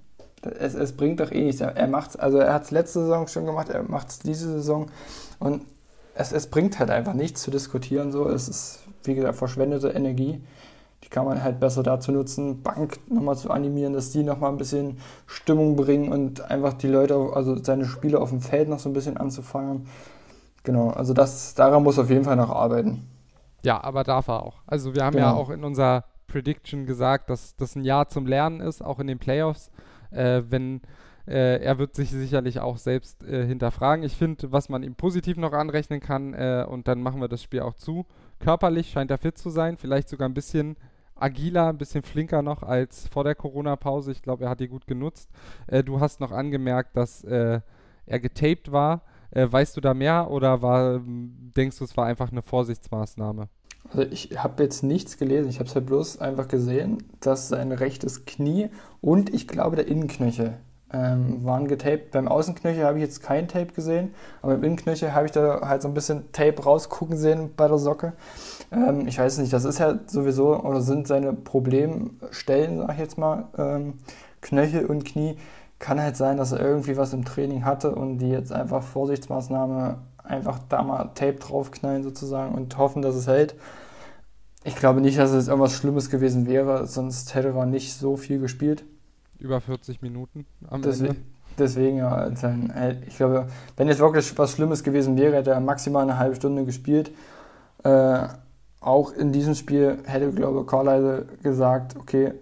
es, 0.59 0.75
es 0.75 0.93
bringt 0.93 1.21
doch 1.21 1.31
eh 1.31 1.45
nichts. 1.45 1.61
Er, 1.61 1.77
er 1.77 1.87
macht's, 1.87 2.17
also 2.17 2.39
er 2.39 2.55
hat 2.55 2.65
es 2.65 2.71
letzte 2.71 3.01
Saison 3.01 3.27
schon 3.29 3.47
gemacht, 3.47 3.69
er 3.69 3.83
macht 3.83 4.09
es 4.09 4.19
diese 4.19 4.51
Saison 4.53 4.87
und 5.39 5.63
es, 6.15 6.33
es 6.33 6.47
bringt 6.47 6.79
halt 6.79 6.91
einfach 6.91 7.15
nichts 7.15 7.43
zu 7.43 7.51
diskutieren. 7.51 8.13
So. 8.13 8.29
Es 8.29 8.49
ist, 8.49 8.81
wie 9.05 9.15
gesagt, 9.15 9.37
verschwendete 9.37 9.91
Energie. 9.91 10.41
Die 11.05 11.09
kann 11.09 11.25
man 11.25 11.43
halt 11.43 11.59
besser 11.59 11.83
dazu 11.83 12.13
nutzen, 12.13 12.63
Bank 12.63 12.99
nochmal 13.09 13.37
zu 13.37 13.51
animieren, 13.51 13.93
dass 13.93 14.11
die 14.11 14.23
nochmal 14.23 14.53
ein 14.53 14.57
bisschen 14.57 14.99
Stimmung 15.27 15.75
bringen 15.75 16.13
und 16.13 16.43
einfach 16.51 16.75
die 16.75 16.87
Leute, 16.87 17.17
also 17.35 17.61
seine 17.63 17.87
Spieler 17.87 18.21
auf 18.21 18.31
dem 18.31 18.41
Feld 18.41 18.69
noch 18.69 18.79
so 18.79 18.89
ein 18.89 18.93
bisschen 18.93 19.17
anzufeuern. 19.17 19.87
Genau, 20.63 20.91
also 20.91 21.13
das, 21.13 21.55
daran 21.55 21.83
muss 21.83 21.99
auf 21.99 22.09
jeden 22.09 22.25
Fall 22.25 22.37
noch 22.37 22.51
arbeiten. 22.51 23.09
Ja, 23.63 23.83
aber 23.83 24.05
darf 24.05 24.29
er 24.29 24.43
auch. 24.43 24.63
Also 24.67 24.95
wir 24.95 25.05
haben 25.05 25.17
genau. 25.17 25.27
ja 25.27 25.35
auch 25.35 25.51
in 25.51 25.65
unserer 25.65 26.05
Prediction 26.27 26.87
gesagt, 26.87 27.31
dass 27.31 27.57
das 27.57 27.77
ein 27.77 27.85
Jahr 27.85 28.09
zum 28.09 28.27
Lernen 28.27 28.61
ist, 28.61 28.83
auch 28.83 28.99
in 28.99 29.07
den 29.07 29.19
Playoffs. 29.19 29.71
Äh, 30.11 30.43
wenn 30.49 30.83
äh, 31.27 31.63
er 31.63 31.79
wird 31.79 31.95
sich 31.95 32.11
sicherlich 32.11 32.61
auch 32.61 32.79
selbst 32.79 33.23
äh, 33.23 33.47
hinterfragen. 33.47 34.05
Ich 34.05 34.17
finde, 34.17 34.51
was 34.51 34.69
man 34.69 34.83
ihm 34.83 34.95
positiv 34.95 35.37
noch 35.37 35.53
anrechnen 35.53 36.01
kann, 36.01 36.35
äh, 36.35 36.67
und 36.69 36.89
dann 36.89 37.01
machen 37.01 37.21
wir 37.21 37.29
das 37.29 37.43
Spiel 37.43 37.61
auch 37.61 37.75
zu. 37.75 38.07
Körperlich 38.41 38.91
scheint 38.91 39.11
er 39.11 39.19
fit 39.19 39.39
zu 39.39 39.51
sein, 39.51 39.77
vielleicht 39.77 40.09
sogar 40.09 40.29
ein 40.29 40.35
bisschen 40.35 40.77
agiler, 41.15 41.69
ein 41.69 41.79
bisschen 41.79 42.03
flinker 42.03 42.43
noch 42.43 42.65
als 42.65 43.07
vor 43.09 43.23
der 43.23 43.37
Corona-Pause. 43.37 44.11
Ich 44.11 44.23
glaube, 44.23 44.45
er 44.45 44.51
hat 44.51 44.61
die 44.61 44.69
gut 44.69 44.87
genutzt. 44.87 45.31
Äh, 45.69 45.85
du 45.85 46.01
hast 46.01 46.21
noch 46.21 46.33
angemerkt, 46.33 46.97
dass 46.97 47.23
äh, 47.23 47.61
er 48.07 48.21
getaped 48.21 48.73
war. 48.73 49.03
Äh, 49.33 49.51
weißt 49.51 49.77
du 49.77 49.81
da 49.81 49.95
mehr 49.95 50.31
oder 50.31 50.63
war, 50.63 51.01
denkst 51.05 51.79
du, 51.79 51.85
es 51.85 51.97
war 51.97 52.07
einfach 52.07 52.31
eine 52.31 52.43
Vorsichtsmaßnahme? 52.43 53.49
Also 53.91 54.03
ich 54.11 54.31
habe 54.37 54.63
jetzt 54.63 54.83
nichts 54.83 55.19
gelesen, 55.19 55.51
ich 55.51 55.59
habe 55.59 55.69
es 55.69 55.75
halt 55.75 55.87
bloß 55.87 56.21
einfach 56.21 56.49
gesehen, 56.49 56.99
dass 57.21 57.49
sein 57.49 57.73
rechtes 57.73 58.25
Knie 58.25 58.69
und 59.01 59.35
ich 59.35 59.49
glaube 59.49 59.77
der 59.77 59.89
Innenknöchel 59.89 60.55
ähm, 60.93 61.45
waren 61.45 61.69
getaped. 61.69 62.11
Beim 62.13 62.29
Außenknöchel 62.29 62.85
habe 62.85 62.99
ich 62.99 63.05
jetzt 63.05 63.23
kein 63.23 63.49
Tape 63.49 63.73
gesehen, 63.73 64.15
aber 64.41 64.55
im 64.55 64.63
Innenknöchel 64.63 65.15
habe 65.15 65.27
ich 65.27 65.33
da 65.33 65.67
halt 65.67 65.83
so 65.83 65.89
ein 65.89 65.95
bisschen 65.95 66.31
Tape 66.33 66.63
rausgucken 66.63 67.17
sehen 67.17 67.51
bei 67.57 67.69
der 67.69 67.79
Socke. 67.79 68.13
Ähm, 68.71 69.07
ich 69.09 69.19
weiß 69.19 69.39
nicht, 69.39 69.53
das 69.53 69.65
ist 69.65 69.79
ja 69.79 69.99
sowieso 70.07 70.61
oder 70.61 70.81
sind 70.81 71.07
seine 71.07 71.33
Problemstellen, 71.33 72.79
sage 72.79 72.93
ich 72.93 72.99
jetzt 72.99 73.19
mal, 73.19 73.49
ähm, 73.59 73.95
Knöchel 74.41 74.87
und 74.87 75.05
Knie. 75.05 75.37
Kann 75.83 76.01
halt 76.01 76.17
sein, 76.17 76.37
dass 76.37 76.53
er 76.53 76.61
irgendwie 76.61 76.97
was 76.97 77.13
im 77.13 77.25
Training 77.25 77.65
hatte 77.65 77.93
und 77.93 78.19
die 78.19 78.29
jetzt 78.29 78.53
einfach 78.53 78.85
Vorsichtsmaßnahme 78.85 79.99
einfach 80.23 80.61
da 80.69 80.85
mal 80.85 81.11
Tape 81.17 81.35
draufknallen 81.35 82.05
sozusagen 82.05 82.55
und 82.55 82.79
hoffen, 82.79 83.03
dass 83.03 83.17
es 83.17 83.27
hält. 83.27 83.57
Ich 84.63 84.77
glaube 84.77 85.01
nicht, 85.01 85.19
dass 85.19 85.33
es 85.33 85.49
irgendwas 85.49 85.75
Schlimmes 85.75 86.09
gewesen 86.09 86.47
wäre, 86.47 86.87
sonst 86.87 87.35
hätte 87.35 87.49
er 87.49 87.67
nicht 87.67 87.95
so 87.95 88.17
viel 88.17 88.39
gespielt. 88.39 88.85
Über 89.41 89.61
40 89.61 90.03
Minuten 90.03 90.47
am 90.71 90.83
deswegen, 90.83 91.15
Ende. 91.15 91.23
Deswegen, 91.59 91.97
ja, 91.97 92.31
ich 93.05 93.17
glaube, 93.17 93.49
wenn 93.77 93.89
jetzt 93.89 93.99
wirklich 93.99 94.39
was 94.39 94.53
Schlimmes 94.53 94.85
gewesen 94.85 95.17
wäre, 95.17 95.35
hätte 95.35 95.51
er 95.51 95.59
maximal 95.59 96.05
eine 96.05 96.17
halbe 96.17 96.37
Stunde 96.37 96.65
gespielt. 96.65 97.11
Äh, 97.83 98.29
auch 98.81 99.13
in 99.13 99.33
diesem 99.33 99.57
Spiel 99.57 99.99
hätte, 100.05 100.31
glaube 100.31 100.61
ich, 100.61 100.67
Carlisle 100.69 101.27
gesagt, 101.43 101.97
okay, 101.97 102.35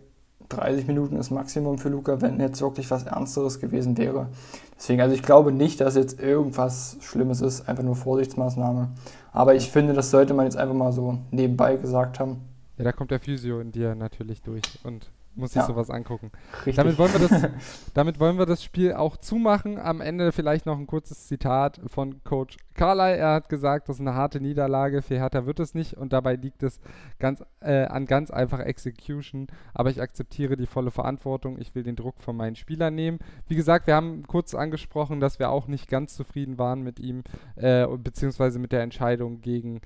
30 0.50 0.86
Minuten 0.86 1.16
ist 1.16 1.30
Maximum 1.30 1.78
für 1.78 1.88
Luca, 1.88 2.20
wenn 2.20 2.38
jetzt 2.40 2.60
wirklich 2.60 2.90
was 2.90 3.04
Ernsteres 3.04 3.60
gewesen 3.60 3.96
wäre. 3.96 4.28
Deswegen, 4.76 5.00
also 5.00 5.14
ich 5.14 5.22
glaube 5.22 5.52
nicht, 5.52 5.80
dass 5.80 5.94
jetzt 5.94 6.20
irgendwas 6.20 6.96
Schlimmes 7.00 7.40
ist, 7.40 7.68
einfach 7.68 7.82
nur 7.82 7.96
Vorsichtsmaßnahme. 7.96 8.88
Aber 9.32 9.54
ich 9.54 9.70
finde, 9.70 9.94
das 9.94 10.10
sollte 10.10 10.34
man 10.34 10.46
jetzt 10.46 10.56
einfach 10.56 10.74
mal 10.74 10.92
so 10.92 11.18
nebenbei 11.30 11.76
gesagt 11.76 12.20
haben. 12.20 12.42
Ja, 12.76 12.84
da 12.84 12.92
kommt 12.92 13.10
der 13.10 13.20
Physio 13.20 13.60
in 13.60 13.72
dir 13.72 13.94
natürlich 13.94 14.42
durch 14.42 14.62
und 14.84 15.10
muss 15.34 15.52
sich 15.52 15.62
ja. 15.62 15.66
sowas 15.66 15.90
angucken. 15.90 16.30
Richtig. 16.58 16.76
Damit 16.76 16.98
wollen, 16.98 17.12
wir 17.12 17.28
das, 17.28 17.50
damit 17.94 18.20
wollen 18.20 18.38
wir 18.38 18.46
das 18.46 18.62
Spiel 18.62 18.92
auch 18.92 19.16
zumachen. 19.16 19.78
Am 19.78 20.00
Ende 20.00 20.32
vielleicht 20.32 20.66
noch 20.66 20.78
ein 20.78 20.86
kurzes 20.86 21.26
Zitat 21.26 21.80
von 21.86 22.22
Coach 22.24 22.56
Carlyle. 22.74 23.16
Er 23.16 23.34
hat 23.34 23.48
gesagt, 23.48 23.88
das 23.88 23.96
ist 23.96 24.00
eine 24.00 24.14
harte 24.14 24.40
Niederlage. 24.40 25.02
Für 25.02 25.16
Hertha 25.16 25.46
wird 25.46 25.60
es 25.60 25.74
nicht 25.74 25.94
und 25.94 26.12
dabei 26.12 26.36
liegt 26.36 26.62
es 26.62 26.80
ganz, 27.18 27.44
äh, 27.60 27.84
an 27.84 28.06
ganz 28.06 28.30
einfacher 28.30 28.66
Execution. 28.66 29.46
Aber 29.74 29.90
ich 29.90 30.00
akzeptiere 30.00 30.56
die 30.56 30.66
volle 30.66 30.90
Verantwortung. 30.90 31.58
Ich 31.58 31.74
will 31.74 31.82
den 31.82 31.96
Druck 31.96 32.20
von 32.20 32.36
meinen 32.36 32.56
Spielern 32.56 32.94
nehmen. 32.94 33.18
Wie 33.46 33.56
gesagt, 33.56 33.86
wir 33.86 33.94
haben 33.94 34.26
kurz 34.26 34.54
angesprochen, 34.54 35.20
dass 35.20 35.38
wir 35.38 35.50
auch 35.50 35.66
nicht 35.66 35.88
ganz 35.88 36.14
zufrieden 36.14 36.58
waren 36.58 36.82
mit 36.82 37.00
ihm, 37.00 37.22
äh, 37.56 37.86
beziehungsweise 37.86 38.58
mit 38.58 38.72
der 38.72 38.82
Entscheidung 38.82 39.40
gegen 39.40 39.80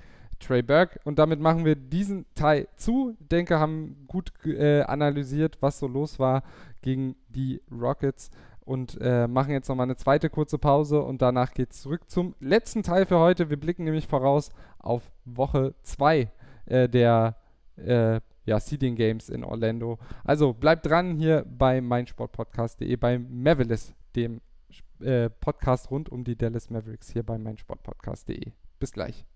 Trey 0.44 0.62
Burke. 0.62 1.00
Und 1.04 1.18
damit 1.18 1.40
machen 1.40 1.64
wir 1.64 1.74
diesen 1.76 2.26
Teil 2.34 2.68
zu. 2.76 3.16
Ich 3.20 3.28
denke, 3.28 3.58
haben 3.58 4.04
gut 4.06 4.32
äh, 4.44 4.82
analysiert, 4.82 5.58
was 5.60 5.78
so 5.78 5.86
los 5.86 6.18
war 6.18 6.42
gegen 6.82 7.16
die 7.28 7.62
Rockets. 7.70 8.30
Und 8.60 8.98
äh, 9.00 9.28
machen 9.28 9.52
jetzt 9.52 9.68
nochmal 9.68 9.84
eine 9.84 9.96
zweite 9.96 10.30
kurze 10.30 10.56
Pause 10.56 11.02
und 11.02 11.20
danach 11.20 11.52
geht 11.52 11.72
es 11.72 11.82
zurück 11.82 12.08
zum 12.08 12.34
letzten 12.40 12.82
Teil 12.82 13.04
für 13.04 13.18
heute. 13.18 13.50
Wir 13.50 13.58
blicken 13.58 13.84
nämlich 13.84 14.06
voraus 14.06 14.50
auf 14.78 15.12
Woche 15.26 15.74
2 15.82 16.30
äh, 16.64 16.88
der 16.88 17.36
äh, 17.76 18.20
ja, 18.46 18.60
Seeding 18.60 18.96
Games 18.96 19.28
in 19.28 19.44
Orlando. 19.44 19.98
Also 20.24 20.54
bleibt 20.54 20.86
dran 20.86 21.16
hier 21.16 21.44
bei 21.46 21.82
meinsportpodcast.de, 21.82 22.96
bei 22.96 23.18
Mavericks, 23.18 23.92
dem 24.16 24.40
äh, 25.00 25.28
Podcast 25.28 25.90
rund 25.90 26.08
um 26.08 26.24
die 26.24 26.36
Dallas 26.36 26.70
Mavericks 26.70 27.10
hier 27.10 27.22
bei 27.22 27.36
meinsportpodcast.de. 27.36 28.52
Bis 28.78 28.92
gleich. 28.92 29.26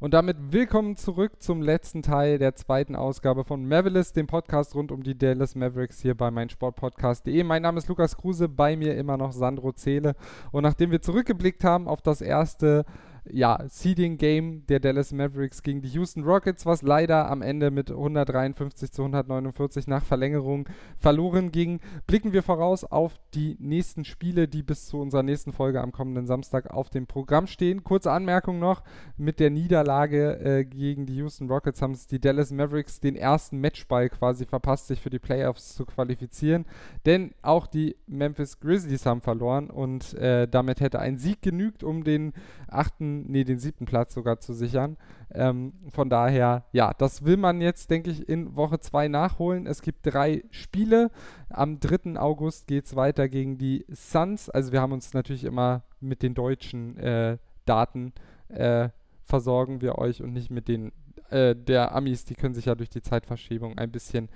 Und 0.00 0.14
damit 0.14 0.38
willkommen 0.50 0.96
zurück 0.96 1.42
zum 1.42 1.60
letzten 1.60 2.00
Teil 2.00 2.38
der 2.38 2.54
zweiten 2.54 2.96
Ausgabe 2.96 3.44
von 3.44 3.68
Mavericks, 3.68 4.14
dem 4.14 4.26
Podcast 4.26 4.74
rund 4.74 4.92
um 4.92 5.02
die 5.02 5.18
Dallas 5.18 5.54
Mavericks 5.54 6.00
hier 6.00 6.14
bei 6.14 6.30
meinsportpodcast.de. 6.30 7.44
Mein 7.44 7.60
Name 7.60 7.76
ist 7.76 7.86
Lukas 7.86 8.16
Kruse, 8.16 8.48
bei 8.48 8.78
mir 8.78 8.96
immer 8.96 9.18
noch 9.18 9.32
Sandro 9.32 9.72
Zähle. 9.72 10.14
Und 10.52 10.62
nachdem 10.62 10.90
wir 10.90 11.02
zurückgeblickt 11.02 11.64
haben 11.64 11.86
auf 11.86 12.00
das 12.00 12.22
erste 12.22 12.86
ja, 13.28 13.62
Seeding 13.68 14.16
Game 14.16 14.66
der 14.66 14.80
Dallas 14.80 15.12
Mavericks 15.12 15.62
gegen 15.62 15.82
die 15.82 15.88
Houston 15.88 16.24
Rockets, 16.24 16.66
was 16.66 16.82
leider 16.82 17.30
am 17.30 17.42
Ende 17.42 17.70
mit 17.70 17.90
153 17.90 18.90
zu 18.90 19.02
149 19.02 19.86
nach 19.86 20.04
Verlängerung 20.04 20.68
verloren 20.98 21.52
ging. 21.52 21.80
Blicken 22.06 22.32
wir 22.32 22.42
voraus 22.42 22.84
auf 22.84 23.18
die 23.34 23.56
nächsten 23.60 24.04
Spiele, 24.04 24.48
die 24.48 24.62
bis 24.62 24.86
zu 24.86 24.98
unserer 25.00 25.22
nächsten 25.22 25.52
Folge 25.52 25.80
am 25.80 25.92
kommenden 25.92 26.26
Samstag 26.26 26.70
auf 26.70 26.90
dem 26.90 27.06
Programm 27.06 27.46
stehen. 27.46 27.84
Kurze 27.84 28.10
Anmerkung 28.10 28.58
noch: 28.58 28.82
Mit 29.16 29.40
der 29.40 29.50
Niederlage 29.50 30.38
äh, 30.40 30.64
gegen 30.64 31.06
die 31.06 31.16
Houston 31.16 31.48
Rockets 31.48 31.82
haben 31.82 31.92
es 31.92 32.06
die 32.06 32.20
Dallas 32.20 32.50
Mavericks 32.50 33.00
den 33.00 33.16
ersten 33.16 33.60
Matchball 33.60 34.08
quasi 34.08 34.46
verpasst, 34.46 34.88
sich 34.88 35.00
für 35.00 35.10
die 35.10 35.18
Playoffs 35.18 35.74
zu 35.74 35.84
qualifizieren. 35.84 36.64
Denn 37.06 37.32
auch 37.42 37.66
die 37.66 37.96
Memphis 38.06 38.60
Grizzlies 38.60 39.06
haben 39.06 39.20
verloren 39.20 39.70
und 39.70 40.14
äh, 40.14 40.48
damit 40.48 40.80
hätte 40.80 40.98
ein 40.98 41.18
Sieg 41.18 41.42
genügt, 41.42 41.82
um 41.82 42.04
den 42.04 42.32
achten 42.68 43.09
nee, 43.18 43.44
den 43.44 43.58
siebten 43.58 43.84
Platz 43.84 44.14
sogar 44.14 44.40
zu 44.40 44.52
sichern. 44.52 44.96
Ähm, 45.32 45.72
von 45.92 46.10
daher, 46.10 46.64
ja, 46.72 46.92
das 46.94 47.24
will 47.24 47.36
man 47.36 47.60
jetzt, 47.60 47.90
denke 47.90 48.10
ich, 48.10 48.28
in 48.28 48.56
Woche 48.56 48.80
2 48.80 49.08
nachholen. 49.08 49.66
Es 49.66 49.82
gibt 49.82 50.00
drei 50.02 50.44
Spiele. 50.50 51.10
Am 51.48 51.78
3. 51.80 52.18
August 52.18 52.66
geht 52.66 52.86
es 52.86 52.96
weiter 52.96 53.28
gegen 53.28 53.58
die 53.58 53.84
Suns. 53.88 54.50
Also 54.50 54.72
wir 54.72 54.80
haben 54.80 54.92
uns 54.92 55.14
natürlich 55.14 55.44
immer 55.44 55.82
mit 56.00 56.22
den 56.22 56.34
deutschen 56.34 56.96
äh, 56.96 57.38
Daten 57.64 58.12
äh, 58.48 58.88
versorgen 59.24 59.80
wir 59.80 59.98
euch 59.98 60.22
und 60.22 60.32
nicht 60.32 60.50
mit 60.50 60.66
den 60.68 60.92
äh, 61.30 61.54
der 61.54 61.94
Amis. 61.94 62.24
Die 62.24 62.34
können 62.34 62.54
sich 62.54 62.64
ja 62.64 62.74
durch 62.74 62.90
die 62.90 63.02
Zeitverschiebung 63.02 63.78
ein 63.78 63.92
bisschen 63.92 64.28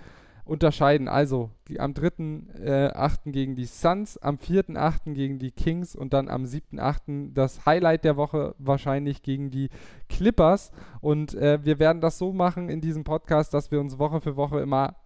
unterscheiden. 0.44 1.08
Also 1.08 1.50
am 1.78 1.92
3.8. 1.92 3.28
Äh, 3.28 3.32
gegen 3.32 3.56
die 3.56 3.64
Suns, 3.64 4.18
am 4.18 4.36
4.8. 4.36 5.14
gegen 5.14 5.38
die 5.38 5.50
Kings 5.50 5.96
und 5.96 6.12
dann 6.12 6.28
am 6.28 6.44
7.8. 6.44 7.32
das 7.32 7.66
Highlight 7.66 8.04
der 8.04 8.16
Woche 8.16 8.54
wahrscheinlich 8.58 9.22
gegen 9.22 9.50
die 9.50 9.70
Clippers. 10.08 10.70
Und 11.00 11.34
äh, 11.34 11.64
wir 11.64 11.78
werden 11.78 12.00
das 12.00 12.18
so 12.18 12.32
machen 12.32 12.68
in 12.68 12.80
diesem 12.80 13.04
Podcast, 13.04 13.54
dass 13.54 13.70
wir 13.70 13.80
uns 13.80 13.98
Woche 13.98 14.20
für 14.20 14.36
Woche 14.36 14.60
immer 14.60 14.96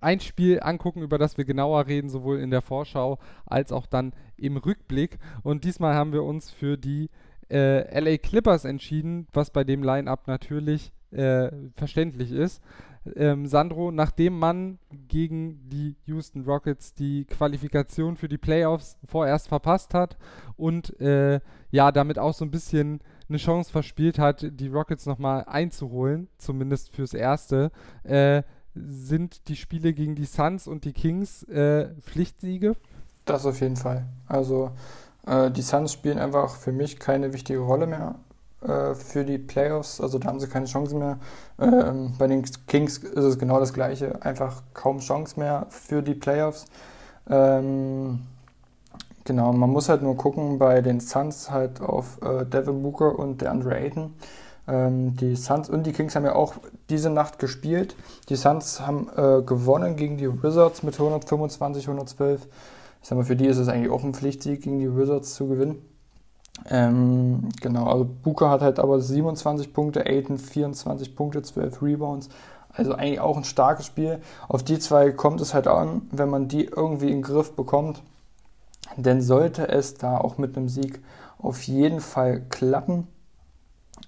ein 0.00 0.20
Spiel 0.20 0.60
angucken, 0.60 1.02
über 1.02 1.18
das 1.18 1.36
wir 1.36 1.44
genauer 1.44 1.86
reden, 1.86 2.10
sowohl 2.10 2.38
in 2.38 2.50
der 2.50 2.62
Vorschau 2.62 3.18
als 3.46 3.72
auch 3.72 3.86
dann 3.86 4.12
im 4.36 4.56
Rückblick. 4.56 5.18
Und 5.42 5.64
diesmal 5.64 5.94
haben 5.94 6.12
wir 6.12 6.22
uns 6.22 6.50
für 6.50 6.76
die 6.76 7.10
äh, 7.50 7.98
LA 7.98 8.18
Clippers 8.18 8.64
entschieden, 8.64 9.26
was 9.32 9.50
bei 9.50 9.64
dem 9.64 9.82
Line-up 9.82 10.28
natürlich 10.28 10.92
äh, 11.10 11.50
verständlich 11.74 12.30
ist 12.30 12.62
ähm, 13.16 13.46
Sandro, 13.46 13.90
nachdem 13.90 14.38
man 14.38 14.78
gegen 15.08 15.68
die 15.68 15.96
Houston 16.06 16.44
Rockets 16.44 16.94
die 16.94 17.24
Qualifikation 17.24 18.16
für 18.16 18.28
die 18.28 18.38
Playoffs 18.38 18.96
vorerst 19.04 19.48
verpasst 19.48 19.94
hat 19.94 20.16
und 20.56 20.98
äh, 21.00 21.40
ja, 21.70 21.92
damit 21.92 22.18
auch 22.18 22.34
so 22.34 22.44
ein 22.44 22.50
bisschen 22.50 23.00
eine 23.28 23.38
Chance 23.38 23.70
verspielt 23.70 24.18
hat, 24.18 24.46
die 24.50 24.68
Rockets 24.68 25.06
nochmal 25.06 25.44
einzuholen, 25.46 26.28
zumindest 26.36 26.94
fürs 26.94 27.14
Erste, 27.14 27.70
äh, 28.02 28.42
sind 28.74 29.48
die 29.48 29.56
Spiele 29.56 29.92
gegen 29.92 30.14
die 30.14 30.24
Suns 30.24 30.66
und 30.66 30.84
die 30.84 30.92
Kings 30.92 31.42
äh, 31.44 31.88
Pflichtsiege? 32.00 32.76
Das 33.24 33.46
auf 33.46 33.60
jeden 33.60 33.76
Fall. 33.76 34.06
Also 34.26 34.72
äh, 35.26 35.50
die 35.50 35.62
Suns 35.62 35.92
spielen 35.92 36.18
einfach 36.18 36.56
für 36.56 36.72
mich 36.72 36.98
keine 36.98 37.32
wichtige 37.32 37.60
Rolle 37.60 37.86
mehr 37.86 38.16
äh, 38.66 38.94
für 38.94 39.24
die 39.24 39.38
Playoffs. 39.38 40.00
Also 40.00 40.18
da 40.18 40.28
haben 40.28 40.40
sie 40.40 40.48
keine 40.48 40.66
Chance 40.66 40.94
mehr. 40.94 41.18
Ähm, 41.58 42.12
bei 42.18 42.26
den 42.26 42.44
Kings 42.66 42.98
ist 42.98 43.24
es 43.24 43.38
genau 43.38 43.58
das 43.58 43.72
gleiche. 43.72 44.22
Einfach 44.22 44.62
kaum 44.74 44.98
Chance 45.00 45.38
mehr 45.38 45.66
für 45.70 46.02
die 46.02 46.14
Playoffs. 46.14 46.66
Ähm, 47.28 48.20
genau, 49.24 49.52
man 49.52 49.70
muss 49.70 49.88
halt 49.88 50.02
nur 50.02 50.16
gucken 50.16 50.58
bei 50.58 50.82
den 50.82 51.00
Suns 51.00 51.50
halt 51.50 51.80
auf 51.80 52.18
äh, 52.22 52.44
Devin 52.44 52.82
Booker 52.82 53.18
und 53.18 53.40
der 53.40 53.50
Andre 53.50 53.76
Ayton. 53.76 54.14
Ähm, 54.68 55.16
die 55.16 55.36
Suns 55.36 55.70
und 55.70 55.84
die 55.84 55.92
Kings 55.92 56.14
haben 56.14 56.24
ja 56.24 56.34
auch 56.34 56.54
diese 56.90 57.10
Nacht 57.10 57.38
gespielt. 57.38 57.96
Die 58.28 58.36
Suns 58.36 58.80
haben 58.80 59.08
äh, 59.16 59.42
gewonnen 59.42 59.96
gegen 59.96 60.16
die 60.18 60.42
Wizards 60.42 60.82
mit 60.82 60.94
125, 60.94 61.86
112. 61.88 62.46
Ich 63.02 63.08
sag 63.08 63.16
mal, 63.16 63.24
für 63.24 63.36
die 63.36 63.46
ist 63.46 63.58
es 63.58 63.68
eigentlich 63.68 63.90
auch 63.90 64.04
ein 64.04 64.12
Pflichtsieg, 64.12 64.62
gegen 64.62 64.78
die 64.78 64.94
Wizards 64.94 65.34
zu 65.34 65.48
gewinnen. 65.48 65.82
Ähm, 66.68 67.48
genau, 67.60 67.86
also 67.86 68.04
Booker 68.04 68.50
hat 68.50 68.60
halt 68.60 68.78
aber 68.78 69.00
27 69.00 69.72
Punkte, 69.72 70.06
Aiton 70.06 70.38
24 70.38 71.16
Punkte, 71.16 71.42
12 71.42 71.82
Rebounds. 71.82 72.28
Also 72.72 72.94
eigentlich 72.94 73.20
auch 73.20 73.36
ein 73.36 73.44
starkes 73.44 73.86
Spiel. 73.86 74.20
Auf 74.48 74.62
die 74.62 74.78
zwei 74.78 75.10
kommt 75.10 75.40
es 75.40 75.54
halt 75.54 75.66
an, 75.66 76.02
wenn 76.12 76.28
man 76.28 76.48
die 76.48 76.64
irgendwie 76.64 77.06
in 77.06 77.18
den 77.18 77.22
Griff 77.22 77.52
bekommt. 77.56 78.02
Dann 78.96 79.22
sollte 79.22 79.68
es 79.68 79.94
da 79.94 80.18
auch 80.18 80.38
mit 80.38 80.56
einem 80.56 80.68
Sieg 80.68 81.00
auf 81.38 81.62
jeden 81.62 82.00
Fall 82.00 82.42
klappen. 82.48 83.08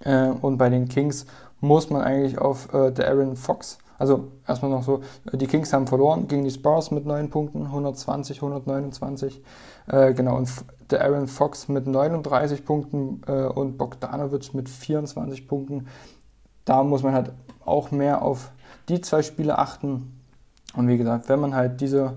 Äh, 0.01 0.29
und 0.29 0.59
bei 0.59 0.69
den 0.69 0.89
Kings 0.89 1.27
muss 1.61 1.91
man 1.91 2.03
eigentlich 2.03 2.39
auf 2.39 2.73
äh, 2.75 2.91
der 2.93 3.09
Aaron 3.09 3.37
Fox 3.37 3.79
also 4.03 4.33
erstmal 4.49 4.73
noch 4.73 4.83
so, 4.83 5.01
die 5.33 5.47
Kings 5.47 5.73
haben 5.73 5.87
verloren 5.87 6.27
gegen 6.27 6.43
die 6.43 6.51
Spurs 6.51 6.91
mit 6.91 7.07
9 7.07 7.31
Punkten, 7.31 7.67
120, 7.67 8.39
129. 8.39 9.41
Äh, 9.87 10.13
genau, 10.13 10.39
und 10.39 10.51
der 10.91 11.05
Aaron 11.05 11.29
Fox 11.29 11.69
mit 11.69 11.87
39 11.87 12.65
Punkten 12.65 13.23
äh, 13.29 13.45
und 13.45 13.79
Bogdanovic 13.79 14.55
mit 14.55 14.69
24 14.69 15.47
Punkten. 15.47 15.87
Da 16.65 16.83
muss 16.83 17.05
man 17.05 17.15
halt 17.15 17.31
auch 17.65 17.93
mehr 17.93 18.23
auf 18.23 18.51
die 18.89 19.01
zwei 19.01 19.23
Spiele 19.23 19.57
achten. 19.57 20.21
Und 20.75 20.89
wie 20.89 20.99
gesagt, 20.99 21.29
wenn 21.29 21.39
man 21.39 21.55
halt 21.55 21.81
diese 21.81 22.15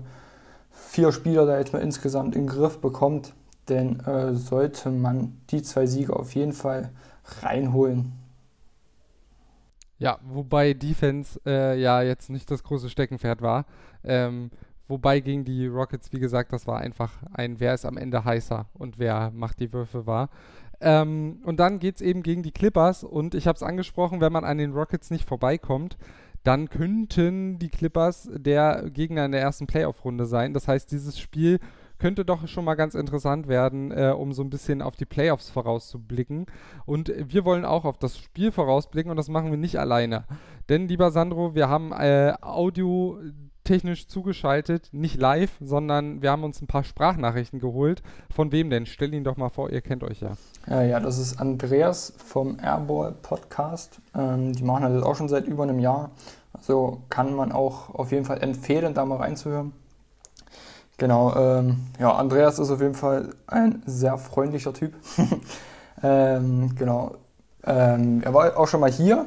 vier 0.72 1.12
Spieler 1.12 1.46
da 1.46 1.56
jetzt 1.56 1.72
mal 1.72 1.82
insgesamt 1.82 2.34
in 2.34 2.46
den 2.46 2.48
Griff 2.48 2.80
bekommt, 2.80 3.32
dann 3.66 4.00
äh, 4.00 4.34
sollte 4.34 4.90
man 4.90 5.40
die 5.50 5.62
zwei 5.62 5.86
Siege 5.86 6.16
auf 6.16 6.34
jeden 6.34 6.52
Fall 6.52 6.90
reinholen. 7.42 8.25
Ja, 9.98 10.18
wobei 10.24 10.74
Defense 10.74 11.40
äh, 11.46 11.80
ja 11.80 12.02
jetzt 12.02 12.28
nicht 12.28 12.50
das 12.50 12.62
große 12.62 12.90
Steckenpferd 12.90 13.40
war. 13.40 13.64
Ähm, 14.04 14.50
wobei 14.88 15.20
gegen 15.20 15.44
die 15.44 15.66
Rockets, 15.66 16.12
wie 16.12 16.20
gesagt, 16.20 16.52
das 16.52 16.66
war 16.66 16.80
einfach 16.80 17.12
ein, 17.32 17.60
wer 17.60 17.74
ist 17.74 17.86
am 17.86 17.96
Ende 17.96 18.24
heißer 18.24 18.66
und 18.74 18.98
wer 18.98 19.30
macht 19.34 19.60
die 19.60 19.72
Würfe 19.72 20.06
war. 20.06 20.28
Ähm, 20.80 21.40
und 21.44 21.58
dann 21.58 21.78
geht 21.78 21.96
es 21.96 22.02
eben 22.02 22.22
gegen 22.22 22.42
die 22.42 22.52
Clippers 22.52 23.04
und 23.04 23.34
ich 23.34 23.46
habe 23.46 23.56
es 23.56 23.62
angesprochen, 23.62 24.20
wenn 24.20 24.32
man 24.32 24.44
an 24.44 24.58
den 24.58 24.72
Rockets 24.72 25.10
nicht 25.10 25.26
vorbeikommt, 25.26 25.96
dann 26.42 26.68
könnten 26.68 27.58
die 27.58 27.70
Clippers 27.70 28.28
der 28.32 28.90
Gegner 28.90 29.24
in 29.24 29.32
der 29.32 29.40
ersten 29.40 29.66
Playoff-Runde 29.66 30.26
sein. 30.26 30.52
Das 30.52 30.68
heißt, 30.68 30.92
dieses 30.92 31.18
Spiel 31.18 31.58
könnte 31.98 32.24
doch 32.24 32.46
schon 32.48 32.64
mal 32.64 32.74
ganz 32.74 32.94
interessant 32.94 33.48
werden, 33.48 33.90
äh, 33.90 34.14
um 34.16 34.32
so 34.32 34.42
ein 34.42 34.50
bisschen 34.50 34.82
auf 34.82 34.96
die 34.96 35.04
Playoffs 35.04 35.50
vorauszublicken. 35.50 36.46
Und 36.84 37.12
wir 37.16 37.44
wollen 37.44 37.64
auch 37.64 37.84
auf 37.84 37.98
das 37.98 38.18
Spiel 38.18 38.52
vorausblicken 38.52 39.10
und 39.10 39.16
das 39.16 39.28
machen 39.28 39.50
wir 39.50 39.58
nicht 39.58 39.78
alleine. 39.78 40.24
Denn, 40.68 40.88
lieber 40.88 41.10
Sandro, 41.10 41.54
wir 41.54 41.68
haben 41.68 41.92
äh, 41.92 42.34
Audio 42.40 43.18
technisch 43.66 44.06
zugeschaltet, 44.06 44.88
nicht 44.92 45.20
live, 45.20 45.50
sondern 45.60 46.22
wir 46.22 46.30
haben 46.30 46.44
uns 46.44 46.62
ein 46.62 46.68
paar 46.68 46.84
Sprachnachrichten 46.84 47.58
geholt. 47.58 48.02
Von 48.30 48.52
wem 48.52 48.70
denn? 48.70 48.86
Stell 48.86 49.12
ihn 49.12 49.24
doch 49.24 49.36
mal 49.36 49.50
vor, 49.50 49.70
ihr 49.70 49.80
kennt 49.82 50.04
euch 50.04 50.20
ja. 50.20 50.32
Ja, 50.68 50.82
ja 50.82 51.00
das 51.00 51.18
ist 51.18 51.40
Andreas 51.40 52.14
vom 52.16 52.58
Airball 52.60 53.12
Podcast. 53.22 54.00
Ähm, 54.14 54.52
die 54.52 54.62
machen 54.62 54.94
das 54.94 55.02
auch 55.02 55.16
schon 55.16 55.28
seit 55.28 55.46
über 55.46 55.64
einem 55.64 55.80
Jahr. 55.80 56.10
Also 56.52 57.02
kann 57.10 57.34
man 57.34 57.52
auch 57.52 57.94
auf 57.94 58.12
jeden 58.12 58.24
Fall 58.24 58.42
empfehlen, 58.42 58.94
da 58.94 59.04
mal 59.04 59.18
reinzuhören. 59.18 59.72
Genau, 60.98 61.34
ähm, 61.36 61.76
ja, 62.00 62.14
Andreas 62.14 62.58
ist 62.58 62.70
auf 62.70 62.80
jeden 62.80 62.94
Fall 62.94 63.34
ein 63.46 63.82
sehr 63.84 64.16
freundlicher 64.16 64.72
Typ. 64.72 64.94
ähm, 66.02 66.74
genau. 66.74 67.16
Ähm, 67.64 68.22
er 68.24 68.32
war 68.32 68.56
auch 68.56 68.66
schon 68.66 68.80
mal 68.80 68.90
hier 68.90 69.26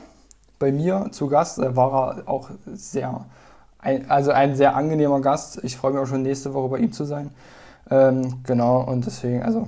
bei 0.57 0.71
mir 0.71 1.07
zu 1.11 1.27
Gast. 1.27 1.59
Da 1.59 1.75
war 1.75 2.17
er 2.17 2.27
auch 2.27 2.49
sehr, 2.65 3.25
ein, 3.77 4.09
also 4.09 4.31
ein 4.31 4.55
sehr 4.55 4.75
angenehmer 4.75 5.21
Gast. 5.21 5.63
Ich 5.63 5.77
freue 5.77 5.91
mich 5.91 6.01
auch 6.01 6.07
schon 6.07 6.23
nächste 6.23 6.53
Woche 6.55 6.69
bei 6.69 6.77
ihm 6.79 6.91
zu 6.91 7.05
sein. 7.05 7.31
Ähm, 7.91 8.41
genau, 8.43 8.81
und 8.81 9.05
deswegen, 9.05 9.43
also 9.43 9.67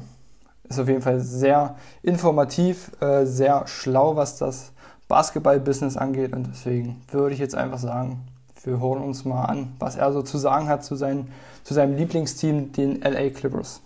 ist 0.68 0.80
auf 0.80 0.88
jeden 0.88 1.02
Fall 1.02 1.20
sehr 1.20 1.76
informativ, 2.02 2.92
äh, 3.02 3.26
sehr 3.26 3.68
schlau, 3.68 4.16
was 4.16 4.38
das 4.38 4.72
Basketball-Business 5.08 5.98
angeht. 5.98 6.34
Und 6.34 6.48
deswegen 6.48 7.02
würde 7.12 7.34
ich 7.34 7.40
jetzt 7.40 7.56
einfach 7.56 7.80
sagen, 7.80 8.22
wir 8.66 8.80
hören 8.80 9.02
uns 9.04 9.26
mal 9.26 9.46
an, 9.46 9.74
was 9.80 9.96
er 9.96 10.12
so 10.14 10.22
zu 10.22 10.38
sagen 10.38 10.68
hat 10.68 10.84
zu, 10.84 10.96
seinen, 10.96 11.32
zu 11.64 11.74
seinem 11.74 11.96
Lieblingsteam, 11.96 12.72
den 12.72 13.02
LA 13.02 13.30
Clippers. 13.30 13.82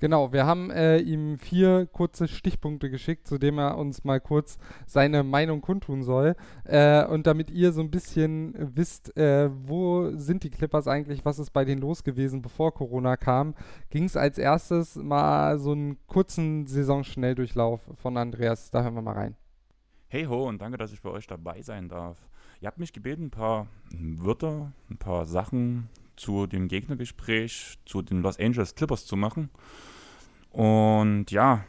Genau, 0.00 0.32
wir 0.32 0.46
haben 0.46 0.70
äh, 0.70 0.96
ihm 0.98 1.36
vier 1.38 1.86
kurze 1.86 2.26
Stichpunkte 2.26 2.88
geschickt, 2.88 3.28
zu 3.28 3.36
denen 3.36 3.58
er 3.58 3.76
uns 3.76 4.02
mal 4.02 4.18
kurz 4.18 4.58
seine 4.86 5.22
Meinung 5.22 5.60
kundtun 5.60 6.02
soll. 6.02 6.36
Äh, 6.64 7.04
und 7.04 7.26
damit 7.26 7.50
ihr 7.50 7.72
so 7.72 7.82
ein 7.82 7.90
bisschen 7.90 8.54
wisst, 8.56 9.14
äh, 9.18 9.50
wo 9.52 10.10
sind 10.16 10.42
die 10.42 10.48
Clippers 10.48 10.88
eigentlich, 10.88 11.26
was 11.26 11.38
ist 11.38 11.50
bei 11.50 11.66
denen 11.66 11.82
los 11.82 12.02
gewesen, 12.02 12.40
bevor 12.40 12.72
Corona 12.72 13.18
kam, 13.18 13.54
ging 13.90 14.04
es 14.04 14.16
als 14.16 14.38
erstes 14.38 14.96
mal 14.96 15.58
so 15.58 15.72
einen 15.72 15.98
kurzen 16.06 16.66
Saisonschnelldurchlauf 16.66 17.82
von 17.96 18.16
Andreas. 18.16 18.70
Da 18.70 18.82
hören 18.82 18.94
wir 18.94 19.02
mal 19.02 19.16
rein. 19.16 19.36
Hey 20.08 20.24
ho 20.24 20.48
und 20.48 20.62
danke, 20.62 20.78
dass 20.78 20.94
ich 20.94 21.02
bei 21.02 21.10
euch 21.10 21.26
dabei 21.26 21.60
sein 21.60 21.90
darf. 21.90 22.16
Ihr 22.60 22.66
habt 22.66 22.78
mich 22.78 22.92
gebeten, 22.92 23.24
ein 23.24 23.30
paar 23.30 23.68
Wörter, 23.90 24.72
ein 24.90 24.98
paar 24.98 25.24
Sachen 25.24 25.88
zu 26.16 26.46
dem 26.46 26.68
Gegnergespräch, 26.68 27.78
zu 27.86 28.02
den 28.02 28.20
Los 28.20 28.38
Angeles 28.38 28.74
Clippers 28.74 29.06
zu 29.06 29.16
machen. 29.16 29.48
Und 30.50 31.30
ja, 31.30 31.64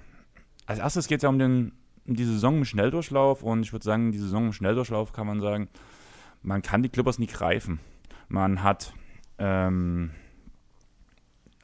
als 0.66 0.80
erstes 0.80 1.08
geht 1.08 1.20
es 1.20 1.24
ja 1.24 1.30
um, 1.30 1.40
den, 1.40 1.72
um 2.06 2.16
die 2.16 2.26
Saison 2.26 2.58
im 2.58 2.66
Schnelldurchlauf. 2.66 3.42
Und 3.42 3.62
ich 3.62 3.72
würde 3.72 3.86
sagen, 3.86 4.12
die 4.12 4.18
Saison 4.18 4.48
im 4.48 4.54
Schnelldurchlauf 4.54 5.14
kann 5.14 5.28
man 5.28 5.40
sagen, 5.40 5.70
man 6.42 6.62
kann 6.62 6.84
die 6.84 6.90
Clippers 6.90 7.20
nicht 7.20 7.34
greifen. 7.34 7.80
Man 8.28 8.62
hat 8.62 8.94
ähm, 9.38 10.12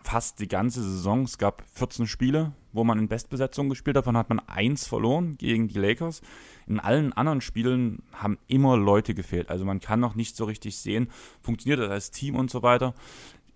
fast 0.07 0.39
die 0.39 0.47
ganze 0.47 0.81
Saison, 0.81 1.23
es 1.23 1.37
gab 1.37 1.63
14 1.73 2.07
Spiele, 2.07 2.53
wo 2.71 2.85
man 2.85 2.97
in 2.97 3.09
Bestbesetzung 3.09 3.67
gespielt 3.67 3.97
hat. 3.97 4.05
Davon 4.05 4.15
hat 4.15 4.29
man 4.29 4.39
eins 4.39 4.87
verloren 4.87 5.37
gegen 5.37 5.67
die 5.67 5.77
Lakers. 5.77 6.21
In 6.65 6.79
allen 6.79 7.11
anderen 7.11 7.41
Spielen 7.41 8.03
haben 8.13 8.37
immer 8.47 8.77
Leute 8.77 9.13
gefehlt. 9.13 9.49
Also 9.49 9.65
man 9.65 9.81
kann 9.81 9.99
noch 9.99 10.15
nicht 10.15 10.37
so 10.37 10.45
richtig 10.45 10.77
sehen, 10.77 11.09
funktioniert 11.41 11.81
das 11.81 11.91
als 11.91 12.11
Team 12.11 12.35
und 12.35 12.49
so 12.49 12.63
weiter. 12.63 12.93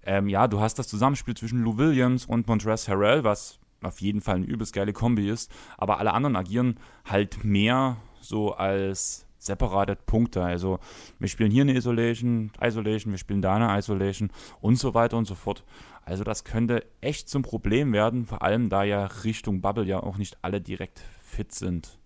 Ähm, 0.04 0.28
ja, 0.28 0.49
du 0.49 0.60
hast 0.60 0.78
das 0.78 0.89
Zusammenspiel 0.89 1.36
zwischen 1.36 1.64
Lou 1.64 1.78
Williams 1.78 2.26
und 2.26 2.47
Montrezl 2.47 2.91
Harrell, 2.91 3.24
was 3.24 3.60
auf 3.82 4.02
jeden 4.02 4.20
Fall 4.20 4.36
eine 4.36 4.45
übelst 4.45 4.74
geile 4.74 4.91
Kombi 4.91 5.30
ist. 5.30 5.49
Aber 5.78 5.99
alle 5.99 6.12
anderen 6.12 6.36
agieren 6.36 6.80
halt 7.06 7.45
mehr 7.45 7.95
so 8.20 8.54
als 8.54 9.26
separate 9.42 9.96
Punkte. 9.96 10.44
Also 10.44 10.80
wir 11.20 11.28
spielen 11.28 11.52
hier 11.52 11.64
eine 11.64 11.76
Isolation, 11.76 12.52
Isolation, 12.62 13.12
wir 13.12 13.18
spielen 13.18 13.42
da 13.42 13.56
eine 13.56 13.78
Isolation 13.78 14.32
und 14.62 14.78
so 14.78 14.94
weiter 14.94 15.18
und 15.18 15.26
so 15.26 15.36
fort. 15.36 15.64
Also 16.04 16.24
das 16.24 16.44
könnte 16.44 16.86
echt 17.02 17.30
zum 17.30 17.42
Problem 17.42 17.94
werden, 17.94 18.26
vor 18.26 18.42
allem 18.42 18.70
da 18.70 18.84
ja 18.84 19.06
Richtung 19.06 19.62
Bubble 19.62 19.86
ja 19.86 20.02
auch 20.02 20.18
nicht 20.18 20.38
alle 20.42 20.62
direkt 20.62 21.02
fit 21.24 21.52
sind 21.52 22.00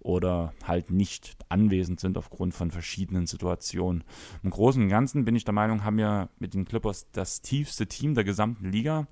oder 0.00 0.52
halt 0.64 0.90
nicht 0.90 1.36
anwesend 1.48 1.98
sind 1.98 2.16
aufgrund 2.16 2.54
von 2.54 2.70
verschiedenen 2.70 3.26
Situationen. 3.26 4.04
Im 4.42 4.50
Großen 4.50 4.82
und 4.82 4.88
Ganzen 4.88 5.24
bin 5.24 5.34
ich 5.34 5.44
der 5.44 5.54
Meinung, 5.54 5.84
haben 5.84 5.98
wir 5.98 6.28
mit 6.38 6.54
den 6.54 6.64
Clippers 6.64 7.10
das 7.10 7.42
tiefste 7.42 7.86
Team 7.86 8.14
der 8.14 8.24
gesamten 8.24 8.70
Liga. 8.70 9.08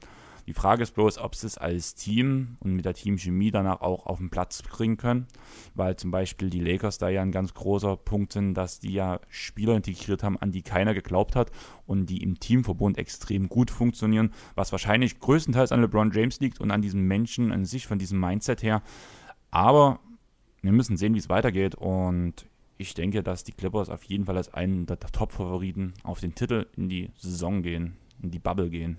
Die 0.46 0.52
Frage 0.52 0.82
ist 0.82 0.94
bloß, 0.94 1.18
ob 1.18 1.34
sie 1.34 1.46
es 1.46 1.56
als 1.56 1.94
Team 1.94 2.56
und 2.60 2.74
mit 2.74 2.84
der 2.84 2.94
Teamchemie 2.94 3.50
danach 3.50 3.80
auch 3.80 4.06
auf 4.06 4.18
den 4.18 4.28
Platz 4.28 4.62
bringen 4.62 4.96
können, 4.96 5.26
weil 5.74 5.96
zum 5.96 6.10
Beispiel 6.10 6.50
die 6.50 6.60
Lakers 6.60 6.98
da 6.98 7.08
ja 7.08 7.22
ein 7.22 7.32
ganz 7.32 7.54
großer 7.54 7.96
Punkt 7.96 8.32
sind, 8.32 8.54
dass 8.54 8.78
die 8.78 8.92
ja 8.92 9.20
Spieler 9.28 9.74
integriert 9.74 10.22
haben, 10.22 10.38
an 10.38 10.52
die 10.52 10.62
keiner 10.62 10.92
geglaubt 10.92 11.34
hat 11.34 11.50
und 11.86 12.06
die 12.06 12.22
im 12.22 12.38
Teamverbund 12.38 12.98
extrem 12.98 13.48
gut 13.48 13.70
funktionieren, 13.70 14.32
was 14.54 14.72
wahrscheinlich 14.72 15.18
größtenteils 15.18 15.72
an 15.72 15.80
LeBron 15.80 16.12
James 16.12 16.40
liegt 16.40 16.60
und 16.60 16.70
an 16.70 16.82
diesem 16.82 17.06
Menschen 17.06 17.50
an 17.50 17.64
sich, 17.64 17.86
von 17.86 17.98
diesem 17.98 18.20
Mindset 18.20 18.62
her. 18.62 18.82
Aber 19.50 20.00
wir 20.60 20.72
müssen 20.72 20.96
sehen, 20.96 21.14
wie 21.14 21.18
es 21.18 21.28
weitergeht 21.28 21.74
und 21.74 22.46
ich 22.76 22.94
denke, 22.94 23.22
dass 23.22 23.44
die 23.44 23.52
Clippers 23.52 23.88
auf 23.88 24.02
jeden 24.04 24.26
Fall 24.26 24.36
als 24.36 24.52
einen 24.52 24.84
der 24.86 24.98
Top-Favoriten 24.98 25.94
auf 26.02 26.20
den 26.20 26.34
Titel 26.34 26.66
in 26.76 26.88
die 26.88 27.10
Saison 27.16 27.62
gehen, 27.62 27.96
in 28.20 28.30
die 28.30 28.38
Bubble 28.38 28.68
gehen. 28.68 28.98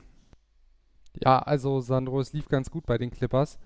Ja, 1.24 1.39
also 1.39 1.80
Sandro, 1.80 2.20
es 2.20 2.34
lief 2.34 2.47
ganz 2.47 2.70
gut 2.70 2.86
bei 2.86 2.97
den 2.97 3.11
Clippers. 3.11 3.57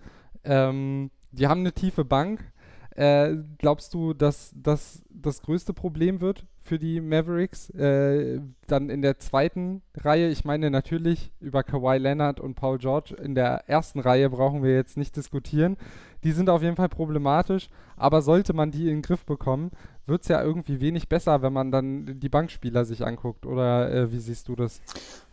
Ähm, 0.44 1.12
die 1.32 1.48
haben 1.48 1.62
eine 1.62 1.74
tiefe 1.74 2.06
Bank. 2.06 2.52
Äh, 2.96 3.38
glaubst 3.58 3.94
du, 3.94 4.14
dass 4.14 4.54
das 4.56 5.04
das 5.10 5.42
größte 5.42 5.74
Problem 5.74 6.22
wird 6.22 6.46
für 6.62 6.80
die 6.80 7.00
Mavericks? 7.00 7.70
Äh, 7.70 8.42
dann 8.68 8.90
in 8.90 9.02
der 9.02 9.20
zweiten 9.20 9.82
Reihe, 9.96 10.30
ich 10.30 10.44
meine 10.44 10.70
natürlich 10.70 11.32
über 11.40 11.64
Kawhi 11.64 11.98
Leonard 11.98 12.40
und 12.40 12.56
Paul 12.56 12.78
George. 12.78 13.16
In 13.16 13.36
der 13.36 13.70
ersten 13.70 14.00
Reihe 14.00 14.30
brauchen 14.30 14.64
wir 14.64 14.74
jetzt 14.74 14.98
nicht 14.98 15.16
diskutieren. 15.16 15.78
Die 16.24 16.32
sind 16.32 16.50
auf 16.50 16.62
jeden 16.62 16.76
Fall 16.76 16.90
problematisch, 16.90 17.70
aber 17.96 18.22
sollte 18.22 18.54
man 18.54 18.72
die 18.72 18.90
in 18.90 18.98
den 18.98 19.02
Griff 19.02 19.26
bekommen, 19.26 19.72
wird 20.10 20.24
es 20.24 20.28
ja 20.28 20.42
irgendwie 20.42 20.82
wenig 20.82 21.08
besser, 21.08 21.42
wenn 21.42 21.54
man 21.54 21.72
dann 21.72 22.20
die 22.20 22.30
Bankspieler 22.30 22.86
sich 22.86 23.06
anguckt. 23.06 23.46
Oder 23.46 23.92
äh, 23.92 24.12
wie 24.12 24.20
siehst 24.20 24.48
du 24.48 24.56
das? 24.56 24.82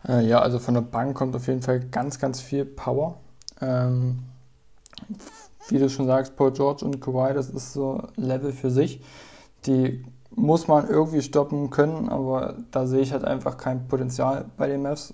Äh, 0.07 0.25
ja, 0.25 0.39
also 0.39 0.59
von 0.59 0.73
der 0.73 0.81
Bank 0.81 1.17
kommt 1.17 1.35
auf 1.35 1.47
jeden 1.47 1.61
Fall 1.61 1.79
ganz, 1.79 2.19
ganz 2.19 2.39
viel 2.39 2.65
Power. 2.65 3.17
Ähm, 3.61 4.19
wie 5.69 5.79
du 5.79 5.89
schon 5.89 6.07
sagst, 6.07 6.35
Paul 6.35 6.51
George 6.51 6.85
und 6.85 7.01
Kawhi, 7.01 7.33
das 7.33 7.49
ist 7.49 7.73
so 7.73 8.03
Level 8.15 8.51
für 8.51 8.71
sich. 8.71 9.01
Die 9.65 10.05
muss 10.31 10.67
man 10.67 10.87
irgendwie 10.87 11.21
stoppen 11.21 11.69
können, 11.69 12.09
aber 12.09 12.55
da 12.71 12.85
sehe 12.85 13.01
ich 13.01 13.11
halt 13.11 13.25
einfach 13.25 13.57
kein 13.57 13.87
Potenzial 13.87 14.45
bei 14.55 14.67
den 14.67 14.83
Mavs, 14.83 15.13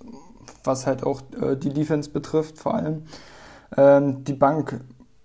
was 0.64 0.86
halt 0.86 1.04
auch 1.04 1.22
äh, 1.42 1.56
die 1.56 1.72
Defense 1.72 2.10
betrifft 2.10 2.60
vor 2.60 2.76
allem. 2.76 3.04
Ähm, 3.78 4.24
die 4.24 4.34
Bank 4.34 4.82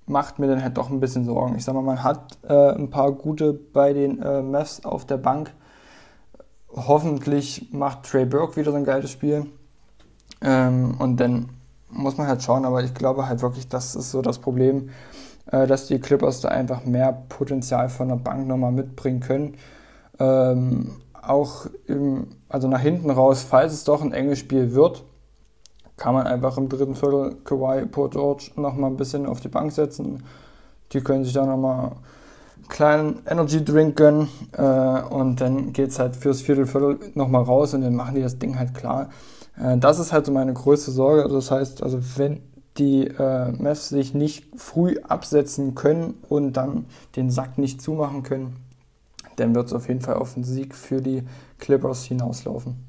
macht 0.09 0.39
mir 0.39 0.47
dann 0.47 0.63
halt 0.63 0.77
doch 0.77 0.91
ein 0.91 1.01
bisschen 1.01 1.25
Sorgen. 1.25 1.57
Ich 1.57 1.65
sag 1.65 1.75
mal, 1.75 1.83
man 1.83 2.03
hat 2.03 2.39
äh, 2.49 2.73
ein 2.73 2.91
paar 2.91 3.13
gute 3.13 3.53
bei 3.53 3.93
den 3.93 4.23
äh, 4.23 4.43
Mavs 4.43 4.85
auf 4.85 5.05
der 5.05 5.19
Bank. 5.19 5.53
Hoffentlich 6.71 7.69
macht 7.73 8.05
Trey 8.05 8.25
Burke 8.25 8.57
wieder 8.57 8.73
so 8.73 8.77
ein 8.77 8.85
geiles 8.85 9.11
Spiel. 9.11 9.47
Ähm, 10.41 10.97
und 10.99 11.19
dann 11.19 11.51
muss 11.91 12.17
man 12.17 12.27
halt 12.27 12.43
schauen, 12.43 12.65
aber 12.65 12.83
ich 12.83 12.95
glaube 12.95 13.29
halt 13.29 13.43
wirklich, 13.43 13.69
das 13.69 13.95
ist 13.95 14.11
so 14.11 14.23
das 14.23 14.39
Problem, 14.39 14.91
äh, 15.51 15.67
dass 15.67 15.87
die 15.87 15.99
Clippers 15.99 16.41
da 16.41 16.49
einfach 16.49 16.85
mehr 16.85 17.13
Potenzial 17.29 17.89
von 17.89 18.09
der 18.09 18.17
Bank 18.17 18.47
nochmal 18.47 18.73
mitbringen 18.73 19.21
können. 19.21 19.55
Ähm, 20.19 20.97
auch 21.21 21.67
im, 21.87 22.29
also 22.49 22.69
nach 22.69 22.81
hinten 22.81 23.11
raus, 23.11 23.45
falls 23.49 23.73
es 23.73 23.85
doch 23.85 24.03
ein 24.03 24.13
enges 24.13 24.39
Spiel 24.39 24.75
wird, 24.75 25.05
kann 25.99 26.15
man 26.15 26.27
einfach 26.27 26.57
im 26.57 26.69
dritten 26.69 26.95
Viertel 26.95 27.37
Kawhi, 27.45 27.85
Port 27.85 28.13
George 28.13 28.53
nochmal 28.57 28.91
ein 28.91 28.97
bisschen 28.97 29.27
auf 29.27 29.41
die 29.41 29.49
Bank 29.49 29.73
setzen. 29.73 30.23
Die 30.93 31.03
können 31.03 31.25
sich 31.25 31.35
da 31.35 31.45
nochmal 31.45 31.91
einen 32.57 32.69
kleinen 32.69 33.23
Energy 33.27 33.63
Drink 33.63 33.97
gönnen 33.97 34.29
äh, 34.53 34.63
und 34.63 35.41
dann 35.41 35.73
geht 35.73 35.91
es 35.91 35.99
halt 35.99 36.17
fürs 36.17 36.41
Viertelviertel 36.41 36.99
nochmal 37.15 37.43
raus 37.43 37.75
und 37.75 37.83
dann 37.83 37.95
machen 37.95 38.15
die 38.15 38.23
das 38.23 38.39
Ding 38.39 38.59
halt 38.59 38.75
klar. 38.75 39.11
Äh, 39.61 39.77
das 39.77 39.99
ist 39.99 40.13
halt 40.13 40.25
so 40.25 40.33
meine 40.33 40.55
größte 40.55 40.93
Sorge. 40.93 41.25
Also 41.25 41.35
das 41.35 41.51
heißt, 41.51 41.83
also 41.83 41.99
wenn 42.17 42.41
die 42.79 43.09
äh, 43.09 43.51
Mavs 43.53 43.89
sich 43.89 44.15
nicht 44.15 44.47
früh 44.57 44.97
absetzen 45.07 45.75
können 45.75 46.15
und 46.29 46.53
dann 46.53 46.87
den 47.17 47.31
Sack 47.31 47.59
nicht 47.59 47.83
zumachen 47.83 48.23
können, 48.23 48.57
dann 49.35 49.55
wird 49.55 49.67
es 49.67 49.73
auf 49.73 49.89
jeden 49.89 50.01
Fall 50.01 50.15
auf 50.15 50.35
den 50.35 50.45
Sieg 50.45 50.75
für 50.75 51.03
die 51.03 51.25
Clippers 51.59 52.05
hinauslaufen. 52.05 52.88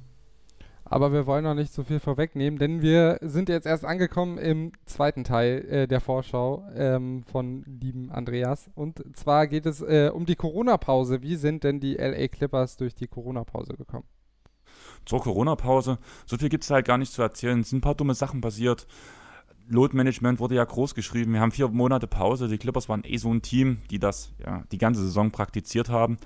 Aber 0.92 1.14
wir 1.14 1.28
wollen 1.28 1.44
noch 1.44 1.54
nicht 1.54 1.72
so 1.72 1.84
viel 1.84 2.00
vorwegnehmen, 2.00 2.58
denn 2.58 2.82
wir 2.82 3.20
sind 3.22 3.48
jetzt 3.48 3.68
erst 3.68 3.86
angekommen 3.86 4.40
im 4.40 4.72
zweiten 4.86 5.24
Teil 5.24 5.66
äh, 5.70 5.88
der 5.88 6.02
Vorschau 6.02 6.68
ähm, 6.76 7.24
von 7.24 7.64
lieben 7.66 8.12
Andreas. 8.12 8.72
Und 8.74 9.04
zwar 9.16 9.46
geht 9.46 9.68
es 9.68 9.82
äh, 9.82 10.10
um 10.12 10.26
die 10.26 10.36
Corona-Pause. 10.36 11.22
Wie 11.22 11.36
sind 11.36 11.64
denn 11.64 11.80
die 11.80 11.94
LA 11.94 12.28
Clippers 12.28 12.76
durch 12.78 12.96
die 12.96 13.08
Corona-Pause 13.08 13.76
gekommen? 13.78 14.06
Zur 15.06 15.22
Corona-Pause, 15.22 16.00
so 16.26 16.38
viel 16.38 16.50
gibt 16.50 16.64
es 16.64 16.72
halt 16.72 16.88
gar 16.88 16.98
nicht 16.98 17.14
zu 17.14 17.22
erzählen. 17.22 17.60
Es 17.60 17.70
sind 17.70 17.80
ein 17.80 17.82
paar 17.82 17.96
dumme 17.96 18.16
Sachen 18.16 18.42
passiert. 18.42 18.88
Load-Management 19.70 20.40
wurde 20.40 20.56
ja 20.56 20.64
groß 20.66 20.96
geschrieben. 20.96 21.34
Wir 21.34 21.42
haben 21.42 21.52
vier 21.52 21.68
Monate 21.68 22.08
Pause. 22.08 22.48
Die 22.48 22.58
Clippers 22.58 22.90
waren 22.90 23.04
eh 23.04 23.18
so 23.18 23.32
ein 23.32 23.42
Team, 23.42 23.78
die 23.90 24.00
das 24.00 24.34
ja, 24.44 24.64
die 24.72 24.78
ganze 24.78 25.02
Saison 25.02 25.32
praktiziert 25.32 25.90
haben. 25.90 26.18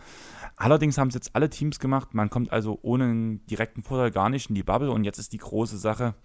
Allerdings 0.56 0.98
haben 0.98 1.10
es 1.10 1.14
jetzt 1.14 1.36
alle 1.36 1.50
Teams 1.50 1.80
gemacht. 1.80 2.14
Man 2.14 2.30
kommt 2.30 2.52
also 2.52 2.80
ohne 2.82 3.06
einen 3.06 3.46
direkten 3.48 3.84
Vorteil 3.84 4.12
gar 4.12 4.30
nicht 4.30 4.50
in 4.50 4.56
die 4.56 4.64
Bubble. 4.64 4.92
Und 4.92 5.04
jetzt 5.04 5.20
ist 5.20 5.34
die 5.34 5.38
große 5.38 5.78
Sache, 5.78 6.16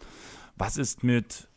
was 0.57 0.77
ist 0.77 1.03
mit 1.03 1.49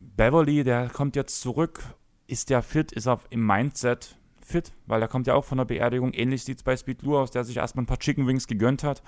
Beverly? 0.00 0.64
Der 0.64 0.88
kommt 0.88 1.16
jetzt 1.16 1.40
zurück. 1.40 1.80
Ist 2.26 2.50
der 2.50 2.62
fit? 2.62 2.92
Ist 2.92 3.06
er 3.06 3.20
im 3.30 3.46
Mindset 3.46 4.16
fit? 4.44 4.72
Weil 4.86 5.02
er 5.02 5.08
kommt 5.08 5.26
ja 5.26 5.34
auch 5.34 5.44
von 5.44 5.58
der 5.58 5.64
Beerdigung. 5.64 6.12
Ähnlich 6.12 6.44
sieht 6.44 6.58
es 6.58 6.62
bei 6.62 6.76
Speed 6.76 6.98
Blue 6.98 7.18
aus, 7.18 7.30
der 7.30 7.44
sich 7.44 7.56
erstmal 7.56 7.84
ein 7.84 7.86
paar 7.86 7.98
Chicken 7.98 8.26
Wings 8.26 8.46
gegönnt 8.46 8.84
hat. 8.84 9.02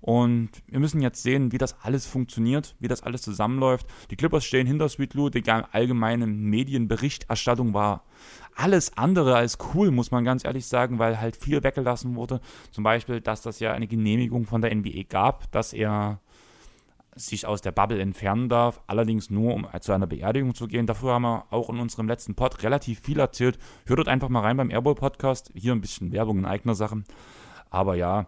Und 0.00 0.50
wir 0.66 0.80
müssen 0.80 1.02
jetzt 1.02 1.22
sehen, 1.22 1.52
wie 1.52 1.58
das 1.58 1.76
alles 1.82 2.06
funktioniert, 2.06 2.74
wie 2.80 2.88
das 2.88 3.02
alles 3.02 3.20
zusammenläuft. 3.20 3.86
Die 4.10 4.16
Clippers 4.16 4.44
stehen 4.44 4.66
hinter 4.66 4.88
Sweet 4.88 5.12
Lou, 5.12 5.28
die 5.28 5.42
allgemeine 5.50 6.26
Medienberichterstattung 6.26 7.74
war 7.74 8.04
alles 8.60 8.96
andere 8.96 9.36
als 9.36 9.58
cool, 9.74 9.90
muss 9.90 10.10
man 10.10 10.24
ganz 10.24 10.44
ehrlich 10.44 10.66
sagen, 10.66 10.98
weil 10.98 11.20
halt 11.20 11.36
viel 11.36 11.62
weggelassen 11.62 12.14
wurde. 12.14 12.40
Zum 12.70 12.84
Beispiel, 12.84 13.20
dass 13.20 13.42
das 13.42 13.60
ja 13.60 13.72
eine 13.72 13.86
Genehmigung 13.86 14.44
von 14.44 14.60
der 14.60 14.74
NBA 14.74 15.04
gab, 15.08 15.50
dass 15.52 15.72
er 15.72 16.20
sich 17.16 17.46
aus 17.46 17.60
der 17.60 17.72
Bubble 17.72 18.00
entfernen 18.00 18.48
darf, 18.48 18.80
allerdings 18.86 19.30
nur, 19.30 19.54
um 19.54 19.66
zu 19.80 19.92
einer 19.92 20.06
Beerdigung 20.06 20.54
zu 20.54 20.68
gehen. 20.68 20.86
Dafür 20.86 21.14
haben 21.14 21.22
wir 21.22 21.44
auch 21.50 21.68
in 21.70 21.78
unserem 21.78 22.08
letzten 22.08 22.34
Pod 22.34 22.62
relativ 22.62 23.00
viel 23.00 23.18
erzählt. 23.18 23.58
Hört 23.86 23.98
dort 23.98 24.08
einfach 24.08 24.28
mal 24.28 24.40
rein 24.40 24.56
beim 24.56 24.70
Airball 24.70 24.94
Podcast. 24.94 25.50
Hier 25.54 25.72
ein 25.72 25.80
bisschen 25.80 26.12
Werbung 26.12 26.38
in 26.38 26.46
eigener 26.46 26.74
Sache. 26.74 27.02
Aber 27.70 27.94
ja, 27.94 28.26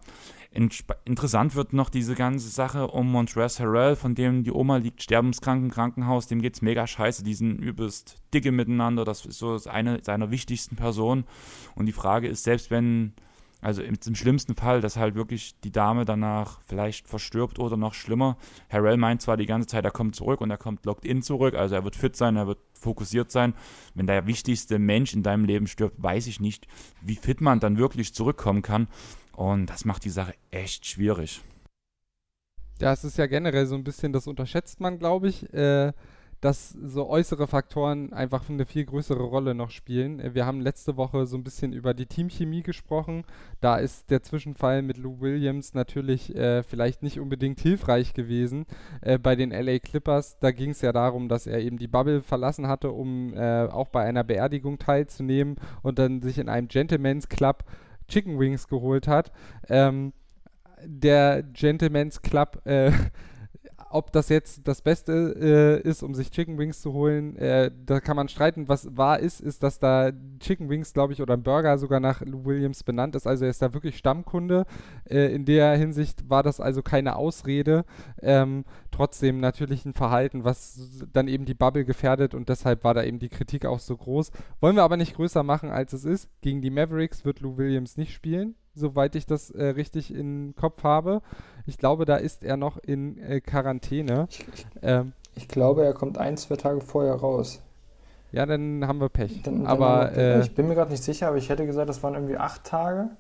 interessant 1.05 1.55
wird 1.55 1.73
noch 1.73 1.89
diese 1.89 2.15
ganze 2.15 2.49
Sache 2.49 2.89
um 2.89 3.11
Montrezl 3.11 3.63
Harrell, 3.63 3.97
von 3.97 4.15
dem 4.15 4.45
die 4.45 4.53
Oma 4.53 4.77
liegt 4.77 5.03
sterbenskrank 5.03 5.63
im 5.63 5.71
Krankenhaus, 5.71 6.27
dem 6.27 6.43
geht's 6.43 6.63
mega 6.63 6.87
scheiße, 6.87 7.25
die 7.25 7.35
sind 7.35 7.59
übelst 7.59 8.21
dicke 8.35 8.53
miteinander, 8.53 9.05
das 9.05 9.25
ist 9.25 9.39
so 9.39 9.59
eine 9.67 10.03
seiner 10.03 10.31
wichtigsten 10.31 10.77
Personen 10.77 11.25
und 11.75 11.87
die 11.87 11.93
Frage 11.93 12.29
ist, 12.29 12.45
selbst 12.45 12.71
wenn, 12.71 13.15
also 13.63 13.81
im, 13.81 13.97
im 14.05 14.15
schlimmsten 14.15 14.55
Fall, 14.55 14.81
dass 14.81 14.97
halt 14.97 15.15
wirklich 15.15 15.59
die 15.61 15.71
Dame 15.71 16.05
danach 16.05 16.61
vielleicht 16.67 17.09
verstirbt 17.09 17.59
oder 17.59 17.77
noch 17.77 17.95
schlimmer, 17.95 18.37
Harrell 18.69 18.97
meint 18.97 19.23
zwar 19.23 19.37
die 19.37 19.47
ganze 19.47 19.69
Zeit, 19.69 19.85
er 19.85 19.93
kommt 19.93 20.17
zurück 20.17 20.41
und 20.41 20.51
er 20.51 20.59
kommt 20.59 20.85
locked 20.85 21.07
in 21.07 21.23
zurück, 21.23 21.55
also 21.55 21.77
er 21.77 21.85
wird 21.85 21.97
fit 21.97 22.17
sein, 22.17 22.37
er 22.37 22.49
wird 22.49 22.59
fokussiert 22.75 23.31
sein. 23.31 23.55
Wenn 23.95 24.09
der 24.09 24.27
wichtigste 24.27 24.79
Mensch 24.81 25.15
in 25.15 25.23
deinem 25.23 25.45
Leben 25.45 25.69
stirbt, 25.69 26.03
weiß 26.03 26.27
ich 26.27 26.41
nicht, 26.41 26.67
wie 27.01 27.15
fit 27.15 27.41
man 27.41 27.61
dann 27.61 27.79
wirklich 27.79 28.13
zurückkommen 28.13 28.63
kann. 28.63 28.89
Und 29.33 29.67
das 29.67 29.85
macht 29.85 30.05
die 30.05 30.11
Sache 30.11 30.35
echt 30.51 30.85
schwierig. 30.85 31.41
Ja, 32.81 32.93
es 32.93 33.05
ist 33.05 33.17
ja 33.17 33.27
generell 33.27 33.67
so 33.67 33.77
ein 33.77 33.85
bisschen, 33.85 34.13
das 34.13 34.27
unterschätzt 34.27 34.81
man, 34.81 34.99
glaube 34.99 35.29
ich, 35.29 35.53
äh, 35.55 35.93
dass 36.43 36.71
so 36.71 37.09
äußere 37.09 37.47
Faktoren 37.47 38.13
einfach 38.13 38.51
eine 38.51 38.67
viel 38.67 38.85
größere 38.85 39.23
Rolle 39.23 39.55
noch 39.55 39.71
spielen. 39.71 40.19
Äh, 40.19 40.35
wir 40.35 40.45
haben 40.45 40.61
letzte 40.61 40.97
Woche 40.97 41.25
so 41.25 41.37
ein 41.37 41.45
bisschen 41.45 41.73
über 41.73 41.95
die 41.95 42.07
Teamchemie 42.07 42.63
gesprochen. 42.63 43.25
Da 43.61 43.77
ist 43.77 44.11
der 44.11 44.23
Zwischenfall 44.23 44.83
mit 44.83 44.99
Lou 44.99 45.21
Williams 45.21 45.73
natürlich 45.73 46.35
äh, 46.35 46.65
vielleicht 46.65 47.05
nicht 47.05 47.21
unbedingt 47.21 47.61
hilfreich 47.61 48.13
gewesen 48.13 48.67
äh, 49.03 49.19
bei 49.19 49.37
den 49.37 49.53
LA 49.53 49.79
Clippers. 49.79 50.37
Da 50.41 50.51
ging 50.51 50.71
es 50.71 50.81
ja 50.81 50.93
darum, 50.93 51.29
dass 51.29 51.47
er 51.47 51.61
eben 51.61 51.79
die 51.79 51.87
Bubble 51.87 52.23
verlassen 52.23 52.67
hatte, 52.67 52.91
um 52.91 53.33
äh, 53.35 53.67
auch 53.67 53.89
bei 53.89 54.03
einer 54.03 54.25
Beerdigung 54.25 54.81
teilzunehmen 54.81 55.57
und 55.83 56.01
dann 56.01 56.23
sich 56.23 56.39
in 56.39 56.49
einem 56.49 56.67
Gentleman's 56.67 57.29
Club 57.29 57.65
Chicken 58.09 58.41
Wings 58.41 58.67
geholt 58.67 59.07
hat. 59.07 59.31
Ähm, 59.69 60.13
der 60.85 61.45
Gentleman's 61.45 62.21
Club 62.21 62.61
äh, 62.65 62.91
ob 63.95 64.13
das 64.13 64.29
jetzt 64.29 64.67
das 64.67 64.83
Beste 64.83 65.81
äh, 65.85 65.89
ist, 65.89 66.03
um 66.03 66.15
sich 66.15 66.31
Chicken 66.31 66.59
Wings 66.59 66.81
zu 66.81 66.93
holen, 66.93 67.37
äh, 67.37 67.71
da 67.85 68.01
kann 68.01 68.17
man 68.17 68.29
streiten. 68.29 68.69
Was 68.69 68.97
wahr 68.97 69.21
ist, 69.21 69.41
ist, 69.41 69.63
dass 69.63 69.79
da 69.79 70.11
Chicken 70.41 70.69
Wings, 70.69 70.93
glaube 70.93 71.13
ich, 71.13 71.23
oder 71.23 71.35
ein 71.35 71.43
Burger 71.43 71.79
sogar 71.79 72.01
nach 72.01 72.21
Lou 72.23 72.45
Williams 72.45 72.83
benannt 72.83 73.15
ist. 73.15 73.27
Also 73.27 73.45
er 73.45 73.51
ist 73.51 73.63
da 73.63 73.75
wirklich 73.75 73.99
Stammkunde. 73.99 74.65
Äh, 75.05 75.35
in 75.35 75.45
der 75.45 75.77
Hinsicht 75.77 76.29
war 76.29 76.43
das 76.43 76.61
also 76.61 76.83
keine 76.83 77.17
Ausrede. 77.17 77.85
Ähm, 78.21 78.65
trotzdem 78.91 79.41
natürlich 79.41 79.85
ein 79.85 79.95
Verhalten, 79.95 80.45
was 80.45 81.07
dann 81.13 81.29
eben 81.29 81.45
die 81.45 81.55
Bubble 81.55 81.85
gefährdet 81.85 82.35
und 82.35 82.49
deshalb 82.49 82.85
war 82.85 82.95
da 82.95 83.03
eben 83.03 83.19
die 83.19 83.29
Kritik 83.29 83.67
auch 83.67 83.81
so 83.81 83.97
groß. 83.97 84.31
Wollen 84.61 84.77
wir 84.77 84.83
aber 84.83 84.97
nicht 84.97 85.17
größer 85.17 85.43
machen, 85.43 85.71
als 85.71 85.93
es 85.93 86.05
ist. 86.05 86.29
Gegen 86.41 86.63
die 86.63 86.71
Mavericks 86.71 87.25
wird 87.25 87.41
Lou 87.41 87.57
Williams 87.57 87.97
nicht 87.97 88.13
spielen 88.13 88.55
soweit 88.75 89.15
ich 89.15 89.27
das 89.27 89.51
äh, 89.51 89.65
richtig 89.65 90.15
im 90.15 90.55
Kopf 90.57 90.83
habe. 90.85 91.23
Ich 91.67 91.79
glaube, 91.79 92.05
da 92.05 92.17
ist 92.17 92.43
er 92.43 92.57
noch 92.57 92.79
in 92.79 93.19
äh, 93.19 93.41
Quarantäne. 93.41 94.27
Ich, 94.31 94.47
ich, 94.55 94.67
ähm, 94.83 95.13
ich, 95.35 95.49
glaube, 95.49 95.85
er 95.85 95.95
kommt 95.95 96.19
ein, 96.19 96.37
zwei 96.37 96.57
Tage 96.57 96.81
vorher 96.81 97.15
raus. 97.15 97.61
Ja, 98.33 98.47
dann 98.47 98.87
haben 98.87 99.01
wir 99.01 99.09
Pech. 99.09 99.43
Dann, 99.43 99.65
dann 99.65 99.67
aber 99.67 100.11
wir, 100.15 100.23
äh, 100.23 100.41
ich 100.41 100.55
bin 100.55 100.69
mir 100.69 100.75
gerade 100.75 100.91
nicht 100.91 101.03
sicher, 101.03 101.29
aber 101.29 101.37
ich 101.37 101.49
hätte 101.49 101.67
gesagt, 101.67 101.89
das 101.89 102.03
waren 102.03 102.15
irgendwie 102.15 102.39
acht 102.39 102.65
Tage. 102.65 103.11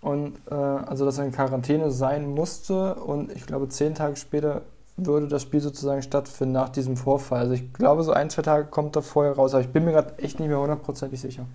Und 0.00 0.38
äh, 0.50 0.54
also, 0.54 1.04
dass 1.04 1.18
er 1.18 1.24
in 1.24 1.32
Quarantäne 1.32 1.90
sein 1.90 2.28
musste 2.28 2.94
und 2.96 3.32
ich 3.32 3.46
glaube, 3.46 3.68
zehn 3.68 3.94
Tage 3.94 4.16
später 4.16 4.62
würde 4.96 5.26
das 5.28 5.42
Spiel 5.42 5.60
sozusagen 5.60 6.02
stattfinden 6.02 6.52
nach 6.52 6.68
diesem 6.68 6.96
Vorfall. 6.96 7.40
Also 7.40 7.52
ich 7.52 7.72
glaube, 7.72 8.02
so 8.02 8.12
ein, 8.12 8.30
zwei 8.30 8.42
Tage 8.42 8.66
kommt 8.66 8.96
er 8.96 9.02
vorher 9.02 9.34
raus, 9.34 9.52
aber 9.52 9.62
ich 9.62 9.68
bin 9.68 9.84
mir 9.84 9.92
gerade 9.92 10.18
echt 10.18 10.38
nicht 10.38 10.48
mehr 10.48 10.60
hundertprozentig 10.60 11.20
sicher 11.20 11.46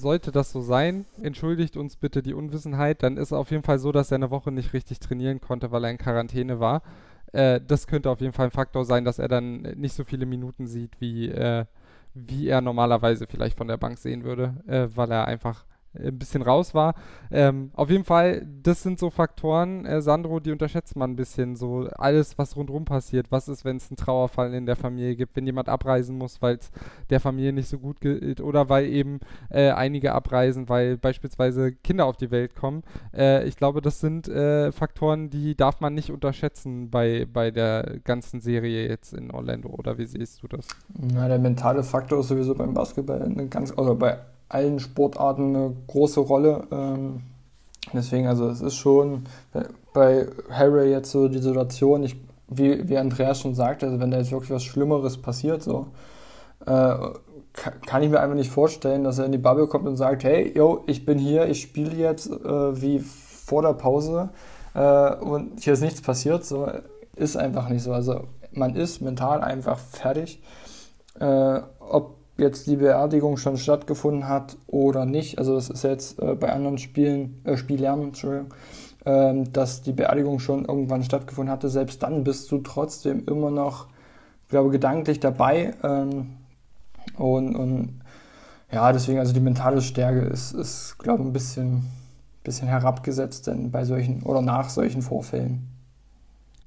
sollte 0.00 0.32
das 0.32 0.52
so 0.52 0.60
sein, 0.60 1.04
entschuldigt 1.22 1.76
uns 1.76 1.96
bitte 1.96 2.22
die 2.22 2.34
Unwissenheit, 2.34 3.02
dann 3.02 3.16
ist 3.16 3.32
auf 3.32 3.50
jeden 3.50 3.62
Fall 3.62 3.78
so, 3.78 3.92
dass 3.92 4.10
er 4.10 4.16
eine 4.16 4.30
Woche 4.30 4.50
nicht 4.50 4.72
richtig 4.72 5.00
trainieren 5.00 5.40
konnte, 5.40 5.70
weil 5.70 5.84
er 5.84 5.90
in 5.90 5.98
Quarantäne 5.98 6.60
war. 6.60 6.82
Äh, 7.32 7.60
das 7.66 7.86
könnte 7.86 8.10
auf 8.10 8.20
jeden 8.20 8.32
Fall 8.32 8.46
ein 8.46 8.52
Faktor 8.52 8.84
sein, 8.84 9.04
dass 9.04 9.18
er 9.18 9.28
dann 9.28 9.62
nicht 9.62 9.94
so 9.94 10.04
viele 10.04 10.26
Minuten 10.26 10.66
sieht 10.66 11.00
wie, 11.00 11.28
äh, 11.28 11.64
wie 12.14 12.48
er 12.48 12.60
normalerweise 12.60 13.26
vielleicht 13.28 13.56
von 13.56 13.68
der 13.68 13.76
Bank 13.76 13.98
sehen 13.98 14.24
würde, 14.24 14.54
äh, 14.66 14.88
weil 14.94 15.10
er 15.12 15.26
einfach 15.26 15.64
ein 15.94 16.18
bisschen 16.18 16.42
raus 16.42 16.74
war. 16.74 16.94
Ähm, 17.30 17.70
auf 17.74 17.90
jeden 17.90 18.04
Fall, 18.04 18.46
das 18.62 18.82
sind 18.82 18.98
so 18.98 19.10
Faktoren, 19.10 19.84
äh, 19.86 20.00
Sandro, 20.00 20.40
die 20.40 20.52
unterschätzt 20.52 20.96
man 20.96 21.12
ein 21.12 21.16
bisschen. 21.16 21.56
So 21.56 21.88
alles, 21.96 22.38
was 22.38 22.56
rundherum 22.56 22.84
passiert. 22.84 23.30
Was 23.30 23.48
ist, 23.48 23.64
wenn 23.64 23.76
es 23.76 23.90
einen 23.90 23.96
Trauerfall 23.96 24.54
in 24.54 24.66
der 24.66 24.76
Familie 24.76 25.16
gibt, 25.16 25.36
wenn 25.36 25.46
jemand 25.46 25.68
abreisen 25.68 26.16
muss, 26.16 26.40
weil 26.42 26.56
es 26.56 26.70
der 27.10 27.20
Familie 27.20 27.52
nicht 27.52 27.68
so 27.68 27.78
gut 27.78 28.00
geht 28.00 28.40
oder 28.40 28.68
weil 28.68 28.86
eben 28.86 29.20
äh, 29.50 29.70
einige 29.70 30.12
abreisen, 30.12 30.68
weil 30.68 30.96
beispielsweise 30.96 31.72
Kinder 31.72 32.06
auf 32.06 32.16
die 32.16 32.30
Welt 32.30 32.54
kommen. 32.54 32.82
Äh, 33.12 33.46
ich 33.46 33.56
glaube, 33.56 33.80
das 33.80 34.00
sind 34.00 34.28
äh, 34.28 34.70
Faktoren, 34.72 35.30
die 35.30 35.56
darf 35.56 35.80
man 35.80 35.94
nicht 35.94 36.10
unterschätzen 36.10 36.90
bei, 36.90 37.26
bei 37.32 37.50
der 37.50 37.98
ganzen 38.04 38.40
Serie 38.40 38.88
jetzt 38.88 39.12
in 39.12 39.30
Orlando. 39.30 39.70
Oder 39.70 39.98
wie 39.98 40.06
siehst 40.06 40.42
du 40.42 40.48
das? 40.48 40.68
Na, 40.96 41.26
der 41.26 41.38
mentale 41.38 41.82
Faktor 41.82 42.20
ist 42.20 42.28
sowieso 42.28 42.54
beim 42.54 42.74
Basketball 42.74 43.22
eine 43.22 43.48
ganz, 43.48 43.76
oder 43.76 43.94
bei 43.94 44.18
allen 44.50 44.78
Sportarten 44.78 45.56
eine 45.56 45.72
große 45.86 46.20
Rolle. 46.20 46.64
Ähm, 46.70 47.22
deswegen, 47.94 48.26
also 48.26 48.48
es 48.48 48.60
ist 48.60 48.76
schon 48.76 49.24
bei 49.94 50.26
Harry 50.50 50.90
jetzt 50.90 51.10
so 51.10 51.28
die 51.28 51.38
Situation, 51.38 52.02
ich, 52.02 52.16
wie, 52.48 52.88
wie 52.88 52.98
Andreas 52.98 53.40
schon 53.40 53.54
sagte, 53.54 53.86
also 53.86 53.98
wenn 53.98 54.10
da 54.10 54.18
jetzt 54.18 54.32
wirklich 54.32 54.50
was 54.50 54.64
Schlimmeres 54.64 55.16
passiert, 55.16 55.62
so, 55.62 55.86
äh, 56.66 56.94
kann 57.52 58.02
ich 58.02 58.10
mir 58.10 58.20
einfach 58.20 58.36
nicht 58.36 58.50
vorstellen, 58.50 59.04
dass 59.04 59.18
er 59.18 59.24
in 59.24 59.32
die 59.32 59.38
Bubble 59.38 59.66
kommt 59.66 59.86
und 59.86 59.96
sagt, 59.96 60.24
hey, 60.24 60.52
yo, 60.54 60.84
ich 60.86 61.04
bin 61.04 61.18
hier, 61.18 61.48
ich 61.48 61.62
spiele 61.62 61.96
jetzt 61.96 62.30
äh, 62.30 62.80
wie 62.80 63.00
vor 63.00 63.62
der 63.62 63.72
Pause 63.72 64.30
äh, 64.74 65.14
und 65.16 65.60
hier 65.60 65.72
ist 65.72 65.80
nichts 65.80 66.00
passiert. 66.00 66.44
So 66.44 66.68
ist 67.16 67.36
einfach 67.36 67.68
nicht 67.68 67.82
so. 67.82 67.92
Also 67.92 68.28
man 68.52 68.76
ist 68.76 69.00
mental 69.00 69.42
einfach 69.42 69.78
fertig. 69.78 70.40
Äh, 71.18 71.60
ob 71.80 72.19
jetzt 72.40 72.66
die 72.66 72.76
Beerdigung 72.76 73.36
schon 73.36 73.56
stattgefunden 73.56 74.28
hat 74.28 74.56
oder 74.66 75.04
nicht. 75.04 75.38
Also 75.38 75.54
das 75.54 75.70
ist 75.70 75.84
jetzt 75.84 76.20
äh, 76.20 76.34
bei 76.34 76.52
anderen 76.52 76.78
Spielen, 76.78 77.40
äh, 77.44 77.56
Spielern, 77.56 78.02
Entschuldigung, 78.02 78.54
ähm, 79.04 79.52
dass 79.52 79.82
die 79.82 79.92
Beerdigung 79.92 80.40
schon 80.40 80.64
irgendwann 80.64 81.02
stattgefunden 81.04 81.52
hatte. 81.52 81.68
Selbst 81.68 82.02
dann 82.02 82.24
bist 82.24 82.50
du 82.50 82.58
trotzdem 82.58 83.24
immer 83.26 83.50
noch, 83.50 83.86
glaube 84.48 84.70
gedanklich 84.70 85.20
dabei. 85.20 85.74
Ähm, 85.82 86.36
und, 87.16 87.54
und 87.54 88.00
ja, 88.72 88.92
deswegen, 88.92 89.18
also 89.18 89.32
die 89.32 89.40
mentale 89.40 89.80
Stärke 89.80 90.20
ist, 90.20 90.52
ist 90.52 90.98
glaube 90.98 91.22
ich, 91.22 91.28
ein 91.28 91.32
bisschen, 91.32 91.86
bisschen 92.44 92.68
herabgesetzt 92.68 93.46
denn 93.46 93.70
bei 93.70 93.84
solchen 93.84 94.22
oder 94.22 94.42
nach 94.42 94.68
solchen 94.68 95.02
Vorfällen. 95.02 95.69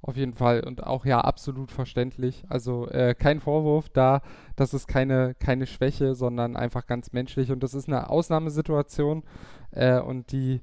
Auf 0.06 0.18
jeden 0.18 0.34
Fall 0.34 0.66
und 0.66 0.84
auch 0.84 1.06
ja 1.06 1.22
absolut 1.22 1.72
verständlich. 1.72 2.43
Also 2.49 2.89
äh, 2.89 3.16
kein 3.16 3.39
Vorwurf 3.39 3.88
da, 3.88 4.22
das 4.58 4.74
ist 4.74 4.86
keine, 4.86 5.34
keine 5.39 5.66
Schwäche, 5.66 6.14
sondern 6.14 6.58
einfach 6.58 6.86
ganz 6.88 7.14
menschlich 7.14 7.54
und 7.54 7.64
das 7.64 7.74
ist 7.74 7.88
eine 7.88 8.10
Ausnahmesituation 8.10 9.24
äh, 9.72 9.99
und 10.01 10.34
die 10.34 10.62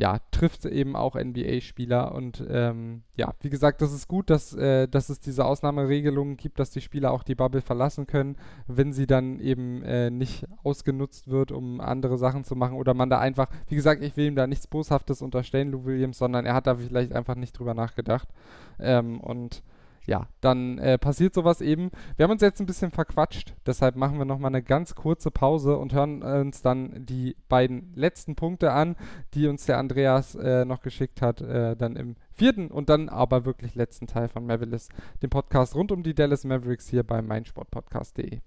ja, 0.00 0.18
trifft 0.30 0.64
eben 0.64 0.96
auch 0.96 1.14
NBA-Spieler. 1.14 2.14
Und 2.14 2.42
ähm, 2.48 3.02
ja, 3.16 3.34
wie 3.42 3.50
gesagt, 3.50 3.82
das 3.82 3.92
ist 3.92 4.08
gut, 4.08 4.30
dass, 4.30 4.54
äh, 4.54 4.88
dass 4.88 5.10
es 5.10 5.20
diese 5.20 5.44
Ausnahmeregelungen 5.44 6.38
gibt, 6.38 6.58
dass 6.58 6.70
die 6.70 6.80
Spieler 6.80 7.12
auch 7.12 7.22
die 7.22 7.34
Bubble 7.34 7.60
verlassen 7.60 8.06
können, 8.06 8.36
wenn 8.66 8.94
sie 8.94 9.06
dann 9.06 9.40
eben 9.40 9.82
äh, 9.82 10.08
nicht 10.08 10.46
ausgenutzt 10.64 11.28
wird, 11.28 11.52
um 11.52 11.82
andere 11.82 12.16
Sachen 12.16 12.44
zu 12.44 12.56
machen. 12.56 12.78
Oder 12.78 12.94
man 12.94 13.10
da 13.10 13.18
einfach, 13.18 13.50
wie 13.68 13.74
gesagt, 13.74 14.02
ich 14.02 14.16
will 14.16 14.24
ihm 14.24 14.36
da 14.36 14.46
nichts 14.46 14.66
Boshaftes 14.66 15.20
unterstellen, 15.20 15.70
Lou 15.70 15.84
Williams, 15.84 16.16
sondern 16.16 16.46
er 16.46 16.54
hat 16.54 16.66
da 16.66 16.76
vielleicht 16.76 17.12
einfach 17.12 17.34
nicht 17.34 17.58
drüber 17.58 17.74
nachgedacht. 17.74 18.28
Ähm, 18.78 19.20
und 19.20 19.62
ja, 20.06 20.28
dann 20.40 20.78
äh, 20.78 20.98
passiert 20.98 21.34
sowas 21.34 21.60
eben. 21.60 21.90
Wir 22.16 22.24
haben 22.24 22.32
uns 22.32 22.42
jetzt 22.42 22.60
ein 22.60 22.66
bisschen 22.66 22.90
verquatscht, 22.90 23.54
deshalb 23.66 23.96
machen 23.96 24.18
wir 24.18 24.24
nochmal 24.24 24.50
eine 24.50 24.62
ganz 24.62 24.94
kurze 24.94 25.30
Pause 25.30 25.76
und 25.76 25.92
hören 25.92 26.22
uns 26.22 26.62
dann 26.62 27.06
die 27.06 27.36
beiden 27.48 27.92
letzten 27.94 28.36
Punkte 28.36 28.72
an, 28.72 28.96
die 29.34 29.46
uns 29.46 29.66
der 29.66 29.78
Andreas 29.78 30.34
äh, 30.34 30.64
noch 30.64 30.82
geschickt 30.82 31.22
hat, 31.22 31.40
äh, 31.40 31.76
dann 31.76 31.96
im 31.96 32.16
vierten 32.32 32.70
und 32.70 32.88
dann 32.88 33.08
aber 33.08 33.44
wirklich 33.44 33.74
letzten 33.74 34.06
Teil 34.06 34.28
von 34.28 34.46
Mavericks, 34.46 34.88
dem 35.22 35.30
Podcast 35.30 35.74
rund 35.74 35.92
um 35.92 36.02
die 36.02 36.14
Dallas 36.14 36.44
Mavericks 36.44 36.88
hier 36.88 37.02
bei 37.02 37.20
meinsportpodcast.de. 37.22 38.40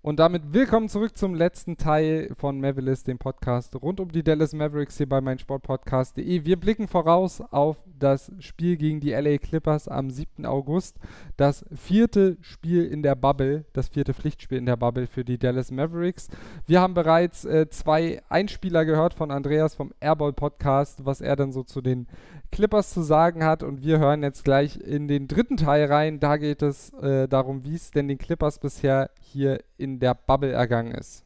Und 0.00 0.20
damit 0.20 0.52
willkommen 0.52 0.88
zurück 0.88 1.18
zum 1.18 1.34
letzten 1.34 1.76
Teil 1.76 2.32
von 2.38 2.60
Mavericks, 2.60 3.02
dem 3.02 3.18
Podcast 3.18 3.74
rund 3.74 3.98
um 3.98 4.12
die 4.12 4.22
Dallas 4.22 4.52
Mavericks 4.52 4.96
hier 4.96 5.08
bei 5.08 5.20
meinsportpodcast.de. 5.20 6.44
Wir 6.44 6.56
blicken 6.56 6.86
voraus 6.86 7.40
auf 7.50 7.78
das 7.98 8.30
Spiel 8.38 8.76
gegen 8.76 9.00
die 9.00 9.10
LA 9.10 9.38
Clippers 9.38 9.88
am 9.88 10.08
7. 10.08 10.46
August. 10.46 10.98
Das 11.36 11.64
vierte 11.74 12.36
Spiel 12.42 12.84
in 12.84 13.02
der 13.02 13.16
Bubble, 13.16 13.64
das 13.72 13.88
vierte 13.88 14.14
Pflichtspiel 14.14 14.58
in 14.58 14.66
der 14.66 14.76
Bubble 14.76 15.08
für 15.08 15.24
die 15.24 15.36
Dallas 15.36 15.72
Mavericks. 15.72 16.28
Wir 16.68 16.80
haben 16.80 16.94
bereits 16.94 17.44
äh, 17.44 17.68
zwei 17.68 18.22
Einspieler 18.28 18.84
gehört 18.84 19.14
von 19.14 19.32
Andreas 19.32 19.74
vom 19.74 19.92
Airball 19.98 20.32
Podcast, 20.32 21.06
was 21.06 21.20
er 21.20 21.34
dann 21.34 21.50
so 21.50 21.64
zu 21.64 21.80
den 21.80 22.06
Clippers 22.50 22.90
zu 22.90 23.02
sagen 23.02 23.44
hat. 23.44 23.62
Und 23.62 23.82
wir 23.82 23.98
hören 23.98 24.22
jetzt 24.22 24.44
gleich 24.44 24.76
in 24.76 25.08
den 25.08 25.28
dritten 25.28 25.56
Teil 25.56 25.86
rein. 25.86 26.20
Da 26.20 26.36
geht 26.36 26.62
es 26.62 26.92
äh, 26.94 27.28
darum, 27.28 27.64
wie 27.64 27.74
es 27.74 27.90
denn 27.90 28.08
den 28.08 28.18
Clippers 28.18 28.58
bisher 28.58 29.10
hier 29.20 29.62
in 29.76 30.00
der 30.00 30.14
Bubble 30.14 30.52
ergangen 30.52 30.92
ist. 30.92 31.24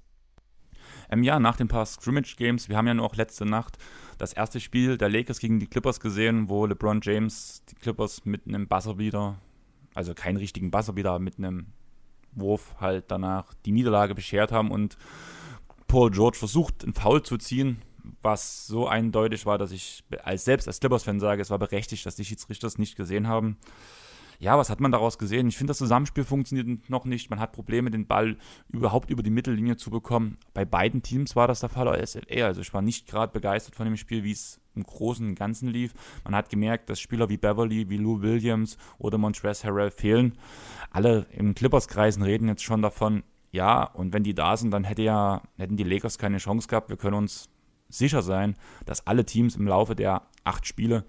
Ähm, 1.10 1.22
ja, 1.22 1.38
nach 1.38 1.56
den 1.56 1.68
paar 1.68 1.84
Scrimmage-Games, 1.84 2.68
wir 2.68 2.76
haben 2.76 2.86
ja 2.86 2.94
nur 2.94 3.06
auch 3.06 3.16
letzte 3.16 3.44
Nacht 3.44 3.76
das 4.18 4.32
erste 4.32 4.60
Spiel 4.60 4.96
der 4.96 5.08
Lakers 5.08 5.40
gegen 5.40 5.58
die 5.58 5.66
Clippers 5.66 6.00
gesehen, 6.00 6.48
wo 6.48 6.64
LeBron 6.64 7.00
James 7.02 7.62
die 7.68 7.74
Clippers 7.74 8.24
mit 8.24 8.46
einem 8.46 8.68
Buzzerbeater, 8.68 9.36
also 9.94 10.14
keinen 10.14 10.36
richtigen 10.36 10.70
Buzzerbeater, 10.70 11.18
mit 11.18 11.38
einem 11.38 11.66
Wurf 12.32 12.76
halt 12.80 13.06
danach 13.08 13.52
die 13.66 13.72
Niederlage 13.72 14.14
beschert 14.14 14.52
haben 14.52 14.70
und 14.70 14.96
Paul 15.86 16.10
George 16.10 16.38
versucht, 16.38 16.84
einen 16.84 16.94
Foul 16.94 17.22
zu 17.22 17.36
ziehen, 17.36 17.82
was 18.22 18.66
so 18.66 18.86
eindeutig 18.86 19.46
war, 19.46 19.58
dass 19.58 19.72
ich 19.72 20.04
als 20.22 20.44
selbst 20.44 20.68
als 20.68 20.80
Clippers-Fan 20.80 21.20
sage, 21.20 21.42
es 21.42 21.50
war 21.50 21.58
berechtigt, 21.58 22.04
dass 22.06 22.16
die 22.16 22.24
Schiedsrichter 22.24 22.66
es 22.66 22.78
nicht 22.78 22.96
gesehen 22.96 23.28
haben 23.28 23.58
ja, 24.42 24.58
was 24.58 24.70
hat 24.70 24.80
man 24.80 24.90
daraus 24.90 25.18
gesehen? 25.18 25.46
Ich 25.46 25.56
finde, 25.56 25.70
das 25.70 25.78
Zusammenspiel 25.78 26.24
funktioniert 26.24 26.90
noch 26.90 27.04
nicht. 27.04 27.30
Man 27.30 27.38
hat 27.38 27.52
Probleme, 27.52 27.92
den 27.92 28.08
Ball 28.08 28.36
überhaupt 28.70 29.08
über 29.08 29.22
die 29.22 29.30
Mittellinie 29.30 29.76
zu 29.76 29.88
bekommen. 29.88 30.36
Bei 30.52 30.64
beiden 30.64 31.00
Teams 31.00 31.36
war 31.36 31.46
das 31.46 31.60
der 31.60 31.68
Fall 31.68 32.04
SLA. 32.04 32.46
Also 32.46 32.60
ich 32.60 32.74
war 32.74 32.82
nicht 32.82 33.06
gerade 33.06 33.32
begeistert 33.32 33.76
von 33.76 33.86
dem 33.86 33.96
Spiel, 33.96 34.24
wie 34.24 34.32
es 34.32 34.60
im 34.74 34.82
Großen 34.82 35.24
und 35.24 35.36
Ganzen 35.36 35.68
lief. 35.68 35.94
Man 36.24 36.34
hat 36.34 36.48
gemerkt, 36.50 36.90
dass 36.90 36.98
Spieler 36.98 37.28
wie 37.28 37.36
Beverly, 37.36 37.88
wie 37.88 37.98
Lou 37.98 38.20
Williams 38.20 38.78
oder 38.98 39.16
Montrezl 39.16 39.68
Harrell 39.68 39.92
fehlen. 39.92 40.36
Alle 40.90 41.26
im 41.30 41.54
Clippers-Kreisen 41.54 42.24
reden 42.24 42.48
jetzt 42.48 42.64
schon 42.64 42.82
davon, 42.82 43.22
ja, 43.52 43.84
und 43.84 44.12
wenn 44.12 44.24
die 44.24 44.34
da 44.34 44.56
sind, 44.56 44.72
dann 44.72 44.82
hätte 44.82 45.02
ja, 45.02 45.42
hätten 45.56 45.76
die 45.76 45.84
Lakers 45.84 46.18
keine 46.18 46.38
Chance 46.38 46.66
gehabt. 46.66 46.88
Wir 46.88 46.96
können 46.96 47.14
uns 47.14 47.48
sicher 47.92 48.22
sein, 48.22 48.56
dass 48.86 49.06
alle 49.06 49.24
Teams 49.24 49.56
im 49.56 49.66
Laufe 49.66 49.94
der 49.94 50.22
acht 50.44 50.66
Spiele 50.66 51.04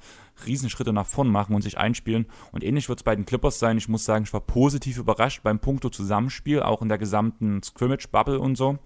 Riesenschritte 0.45 0.93
nach 0.93 1.05
vorn 1.05 1.29
machen 1.29 1.55
und 1.55 1.61
sich 1.61 1.77
einspielen. 1.77 2.25
Und 2.51 2.63
ähnlich 2.63 2.89
wird 2.89 2.99
es 2.99 3.03
bei 3.03 3.15
den 3.15 3.25
Clippers 3.25 3.59
sein. 3.59 3.77
Ich 3.77 3.87
muss 3.87 4.05
sagen, 4.05 4.25
ich 4.25 4.33
war 4.33 4.41
positiv 4.41 4.97
überrascht 4.97 5.41
beim 5.43 5.59
Punkto-Zusammenspiel, 5.59 6.61
auch 6.61 6.81
in 6.81 6.89
der 6.89 6.97
gesamten 6.97 7.61
Scrimmage-Bubble 7.63 8.39
und 8.39 8.55
so, 8.55 8.77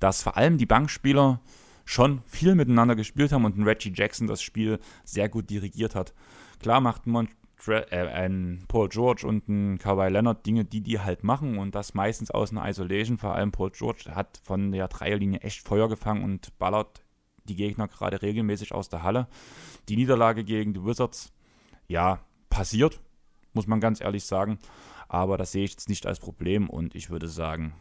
dass 0.00 0.22
vor 0.22 0.36
allem 0.36 0.58
die 0.58 0.66
Bankspieler 0.66 1.40
schon 1.84 2.22
viel 2.26 2.54
miteinander 2.54 2.94
gespielt 2.94 3.32
haben 3.32 3.44
und 3.44 3.58
ein 3.58 3.64
Reggie 3.64 3.92
Jackson 3.94 4.26
das 4.26 4.42
Spiel 4.42 4.78
sehr 5.04 5.28
gut 5.28 5.50
dirigiert 5.50 5.94
hat. 5.94 6.14
Klar 6.60 6.80
macht 6.80 7.06
Mont 7.06 7.30
äh, 7.68 7.84
ein 7.90 8.64
Paul 8.68 8.88
George 8.88 9.26
und 9.26 9.48
ein 9.48 9.78
Kawhi 9.78 10.08
Leonard 10.08 10.44
Dinge, 10.46 10.64
die 10.64 10.80
die 10.80 11.00
halt 11.00 11.24
machen 11.24 11.58
und 11.58 11.74
das 11.74 11.94
meistens 11.94 12.30
aus 12.30 12.50
einer 12.50 12.68
Isolation. 12.68 13.18
Vor 13.18 13.34
allem 13.34 13.52
Paul 13.52 13.70
George 13.70 14.12
hat 14.14 14.40
von 14.42 14.72
der 14.72 14.88
Dreierlinie 14.88 15.40
echt 15.40 15.66
Feuer 15.66 15.88
gefangen 15.88 16.24
und 16.24 16.58
ballert 16.58 17.02
die 17.44 17.56
Gegner 17.56 17.88
gerade 17.88 18.22
regelmäßig 18.22 18.72
aus 18.72 18.88
der 18.88 19.02
Halle. 19.02 19.28
Die 19.88 19.96
Niederlage 19.96 20.44
gegen 20.44 20.72
die 20.72 20.84
Wizards, 20.84 21.32
ja, 21.88 22.20
passiert, 22.48 23.00
muss 23.52 23.66
man 23.66 23.80
ganz 23.80 24.00
ehrlich 24.00 24.24
sagen. 24.24 24.58
Aber 25.08 25.36
das 25.36 25.52
sehe 25.52 25.64
ich 25.64 25.72
jetzt 25.72 25.88
nicht 25.88 26.06
als 26.06 26.20
Problem 26.20 26.70
und 26.70 26.94
ich 26.94 27.10
würde 27.10 27.28
sagen, 27.28 27.74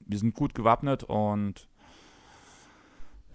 wir 0.00 0.18
sind 0.18 0.34
gut 0.34 0.54
gewappnet 0.54 1.04
und 1.04 1.68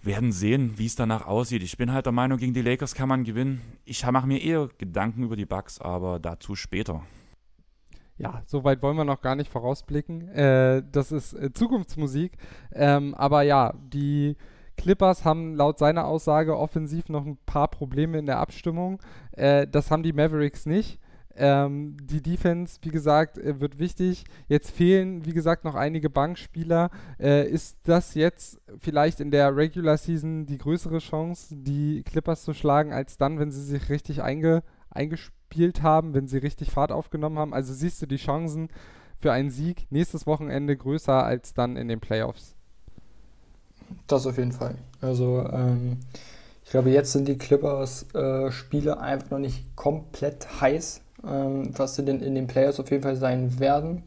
werden 0.02 0.32
sehen, 0.32 0.74
wie 0.76 0.86
es 0.86 0.96
danach 0.96 1.26
aussieht. 1.26 1.62
Ich 1.62 1.76
bin 1.76 1.92
halt 1.92 2.06
der 2.06 2.12
Meinung, 2.12 2.38
gegen 2.38 2.54
die 2.54 2.62
Lakers 2.62 2.94
kann 2.94 3.08
man 3.08 3.24
gewinnen. 3.24 3.60
Ich 3.84 4.04
mache 4.10 4.26
mir 4.26 4.42
eher 4.42 4.68
Gedanken 4.78 5.22
über 5.24 5.36
die 5.36 5.46
Bugs, 5.46 5.80
aber 5.80 6.18
dazu 6.18 6.54
später. 6.54 7.02
Ja, 8.16 8.42
so 8.46 8.64
weit 8.64 8.82
wollen 8.82 8.96
wir 8.96 9.04
noch 9.04 9.20
gar 9.20 9.36
nicht 9.36 9.50
vorausblicken. 9.50 10.28
Äh, 10.28 10.82
das 10.90 11.12
ist 11.12 11.34
äh, 11.34 11.52
Zukunftsmusik. 11.52 12.36
Ähm, 12.72 13.14
aber 13.14 13.42
ja, 13.42 13.74
die 13.92 14.36
Clippers 14.76 15.24
haben 15.24 15.54
laut 15.54 15.78
seiner 15.78 16.06
Aussage 16.06 16.56
offensiv 16.56 17.08
noch 17.08 17.24
ein 17.24 17.38
paar 17.46 17.68
Probleme 17.68 18.18
in 18.18 18.26
der 18.26 18.38
Abstimmung. 18.38 19.00
Äh, 19.32 19.68
das 19.68 19.90
haben 19.90 20.02
die 20.02 20.12
Mavericks 20.12 20.66
nicht. 20.66 20.98
Ähm, 21.38 21.96
die 22.02 22.20
Defense, 22.20 22.78
wie 22.82 22.90
gesagt, 22.90 23.38
äh, 23.38 23.60
wird 23.60 23.78
wichtig. 23.78 24.24
Jetzt 24.48 24.72
fehlen, 24.72 25.24
wie 25.24 25.32
gesagt, 25.32 25.64
noch 25.64 25.74
einige 25.74 26.10
Bankspieler. 26.10 26.90
Äh, 27.20 27.48
ist 27.48 27.78
das 27.84 28.14
jetzt 28.14 28.60
vielleicht 28.78 29.20
in 29.20 29.30
der 29.30 29.56
Regular 29.56 29.96
Season 29.96 30.46
die 30.46 30.58
größere 30.58 30.98
Chance, 30.98 31.54
die 31.56 32.02
Clippers 32.02 32.42
zu 32.42 32.54
schlagen, 32.54 32.92
als 32.92 33.16
dann, 33.16 33.38
wenn 33.38 33.50
sie 33.50 33.62
sich 33.62 33.88
richtig 33.88 34.22
einge 34.22 34.62
eingespielt 34.90 35.82
haben, 35.82 36.14
wenn 36.14 36.28
sie 36.28 36.38
richtig 36.38 36.70
Fahrt 36.70 36.92
aufgenommen 36.92 37.38
haben? 37.38 37.54
Also 37.54 37.72
siehst 37.72 38.02
du 38.02 38.06
die 38.06 38.16
Chancen 38.16 38.68
für 39.20 39.32
einen 39.32 39.50
Sieg 39.50 39.86
nächstes 39.90 40.26
Wochenende 40.26 40.76
größer 40.76 41.24
als 41.24 41.54
dann 41.54 41.76
in 41.76 41.88
den 41.88 42.00
Playoffs. 42.00 42.54
Das 44.06 44.26
auf 44.26 44.38
jeden 44.38 44.52
Fall. 44.52 44.76
Also 45.00 45.48
ähm, 45.50 45.98
ich 46.64 46.70
glaube, 46.70 46.90
jetzt 46.90 47.12
sind 47.12 47.26
die 47.26 47.38
Clippers-Spiele 47.38 48.90
äh, 48.90 48.96
einfach 48.96 49.30
noch 49.30 49.38
nicht 49.38 49.74
komplett 49.74 50.60
heiß, 50.60 51.00
ähm, 51.26 51.70
was 51.76 51.96
sie 51.96 52.04
denn 52.04 52.20
in 52.20 52.34
den 52.34 52.46
Playoffs 52.46 52.80
auf 52.80 52.90
jeden 52.90 53.02
Fall 53.02 53.16
sein 53.16 53.58
werden. 53.58 54.04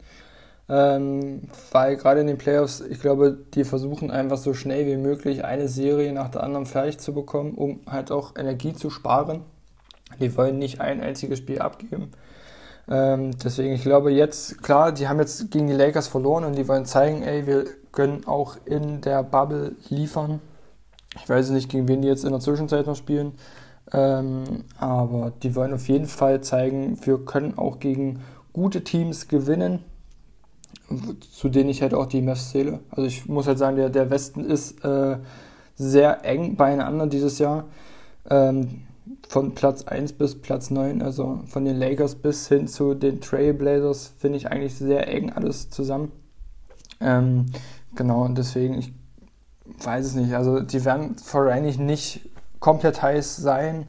Ähm, 0.68 1.42
weil 1.70 1.96
gerade 1.96 2.20
in 2.20 2.28
den 2.28 2.38
Playoffs, 2.38 2.80
ich 2.80 3.00
glaube, 3.00 3.36
die 3.54 3.64
versuchen 3.64 4.10
einfach 4.10 4.38
so 4.38 4.54
schnell 4.54 4.86
wie 4.86 4.96
möglich 4.96 5.44
eine 5.44 5.68
Serie 5.68 6.12
nach 6.12 6.30
der 6.30 6.42
anderen 6.42 6.66
fertig 6.66 6.98
zu 6.98 7.12
bekommen, 7.12 7.54
um 7.54 7.80
halt 7.86 8.10
auch 8.10 8.36
Energie 8.36 8.72
zu 8.72 8.88
sparen. 8.88 9.42
Die 10.20 10.36
wollen 10.36 10.58
nicht 10.58 10.80
ein 10.80 11.00
einziges 11.00 11.38
Spiel 11.38 11.58
abgeben. 11.58 12.12
Ähm, 12.88 13.32
deswegen, 13.42 13.74
ich 13.74 13.82
glaube 13.82 14.12
jetzt, 14.12 14.62
klar, 14.62 14.92
die 14.92 15.08
haben 15.08 15.18
jetzt 15.18 15.50
gegen 15.50 15.66
die 15.66 15.74
Lakers 15.74 16.08
verloren 16.08 16.44
und 16.44 16.56
die 16.56 16.66
wollen 16.68 16.84
zeigen, 16.84 17.22
ey, 17.22 17.46
wir 17.46 17.64
können 17.92 18.26
auch 18.26 18.56
in 18.64 19.00
der 19.00 19.22
Bubble 19.22 19.76
liefern. 19.88 20.40
Ich 21.16 21.28
weiß 21.28 21.50
nicht, 21.50 21.70
gegen 21.70 21.88
wen 21.88 22.02
die 22.02 22.08
jetzt 22.08 22.24
in 22.24 22.30
der 22.30 22.40
Zwischenzeit 22.40 22.86
noch 22.86 22.96
spielen. 22.96 23.32
Ähm, 23.92 24.64
aber 24.78 25.32
die 25.42 25.54
wollen 25.54 25.74
auf 25.74 25.88
jeden 25.88 26.06
Fall 26.06 26.40
zeigen, 26.42 26.98
wir 27.04 27.18
können 27.18 27.58
auch 27.58 27.80
gegen 27.80 28.20
gute 28.52 28.84
Teams 28.84 29.28
gewinnen, 29.28 29.80
zu 31.20 31.48
denen 31.48 31.70
ich 31.70 31.82
halt 31.82 31.94
auch 31.94 32.06
die 32.06 32.22
Mavs 32.22 32.50
zähle. 32.50 32.80
Also 32.90 33.04
ich 33.04 33.26
muss 33.26 33.46
halt 33.46 33.58
sagen, 33.58 33.76
der, 33.76 33.90
der 33.90 34.10
Westen 34.10 34.44
ist 34.44 34.84
äh, 34.84 35.16
sehr 35.74 36.24
eng 36.24 36.56
beieinander 36.56 37.06
dieses 37.06 37.38
Jahr. 37.38 37.64
Ähm, 38.28 38.82
von 39.28 39.54
Platz 39.54 39.84
1 39.84 40.12
bis 40.12 40.40
Platz 40.40 40.70
9, 40.70 41.02
also 41.02 41.40
von 41.46 41.64
den 41.64 41.76
Lakers 41.76 42.14
bis 42.14 42.48
hin 42.48 42.68
zu 42.68 42.94
den 42.94 43.20
Trailblazers, 43.20 44.12
finde 44.18 44.36
ich 44.36 44.50
eigentlich 44.50 44.74
sehr 44.74 45.08
eng 45.08 45.30
alles 45.30 45.70
zusammen. 45.70 46.12
Ähm, 47.00 47.46
genau, 47.94 48.24
und 48.24 48.38
deswegen, 48.38 48.74
ich 48.74 48.92
weiß 49.82 50.06
es 50.06 50.14
nicht. 50.14 50.34
Also 50.34 50.60
die 50.60 50.84
werden 50.84 51.16
wahrscheinlich 51.32 51.78
nicht 51.78 52.28
komplett 52.62 53.02
heiß 53.02 53.36
sein, 53.36 53.86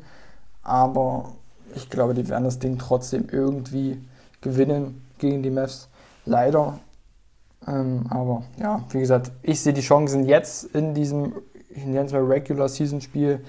aber 0.63 1.32
ich 1.76 1.89
glaube, 1.89 2.13
die 2.15 2.28
werden 2.28 2.43
das 2.43 2.59
Ding 2.59 2.78
trotzdem 2.78 3.28
irgendwie 3.32 4.01
gewinnen 4.41 5.05
gegen 5.19 5.43
die 5.43 5.51
Mavs. 5.51 5.89
Leider. 6.26 6.80
Ähm, 7.67 8.05
aber 8.09 8.43
ja, 8.59 8.84
wie 8.89 8.99
gesagt, 8.99 9.32
ich 9.43 9.61
sehe 9.61 9.74
die 9.74 9.82
Chancen 9.82 10.26
jetzt 10.26 10.65
in 10.76 10.93
diesem, 10.93 11.34
ich 11.69 11.86
nenne 11.86 12.05
es 12.05 12.11
mal 12.11 12.24
Regular 12.24 12.67
Season 12.67 12.99
Spiel, 12.99 13.45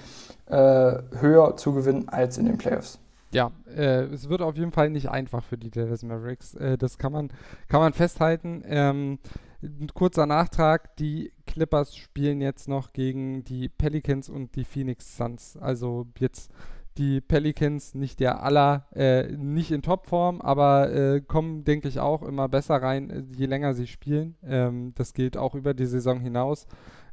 äh, 0.46 0.92
höher 1.18 1.56
zu 1.56 1.72
gewinnen 1.72 2.08
als 2.08 2.36
in 2.38 2.44
den 2.44 2.58
Playoffs. 2.58 2.98
Ja, 3.32 3.50
äh, 3.74 4.04
es 4.04 4.28
wird 4.28 4.42
auf 4.42 4.56
jeden 4.56 4.72
Fall 4.72 4.90
nicht 4.90 5.08
einfach 5.08 5.42
für 5.42 5.56
die 5.56 5.70
Dallas 5.70 6.02
Mavericks. 6.02 6.54
Äh, 6.54 6.76
das 6.76 6.98
kann 6.98 7.12
man, 7.12 7.30
kann 7.68 7.80
man 7.80 7.94
festhalten. 7.94 8.62
Ähm, 8.66 9.18
ein 9.62 9.88
kurzer 9.94 10.26
Nachtrag, 10.26 10.94
die 10.96 11.32
Clippers 11.54 11.94
spielen 11.96 12.40
jetzt 12.40 12.66
noch 12.68 12.92
gegen 12.92 13.44
die 13.44 13.68
Pelicans 13.68 14.28
und 14.28 14.56
die 14.56 14.64
Phoenix 14.64 15.16
Suns. 15.16 15.56
Also 15.56 16.08
jetzt 16.18 16.50
die 16.98 17.20
Pelicans 17.20 17.94
nicht 17.94 18.18
der 18.18 18.42
aller, 18.42 18.88
äh, 18.92 19.30
nicht 19.36 19.70
in 19.70 19.80
Topform, 19.80 20.40
aber 20.40 20.92
äh, 20.92 21.20
kommen, 21.20 21.62
denke 21.62 21.86
ich, 21.86 22.00
auch 22.00 22.22
immer 22.22 22.48
besser 22.48 22.82
rein, 22.82 23.08
äh, 23.08 23.22
je 23.36 23.46
länger 23.46 23.74
sie 23.74 23.86
spielen. 23.86 24.34
Ähm, 24.44 24.94
das 24.96 25.14
gilt 25.14 25.36
auch 25.36 25.54
über 25.54 25.74
die 25.74 25.86
Saison 25.86 26.18
hinaus. 26.18 26.66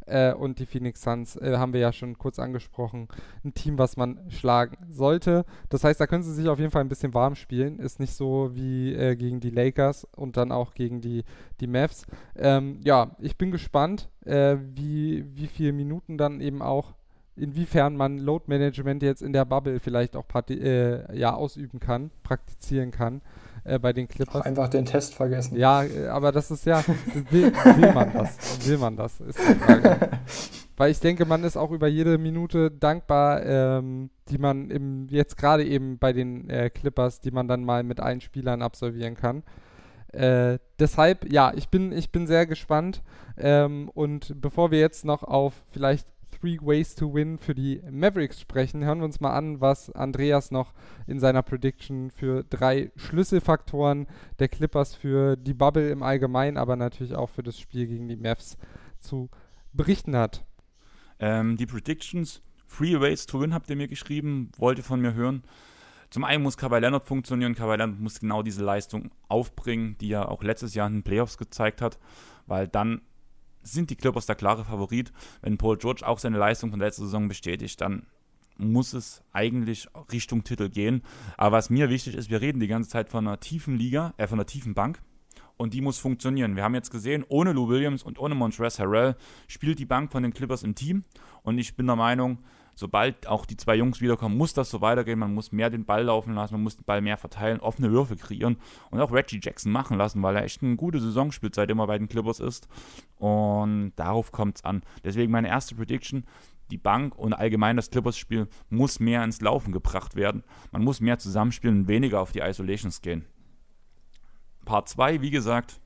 Äh, 0.05 0.33
und 0.33 0.59
die 0.59 0.65
Phoenix 0.65 1.01
Suns 1.01 1.35
äh, 1.35 1.57
haben 1.57 1.73
wir 1.73 1.79
ja 1.79 1.93
schon 1.93 2.17
kurz 2.17 2.39
angesprochen. 2.39 3.07
Ein 3.43 3.53
Team, 3.53 3.77
was 3.77 3.97
man 3.97 4.19
schlagen 4.29 4.77
sollte. 4.89 5.45
Das 5.69 5.83
heißt, 5.83 5.99
da 5.99 6.07
können 6.07 6.23
sie 6.23 6.33
sich 6.33 6.47
auf 6.47 6.59
jeden 6.59 6.71
Fall 6.71 6.81
ein 6.81 6.89
bisschen 6.89 7.13
warm 7.13 7.35
spielen. 7.35 7.79
Ist 7.79 7.99
nicht 7.99 8.13
so 8.13 8.51
wie 8.53 8.93
äh, 8.93 9.15
gegen 9.15 9.39
die 9.39 9.49
Lakers 9.49 10.07
und 10.15 10.37
dann 10.37 10.51
auch 10.51 10.73
gegen 10.73 11.01
die, 11.01 11.23
die 11.59 11.67
Mavs. 11.67 12.05
Ähm, 12.35 12.79
ja, 12.83 13.15
ich 13.19 13.37
bin 13.37 13.51
gespannt, 13.51 14.09
äh, 14.25 14.57
wie, 14.73 15.25
wie 15.35 15.47
viele 15.47 15.73
Minuten 15.73 16.17
dann 16.17 16.41
eben 16.41 16.61
auch 16.61 16.93
inwiefern 17.35 17.95
man 17.95 18.19
Load 18.19 18.45
Management 18.47 19.01
jetzt 19.03 19.21
in 19.21 19.33
der 19.33 19.45
Bubble 19.45 19.79
vielleicht 19.79 20.15
auch 20.15 20.25
äh, 20.49 21.17
ja, 21.17 21.33
ausüben 21.33 21.79
kann, 21.79 22.11
praktizieren 22.23 22.91
kann 22.91 23.21
äh, 23.63 23.79
bei 23.79 23.93
den 23.93 24.07
Clippers. 24.07 24.41
Auch 24.41 24.45
einfach 24.45 24.69
den 24.69 24.85
Test 24.85 25.13
vergessen. 25.13 25.57
Ja, 25.57 25.83
äh, 25.83 26.07
aber 26.07 26.31
das 26.31 26.51
ist 26.51 26.65
ja, 26.65 26.83
will, 27.29 27.53
will 27.53 27.93
man 27.93 28.13
das? 28.13 28.67
Will 28.67 28.77
man 28.77 28.95
das? 28.95 29.19
Ist 29.19 29.39
die 29.39 29.55
Frage. 29.55 30.09
Weil 30.77 30.91
ich 30.91 30.99
denke, 30.99 31.25
man 31.25 31.43
ist 31.43 31.57
auch 31.57 31.71
über 31.71 31.87
jede 31.87 32.17
Minute 32.17 32.71
dankbar, 32.71 33.45
ähm, 33.45 34.09
die 34.29 34.39
man 34.39 34.71
im, 34.71 35.07
jetzt 35.09 35.37
gerade 35.37 35.63
eben 35.63 35.99
bei 35.99 36.11
den 36.11 36.49
äh, 36.49 36.69
Clippers, 36.69 37.19
die 37.19 37.31
man 37.31 37.47
dann 37.47 37.63
mal 37.63 37.83
mit 37.83 37.99
allen 37.99 38.21
Spielern 38.21 38.63
absolvieren 38.63 39.15
kann. 39.15 39.43
Äh, 40.11 40.57
deshalb, 40.79 41.31
ja, 41.31 41.53
ich 41.55 41.69
bin, 41.69 41.91
ich 41.91 42.11
bin 42.11 42.25
sehr 42.27 42.45
gespannt. 42.45 43.03
Ähm, 43.37 43.89
und 43.93 44.33
bevor 44.41 44.71
wir 44.71 44.79
jetzt 44.79 45.05
noch 45.05 45.23
auf 45.23 45.53
vielleicht 45.71 46.07
Three 46.41 46.57
Ways 46.59 46.95
to 46.95 47.13
Win 47.13 47.37
für 47.37 47.53
die 47.53 47.81
Mavericks 47.91 48.41
sprechen, 48.41 48.83
hören 48.83 48.99
wir 48.99 49.05
uns 49.05 49.19
mal 49.19 49.33
an, 49.33 49.61
was 49.61 49.91
Andreas 49.91 50.49
noch 50.49 50.73
in 51.05 51.19
seiner 51.19 51.43
Prediction 51.43 52.09
für 52.09 52.43
drei 52.43 52.91
Schlüsselfaktoren 52.95 54.07
der 54.39 54.47
Clippers 54.47 54.95
für 54.95 55.35
die 55.35 55.53
Bubble 55.53 55.91
im 55.91 56.01
Allgemeinen, 56.01 56.57
aber 56.57 56.75
natürlich 56.75 57.13
auch 57.13 57.29
für 57.29 57.43
das 57.43 57.59
Spiel 57.59 57.85
gegen 57.85 58.07
die 58.07 58.15
Mavs 58.15 58.57
zu 58.99 59.29
berichten 59.71 60.15
hat. 60.15 60.43
Ähm, 61.19 61.57
die 61.57 61.67
Predictions, 61.67 62.41
Three 62.67 62.99
Ways 62.99 63.27
to 63.27 63.39
Win 63.39 63.53
habt 63.53 63.69
ihr 63.69 63.75
mir 63.75 63.87
geschrieben, 63.87 64.51
wollt 64.57 64.79
ihr 64.79 64.83
von 64.83 64.99
mir 64.99 65.13
hören. 65.13 65.43
Zum 66.09 66.23
einen 66.23 66.41
muss 66.41 66.57
Kawhi 66.57 66.79
Leonard 66.79 67.05
funktionieren. 67.05 67.53
Kawhi 67.53 67.77
Leonard 67.77 67.99
muss 67.99 68.19
genau 68.19 68.41
diese 68.41 68.63
Leistung 68.63 69.11
aufbringen, 69.27 69.95
die 70.01 70.11
er 70.11 70.29
auch 70.29 70.41
letztes 70.41 70.73
Jahr 70.73 70.87
in 70.87 70.95
den 70.95 71.03
Playoffs 71.03 71.37
gezeigt 71.37 71.81
hat, 71.81 71.99
weil 72.47 72.67
dann 72.67 73.01
sind 73.63 73.89
die 73.89 73.95
Clippers 73.95 74.25
der 74.25 74.35
klare 74.35 74.65
Favorit. 74.65 75.11
Wenn 75.41 75.57
Paul 75.57 75.77
George 75.77 76.07
auch 76.07 76.19
seine 76.19 76.37
Leistung 76.37 76.71
von 76.71 76.79
letzter 76.79 77.03
Saison 77.03 77.27
bestätigt, 77.27 77.79
dann 77.81 78.05
muss 78.57 78.93
es 78.93 79.23
eigentlich 79.33 79.87
Richtung 80.11 80.43
Titel 80.43 80.69
gehen. 80.69 81.01
Aber 81.37 81.57
was 81.57 81.69
mir 81.69 81.89
wichtig 81.89 82.15
ist, 82.15 82.29
wir 82.29 82.41
reden 82.41 82.59
die 82.59 82.67
ganze 82.67 82.89
Zeit 82.89 83.09
von 83.09 83.27
einer 83.27 83.39
tiefen 83.39 83.75
Liga, 83.75 84.13
äh, 84.17 84.27
von 84.27 84.39
einer 84.39 84.45
tiefen 84.45 84.73
Bank. 84.73 85.01
Und 85.57 85.73
die 85.73 85.81
muss 85.81 85.99
funktionieren. 85.99 86.55
Wir 86.55 86.63
haben 86.63 86.73
jetzt 86.73 86.89
gesehen, 86.89 87.23
ohne 87.27 87.53
Lou 87.53 87.69
Williams 87.69 88.01
und 88.01 88.17
ohne 88.17 88.33
Montrezl 88.33 88.81
Harrell 88.81 89.15
spielt 89.47 89.77
die 89.77 89.85
Bank 89.85 90.11
von 90.11 90.23
den 90.23 90.33
Clippers 90.33 90.63
im 90.63 90.73
Team. 90.73 91.03
Und 91.43 91.59
ich 91.59 91.75
bin 91.75 91.85
der 91.85 91.95
Meinung, 91.95 92.39
sobald 92.75 93.27
auch 93.27 93.45
die 93.45 93.57
zwei 93.57 93.75
Jungs 93.75 94.01
wiederkommen, 94.01 94.37
muss 94.37 94.53
das 94.53 94.69
so 94.69 94.81
weitergehen. 94.81 95.19
Man 95.19 95.33
muss 95.33 95.51
mehr 95.51 95.69
den 95.69 95.85
Ball 95.85 96.03
laufen 96.03 96.33
lassen, 96.33 96.55
man 96.55 96.63
muss 96.63 96.77
den 96.77 96.85
Ball 96.85 97.01
mehr 97.01 97.17
verteilen, 97.17 97.59
offene 97.59 97.91
Würfe 97.91 98.15
kreieren 98.15 98.57
und 98.89 98.99
auch 98.99 99.11
Reggie 99.11 99.39
Jackson 99.41 99.71
machen 99.71 99.97
lassen, 99.97 100.21
weil 100.23 100.35
er 100.35 100.43
echt 100.43 100.63
eine 100.63 100.75
gute 100.75 100.99
Saison 100.99 101.31
spielt, 101.31 101.55
seitdem 101.55 101.79
er 101.79 101.87
bei 101.87 101.97
den 101.97 102.09
Clippers 102.09 102.39
ist. 102.39 102.67
Und 103.17 103.93
darauf 103.95 104.31
kommt 104.31 104.57
es 104.57 104.65
an. 104.65 104.81
Deswegen 105.03 105.31
meine 105.31 105.47
erste 105.47 105.75
Prediction. 105.75 106.25
Die 106.71 106.77
Bank 106.77 107.17
und 107.17 107.33
allgemein 107.33 107.75
das 107.75 107.89
Clippers-Spiel 107.89 108.47
muss 108.69 109.01
mehr 109.01 109.23
ins 109.25 109.41
Laufen 109.41 109.73
gebracht 109.73 110.15
werden. 110.15 110.43
Man 110.71 110.83
muss 110.83 111.01
mehr 111.01 111.19
zusammenspielen 111.19 111.81
und 111.81 111.87
weniger 111.89 112.21
auf 112.21 112.31
die 112.31 112.39
Isolations 112.39 113.01
gehen. 113.01 113.25
Part 114.63 114.87
2, 114.87 115.21
wie 115.21 115.31
gesagt, 115.31 115.81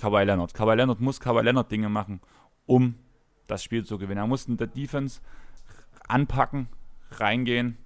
Kawhi 0.00 0.24
Leonard. 0.24 0.52
Kawhi 0.52 0.74
Leonard 0.74 1.00
muss 1.00 1.20
Kawhi 1.20 1.42
Leonard 1.42 1.70
Dinge 1.70 1.88
machen, 1.88 2.20
um 2.66 2.96
das 3.46 3.62
Spiel 3.62 3.84
zu 3.84 3.98
gewinnen. 3.98 4.18
Er 4.18 4.26
muss 4.26 4.46
in 4.46 4.56
der 4.56 4.66
Defense 4.66 5.20
anpacken, 6.10 6.68
reingehen 7.12 7.78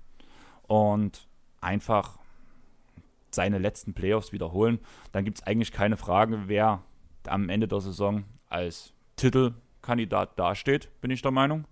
und 0.66 1.28
einfach 1.60 2.18
seine 3.30 3.58
letzten 3.58 3.94
Playoffs 3.94 4.32
wiederholen. 4.32 4.78
Dann 5.12 5.24
gibt 5.24 5.38
es 5.38 5.46
eigentlich 5.46 5.72
keine 5.72 5.96
Frage, 5.96 6.44
wer 6.46 6.82
am 7.26 7.48
Ende 7.48 7.68
der 7.68 7.80
Saison 7.80 8.24
als 8.48 8.92
Titelkandidat 9.16 10.38
dasteht, 10.38 10.90
bin 11.00 11.10
ich 11.10 11.22
der 11.22 11.30
Meinung. 11.30 11.66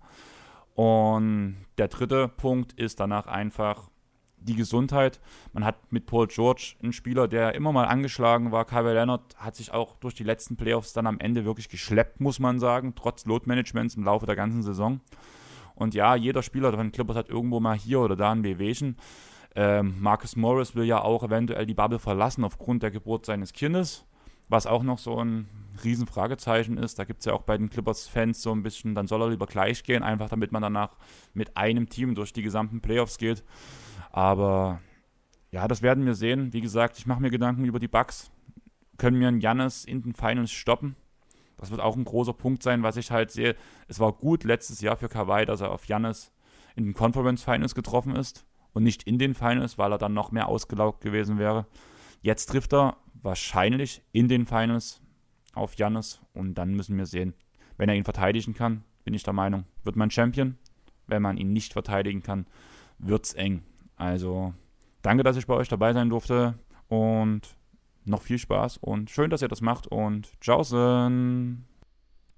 Und 0.75 1.57
der 1.77 1.87
dritte 1.87 2.27
Punkt 2.27 2.73
ist 2.73 2.99
danach 2.99 3.27
einfach 3.27 3.89
die 4.37 4.55
Gesundheit. 4.55 5.21
Man 5.53 5.63
hat 5.63 5.91
mit 5.91 6.05
Paul 6.05 6.27
George 6.27 6.75
einen 6.81 6.93
Spieler, 6.93 7.27
der 7.27 7.55
immer 7.55 7.71
mal 7.71 7.85
angeschlagen 7.85 8.51
war. 8.51 8.65
Kyle 8.65 8.93
Leonard 8.93 9.37
hat 9.37 9.55
sich 9.55 9.71
auch 9.71 9.95
durch 9.97 10.15
die 10.15 10.23
letzten 10.23 10.57
Playoffs 10.57 10.93
dann 10.93 11.07
am 11.07 11.19
Ende 11.19 11.45
wirklich 11.45 11.69
geschleppt, 11.69 12.19
muss 12.19 12.39
man 12.39 12.59
sagen, 12.59 12.93
trotz 12.95 13.25
Load-Managements 13.25 13.95
im 13.95 14.03
Laufe 14.03 14.25
der 14.25 14.35
ganzen 14.35 14.63
Saison. 14.63 14.99
Und 15.75 15.93
ja, 15.93 16.15
jeder 16.15 16.43
Spieler 16.43 16.71
von 16.73 16.91
Clippers 16.91 17.15
hat 17.15 17.29
irgendwo 17.29 17.59
mal 17.59 17.77
hier 17.77 17.99
oder 17.99 18.15
da 18.15 18.31
ein 18.31 18.43
Wehwehchen. 18.43 18.97
Ähm, 19.55 19.95
Marcus 19.99 20.35
Morris 20.35 20.75
will 20.75 20.85
ja 20.85 21.01
auch 21.01 21.23
eventuell 21.23 21.65
die 21.65 21.73
Bubble 21.73 21.99
verlassen 21.99 22.43
aufgrund 22.43 22.83
der 22.83 22.91
Geburt 22.91 23.25
seines 23.25 23.53
Kindes, 23.53 24.05
was 24.49 24.65
auch 24.65 24.83
noch 24.83 24.97
so 24.97 25.23
ein 25.23 25.47
Riesenfragezeichen 25.83 26.77
ist. 26.77 26.97
Da 26.97 27.03
gibt 27.03 27.19
es 27.19 27.25
ja 27.25 27.33
auch 27.33 27.43
bei 27.43 27.57
den 27.57 27.69
Clippers-Fans 27.69 28.41
so 28.41 28.51
ein 28.51 28.63
bisschen, 28.63 28.95
dann 28.95 29.07
soll 29.07 29.21
er 29.21 29.29
lieber 29.29 29.45
gleich 29.45 29.83
gehen, 29.83 30.03
einfach 30.03 30.29
damit 30.29 30.51
man 30.51 30.61
danach 30.61 30.97
mit 31.33 31.55
einem 31.55 31.89
Team 31.89 32.15
durch 32.15 32.33
die 32.33 32.41
gesamten 32.41 32.81
Playoffs 32.81 33.17
geht. 33.17 33.43
Aber 34.11 34.81
ja, 35.51 35.67
das 35.67 35.81
werden 35.81 36.05
wir 36.05 36.15
sehen. 36.15 36.51
Wie 36.53 36.61
gesagt, 36.61 36.97
ich 36.97 37.05
mache 37.05 37.21
mir 37.21 37.29
Gedanken 37.29 37.65
über 37.65 37.79
die 37.79 37.87
Bugs. 37.87 38.31
Können 38.97 39.19
wir 39.19 39.27
einen 39.27 39.39
Jannis 39.39 39.85
in 39.85 40.01
den 40.01 40.15
Finals 40.15 40.51
stoppen? 40.51 40.95
Das 41.63 41.71
wird 41.71 41.79
auch 41.79 41.95
ein 41.95 42.03
großer 42.03 42.33
Punkt 42.33 42.61
sein, 42.61 42.83
was 42.83 42.97
ich 42.97 43.09
halt 43.09 43.31
sehe. 43.31 43.55
Es 43.87 44.01
war 44.01 44.11
gut 44.11 44.43
letztes 44.43 44.81
Jahr 44.81 44.97
für 44.97 45.07
Kawhi, 45.07 45.45
dass 45.45 45.61
er 45.61 45.71
auf 45.71 45.85
Jannis 45.85 46.33
in 46.75 46.83
den 46.83 46.93
Conference 46.93 47.41
Finals 47.41 47.73
getroffen 47.73 48.17
ist 48.17 48.45
und 48.73 48.83
nicht 48.83 49.03
in 49.03 49.17
den 49.17 49.33
Finals, 49.33 49.77
weil 49.77 49.93
er 49.93 49.97
dann 49.97 50.13
noch 50.13 50.33
mehr 50.33 50.49
ausgelaugt 50.49 50.99
gewesen 50.99 51.39
wäre. 51.39 51.65
Jetzt 52.21 52.47
trifft 52.47 52.73
er 52.73 52.97
wahrscheinlich 53.13 54.01
in 54.11 54.27
den 54.27 54.45
Finals 54.45 54.99
auf 55.53 55.75
Jannis 55.75 56.19
und 56.33 56.55
dann 56.55 56.73
müssen 56.73 56.97
wir 56.97 57.05
sehen, 57.05 57.33
wenn 57.77 57.87
er 57.87 57.95
ihn 57.95 58.03
verteidigen 58.03 58.53
kann, 58.53 58.83
bin 59.05 59.13
ich 59.13 59.23
der 59.23 59.31
Meinung, 59.31 59.63
wird 59.85 59.95
man 59.95 60.11
Champion. 60.11 60.57
Wenn 61.07 61.21
man 61.21 61.37
ihn 61.37 61.53
nicht 61.53 61.71
verteidigen 61.71 62.23
kann, 62.23 62.45
wird 62.97 63.23
es 63.23 63.35
eng. 63.35 63.63
Also 63.95 64.53
danke, 65.01 65.23
dass 65.23 65.37
ich 65.37 65.47
bei 65.47 65.53
euch 65.53 65.69
dabei 65.69 65.93
sein 65.93 66.09
durfte 66.09 66.59
und 66.89 67.55
noch 68.05 68.21
viel 68.21 68.37
Spaß 68.37 68.77
und 68.77 69.09
schön, 69.09 69.29
dass 69.29 69.41
ihr 69.41 69.47
das 69.47 69.61
macht 69.61 69.87
und 69.87 70.39
tschaußen. 70.41 71.65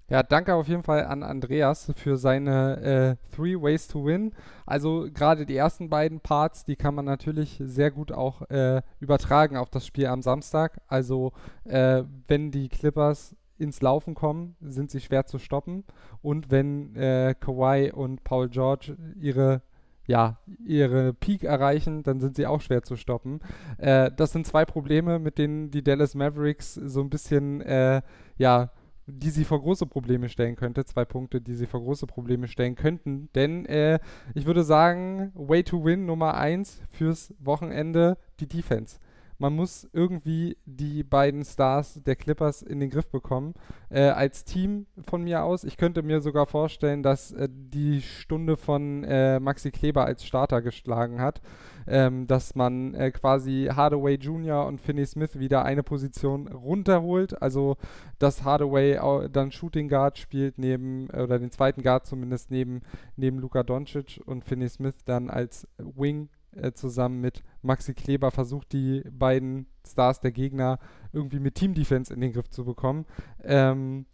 Ja, 0.08 0.22
danke 0.22 0.54
auf 0.54 0.68
jeden 0.68 0.84
Fall 0.84 1.04
an 1.04 1.24
Andreas 1.24 1.92
für 1.96 2.16
seine 2.16 2.80
äh, 2.80 3.34
Three 3.34 3.60
Ways 3.60 3.88
to 3.88 4.04
Win. 4.04 4.32
Also 4.64 5.08
gerade 5.12 5.46
die 5.46 5.56
ersten 5.56 5.90
beiden 5.90 6.20
Parts, 6.20 6.64
die 6.64 6.76
kann 6.76 6.94
man 6.94 7.04
natürlich 7.04 7.60
sehr 7.60 7.90
gut 7.90 8.12
auch 8.12 8.42
äh, 8.48 8.82
übertragen 9.00 9.56
auf 9.56 9.68
das 9.68 9.84
Spiel 9.84 10.06
am 10.06 10.22
Samstag. 10.22 10.80
Also 10.86 11.32
äh, 11.64 12.04
wenn 12.28 12.52
die 12.52 12.68
Clippers 12.68 13.34
ins 13.58 13.82
Laufen 13.82 14.14
kommen, 14.14 14.54
sind 14.60 14.92
sie 14.92 15.00
schwer 15.00 15.26
zu 15.26 15.38
stoppen. 15.38 15.82
Und 16.22 16.52
wenn 16.52 16.94
äh, 16.94 17.34
Kawhi 17.38 17.90
und 17.90 18.22
Paul 18.22 18.48
George 18.48 18.96
ihre 19.16 19.62
ja, 20.06 20.38
ihre 20.64 21.12
Peak 21.12 21.44
erreichen, 21.44 22.02
dann 22.02 22.20
sind 22.20 22.36
sie 22.36 22.46
auch 22.46 22.60
schwer 22.60 22.82
zu 22.82 22.96
stoppen. 22.96 23.40
Äh, 23.78 24.10
das 24.16 24.32
sind 24.32 24.46
zwei 24.46 24.64
Probleme, 24.64 25.18
mit 25.18 25.38
denen 25.38 25.70
die 25.70 25.82
Dallas 25.82 26.14
Mavericks 26.14 26.74
so 26.74 27.00
ein 27.00 27.10
bisschen, 27.10 27.60
äh, 27.60 28.02
ja, 28.38 28.70
die 29.06 29.30
sie 29.30 29.44
vor 29.44 29.60
große 29.60 29.86
Probleme 29.86 30.28
stellen 30.28 30.56
könnte. 30.56 30.84
Zwei 30.84 31.04
Punkte, 31.04 31.40
die 31.40 31.54
sie 31.54 31.66
vor 31.66 31.80
große 31.80 32.06
Probleme 32.06 32.48
stellen 32.48 32.74
könnten. 32.74 33.28
Denn 33.34 33.64
äh, 33.66 34.00
ich 34.34 34.46
würde 34.46 34.64
sagen, 34.64 35.30
Way 35.34 35.62
to 35.64 35.84
Win 35.84 36.06
Nummer 36.06 36.34
eins 36.34 36.80
fürs 36.90 37.32
Wochenende, 37.38 38.18
die 38.40 38.48
Defense 38.48 38.98
man 39.38 39.54
muss 39.54 39.88
irgendwie 39.92 40.56
die 40.64 41.02
beiden 41.02 41.44
Stars 41.44 42.00
der 42.04 42.16
Clippers 42.16 42.62
in 42.62 42.80
den 42.80 42.90
Griff 42.90 43.08
bekommen. 43.08 43.54
Äh, 43.90 44.08
als 44.08 44.44
Team 44.44 44.86
von 45.02 45.22
mir 45.22 45.44
aus, 45.44 45.64
ich 45.64 45.76
könnte 45.76 46.02
mir 46.02 46.20
sogar 46.20 46.46
vorstellen, 46.46 47.02
dass 47.02 47.32
äh, 47.32 47.48
die 47.50 48.02
Stunde 48.02 48.56
von 48.56 49.04
äh, 49.04 49.38
Maxi 49.40 49.70
Kleber 49.70 50.04
als 50.04 50.24
Starter 50.24 50.62
geschlagen 50.62 51.20
hat, 51.20 51.40
ähm, 51.86 52.26
dass 52.26 52.54
man 52.54 52.94
äh, 52.94 53.10
quasi 53.10 53.68
Hardaway 53.72 54.14
Jr. 54.14 54.66
und 54.66 54.80
Finney 54.80 55.06
Smith 55.06 55.38
wieder 55.38 55.64
eine 55.64 55.82
Position 55.82 56.48
runterholt, 56.48 57.40
also 57.40 57.76
dass 58.18 58.44
Hardaway 58.44 58.98
dann 59.30 59.52
Shooting 59.52 59.88
Guard 59.88 60.18
spielt 60.18 60.58
neben, 60.58 61.08
oder 61.10 61.38
den 61.38 61.50
zweiten 61.50 61.82
Guard 61.82 62.06
zumindest 62.06 62.50
neben, 62.50 62.82
neben 63.16 63.38
Luka 63.38 63.62
Doncic 63.62 64.20
und 64.24 64.44
Finney 64.44 64.68
Smith 64.68 65.04
dann 65.04 65.30
als 65.30 65.68
Wing 65.78 66.28
äh, 66.56 66.72
zusammen 66.72 67.20
mit 67.20 67.42
Maxi 67.66 67.94
Kleber 67.94 68.30
versucht, 68.30 68.72
die 68.72 69.02
beiden 69.10 69.66
Stars 69.86 70.20
der 70.20 70.32
Gegner 70.32 70.78
irgendwie 71.12 71.40
mit 71.40 71.54
Team 71.54 71.74
Defense 71.74 72.12
in 72.12 72.20
den 72.20 72.32
Griff 72.32 72.50
zu 72.50 72.64
bekommen. 72.64 73.06
Ähm, 73.42 74.06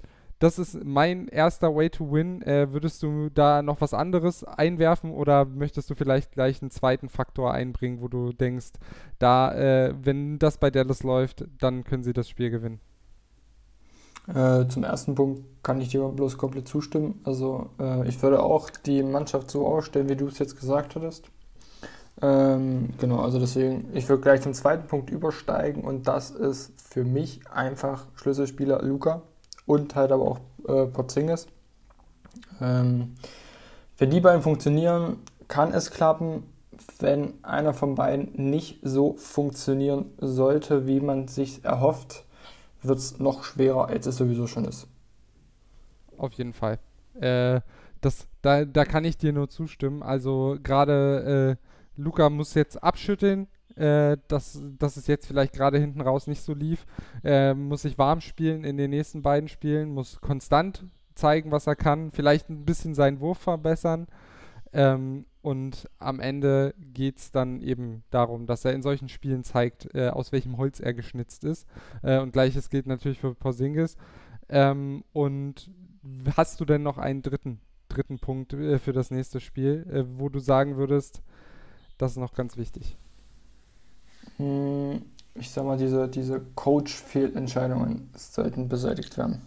das 0.43 0.59
ist 0.59 0.83
mein 0.85 1.29
erster 1.29 1.73
Way 1.73 1.91
to 1.91 2.11
Win. 2.11 2.43
Äh, 2.43 2.73
würdest 2.73 3.01
du 3.05 3.29
da 3.29 3.63
noch 3.63 3.81
was 3.81 3.95
anderes 3.95 4.43
einwerfen 4.43 5.13
oder 5.13 5.45
möchtest 5.45 5.89
du 5.89 5.95
vielleicht 5.95 6.33
gleich 6.33 6.61
einen 6.61 6.73
zweiten 6.73 7.09
Faktor 7.09 7.55
einbringen, 7.55 8.01
wo 8.01 8.09
du 8.09 8.33
denkst, 8.33 8.73
da, 9.21 9.55
äh, 9.55 9.95
wenn 10.03 10.41
das 10.41 10.59
bei 10.59 10.73
Dallas 10.73 11.05
läuft, 11.05 11.45
dann 11.61 11.85
können 11.85 12.03
sie 12.03 12.13
das 12.13 12.29
Spiel 12.29 12.51
gewinnen? 12.51 12.81
Äh, 14.27 14.67
zum 14.69 14.85
ersten 14.85 15.15
Punkt 15.15 15.43
kann 15.63 15.81
ich 15.81 15.91
dir 15.91 16.09
bloß 16.09 16.39
komplett 16.39 16.67
zustimmen. 16.67 17.21
Also 17.25 17.71
äh, 17.79 18.09
ich 18.09 18.21
würde 18.23 18.43
auch 18.43 18.71
die 18.71 19.05
Mannschaft 19.05 19.51
so 19.51 19.67
ausstellen, 19.67 20.09
wie 20.09 20.17
du 20.17 20.27
es 20.27 20.41
jetzt 20.41 20.59
gesagt 20.59 20.97
hattest. 20.97 21.31
Ähm, 22.21 22.91
genau, 22.99 23.21
also 23.21 23.39
deswegen, 23.39 23.89
ich 23.95 24.09
würde 24.09 24.23
gleich 24.23 24.43
zum 24.43 24.55
zweiten 24.55 24.87
Punkt 24.87 25.11
übersteigen 25.11 25.83
und 25.83 26.07
das 26.07 26.31
ist 26.31 26.73
für 26.81 27.05
mich 27.05 27.41
einfach 27.49 28.07
Schlüsselspieler 28.17 28.83
Luca 28.83 29.23
und 29.67 29.95
halt 29.95 30.13
aber 30.13 30.25
auch 30.25 30.41
äh, 30.69 30.87
Porzingis. 30.87 31.47
Ähm, 32.61 33.15
wenn 33.99 34.11
die 34.11 34.21
beiden 34.21 34.43
funktionieren, 34.43 35.19
kann 35.49 35.73
es 35.73 35.91
klappen. 35.91 36.45
Wenn 36.99 37.35
einer 37.43 37.75
von 37.75 37.95
beiden 37.95 38.51
nicht 38.51 38.81
so 38.83 39.15
funktionieren 39.15 40.07
sollte, 40.19 40.87
wie 40.87 41.01
man 41.01 41.29
sich 41.29 41.65
erhofft, 41.65 42.25
wird 42.83 42.99
es 42.99 43.19
noch 43.19 43.45
schwerer, 43.45 43.89
als 43.89 44.07
es 44.07 44.17
sowieso 44.17 44.47
schon 44.47 44.65
ist. 44.65 44.87
Auf 46.17 46.33
jeden 46.33 46.53
Fall. 46.53 46.79
Äh, 47.21 47.61
das, 48.01 48.27
da, 48.43 48.65
da 48.65 48.85
kann 48.85 49.05
ich 49.05 49.19
dir 49.19 49.33
nur 49.33 49.49
zustimmen. 49.49 50.03
Also 50.03 50.57
gerade 50.63 51.59
äh, 51.59 51.72
Luca 51.97 52.31
muss 52.31 52.55
jetzt 52.55 52.83
abschütteln, 52.83 53.49
äh, 53.77 54.17
dass, 54.29 54.61
dass 54.79 54.97
es 54.97 55.07
jetzt 55.07 55.27
vielleicht 55.27 55.53
gerade 55.55 55.79
hinten 55.79 56.01
raus 56.01 56.27
nicht 56.27 56.43
so 56.43 56.55
lief. 56.55 56.87
Äh, 57.25 57.55
muss 57.55 57.83
sich 57.83 57.99
warm 57.99 58.21
spielen 58.21 58.65
in 58.65 58.77
den 58.77 58.91
nächsten 58.91 59.23
beiden 59.23 59.49
Spielen, 59.49 59.91
muss 59.91 60.21
konstant 60.21 60.85
zeigen, 61.15 61.51
was 61.51 61.67
er 61.67 61.77
kann, 61.77 62.11
vielleicht 62.11 62.49
ein 62.49 62.65
bisschen 62.65 62.95
seinen 62.95 63.21
Wurf 63.21 63.39
verbessern. 63.39 64.07
Ähm, 64.73 65.27
und 65.43 65.89
am 65.99 66.21
Ende 66.21 66.75
geht 66.79 67.19
es 67.19 67.31
dann 67.33 67.61
eben 67.61 68.05
darum, 68.11 68.47
dass 68.47 68.65
er 68.65 68.73
in 68.73 68.83
solchen 68.83 69.09
Spielen 69.09 69.43
zeigt, 69.43 69.93
äh, 69.95 70.09
aus 70.09 70.33
welchem 70.33 70.57
Holz 70.57 70.81
er 70.81 70.95
geschnitzt 70.95 71.45
ist. 71.45 71.67
Äh, 72.03 72.21
und 72.21 72.33
gleiches 72.33 72.71
gilt 72.71 72.87
natürlich 72.87 73.19
für 73.19 73.35
Porzingis. 73.35 73.97
Ähm, 74.49 75.03
und 75.13 75.71
hast 76.37 76.61
du 76.61 76.65
denn 76.65 76.83
noch 76.83 76.99
einen 76.99 77.23
dritten, 77.23 77.61
dritten 77.89 78.19
Punkt 78.19 78.53
äh, 78.53 78.79
für 78.79 78.93
das 78.93 79.11
nächste 79.11 79.41
Spiel, 79.41 79.87
äh, 79.91 80.05
wo 80.19 80.29
du 80.29 80.39
sagen 80.39 80.77
würdest, 80.77 81.23
das 81.99 82.13
ist 82.13 82.19
noch 82.19 82.35
ganz 82.35 82.57
wichtig. 82.57 82.97
Hm, 84.37 85.03
ich 85.35 85.51
sag 85.51 85.65
mal, 85.65 85.77
diese, 85.77 86.09
diese 86.09 86.41
Coach-Fehlentscheidungen 86.55 88.11
sollten 88.17 88.69
beseitigt 88.69 89.17
werden. 89.17 89.43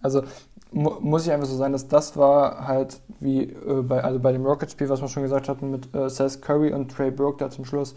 Also 0.00 0.22
mu 0.70 0.92
muss 1.00 1.26
ich 1.26 1.32
einfach 1.32 1.46
so 1.46 1.56
sein, 1.56 1.72
dass 1.72 1.88
das 1.88 2.16
war 2.16 2.66
halt 2.66 3.00
wie 3.20 3.44
äh, 3.44 3.82
bei, 3.82 4.02
also 4.02 4.20
bei 4.20 4.32
dem 4.32 4.46
Rocket-Spiel, 4.46 4.88
was 4.88 5.00
wir 5.00 5.08
schon 5.08 5.22
gesagt 5.22 5.48
hatten, 5.48 5.70
mit 5.70 5.94
äh, 5.94 6.08
Seth 6.08 6.42
Curry 6.42 6.72
und 6.72 6.90
Trey 6.90 7.10
Burke 7.10 7.38
da 7.38 7.50
zum 7.50 7.64
Schluss. 7.64 7.94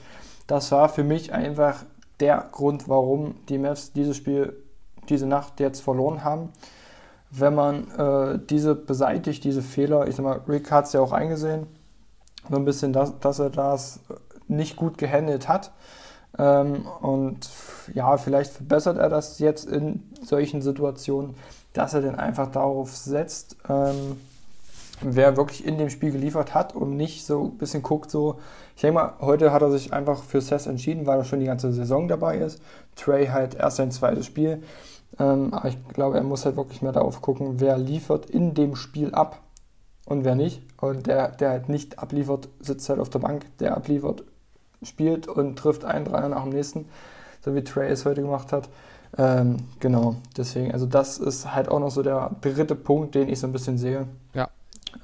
Das 0.47 0.71
war 0.71 0.89
für 0.89 1.03
mich 1.03 1.33
einfach 1.33 1.85
der 2.19 2.47
Grund, 2.51 2.87
warum 2.87 3.35
die 3.49 3.57
Mavs 3.57 3.93
dieses 3.93 4.17
Spiel, 4.17 4.55
diese 5.09 5.27
Nacht 5.27 5.59
jetzt 5.59 5.81
verloren 5.81 6.23
haben. 6.23 6.49
Wenn 7.29 7.55
man 7.55 7.91
äh, 7.91 8.39
diese 8.49 8.75
beseitigt, 8.75 9.43
diese 9.43 9.61
Fehler, 9.61 10.07
ich 10.07 10.15
sag 10.15 10.23
mal, 10.23 10.41
Rick 10.47 10.71
hat 10.71 10.85
es 10.85 10.93
ja 10.93 11.01
auch 11.01 11.13
eingesehen, 11.13 11.67
so 12.51 12.57
ein 12.57 12.65
bisschen, 12.65 12.93
dass, 12.93 13.17
dass 13.19 13.39
er 13.39 13.49
das 13.49 14.01
nicht 14.47 14.75
gut 14.75 14.97
gehandelt 14.97 15.47
hat. 15.47 15.71
Ähm, 16.37 16.85
und 17.01 17.49
ja, 17.93 18.17
vielleicht 18.17 18.51
verbessert 18.53 18.97
er 18.97 19.09
das 19.09 19.39
jetzt 19.39 19.67
in 19.67 20.03
solchen 20.21 20.61
Situationen, 20.61 21.35
dass 21.73 21.93
er 21.93 22.01
dann 22.01 22.15
einfach 22.15 22.51
darauf 22.51 22.95
setzt, 22.95 23.57
ähm, 23.69 24.17
wer 25.01 25.35
wirklich 25.35 25.65
in 25.65 25.77
dem 25.77 25.89
Spiel 25.89 26.11
geliefert 26.11 26.53
hat 26.53 26.75
und 26.75 26.95
nicht 26.95 27.25
so 27.25 27.45
ein 27.45 27.57
bisschen 27.57 27.81
guckt, 27.81 28.11
so, 28.11 28.39
ich 28.75 28.81
denke 28.81 28.95
mal, 28.95 29.13
heute 29.19 29.51
hat 29.51 29.61
er 29.61 29.71
sich 29.71 29.93
einfach 29.93 30.23
für 30.23 30.41
Seth 30.41 30.67
entschieden, 30.67 31.05
weil 31.07 31.19
er 31.19 31.23
schon 31.23 31.39
die 31.39 31.47
ganze 31.47 31.71
Saison 31.73 32.07
dabei 32.07 32.37
ist. 32.37 32.61
Trey 32.95 33.27
halt 33.27 33.55
erst 33.55 33.77
sein 33.77 33.91
zweites 33.91 34.25
Spiel. 34.25 34.63
Ähm, 35.19 35.53
aber 35.53 35.67
ich 35.69 35.77
glaube, 35.89 36.17
er 36.17 36.23
muss 36.23 36.45
halt 36.45 36.55
wirklich 36.55 36.81
mehr 36.81 36.91
darauf 36.91 37.21
gucken, 37.21 37.59
wer 37.59 37.77
liefert 37.77 38.29
in 38.29 38.53
dem 38.53 38.75
Spiel 38.75 39.13
ab 39.13 39.39
und 40.05 40.23
wer 40.23 40.35
nicht. 40.35 40.61
Und 40.81 41.07
der, 41.07 41.29
der 41.29 41.51
halt 41.51 41.69
nicht 41.69 41.99
abliefert, 41.99 42.49
sitzt 42.59 42.89
halt 42.89 42.99
auf 42.99 43.09
der 43.09 43.19
Bank, 43.19 43.45
der 43.59 43.77
abliefert, 43.77 44.23
spielt 44.83 45.27
und 45.27 45.55
trifft 45.57 45.85
einen 45.85 46.05
Dreier 46.05 46.27
nach 46.27 46.43
dem 46.43 46.51
nächsten, 46.51 46.89
so 47.45 47.55
wie 47.55 47.63
Trey 47.63 47.89
es 47.89 48.05
heute 48.05 48.21
gemacht 48.21 48.51
hat. 48.51 48.67
Ähm, 49.17 49.57
genau, 49.79 50.15
deswegen, 50.35 50.71
also 50.71 50.85
das 50.85 51.17
ist 51.17 51.53
halt 51.53 51.69
auch 51.69 51.79
noch 51.79 51.91
so 51.91 52.01
der 52.01 52.31
dritte 52.41 52.75
Punkt, 52.75 53.15
den 53.15 53.29
ich 53.29 53.39
so 53.39 53.47
ein 53.47 53.53
bisschen 53.53 53.77
sehe. 53.77 54.07
Ja 54.33 54.49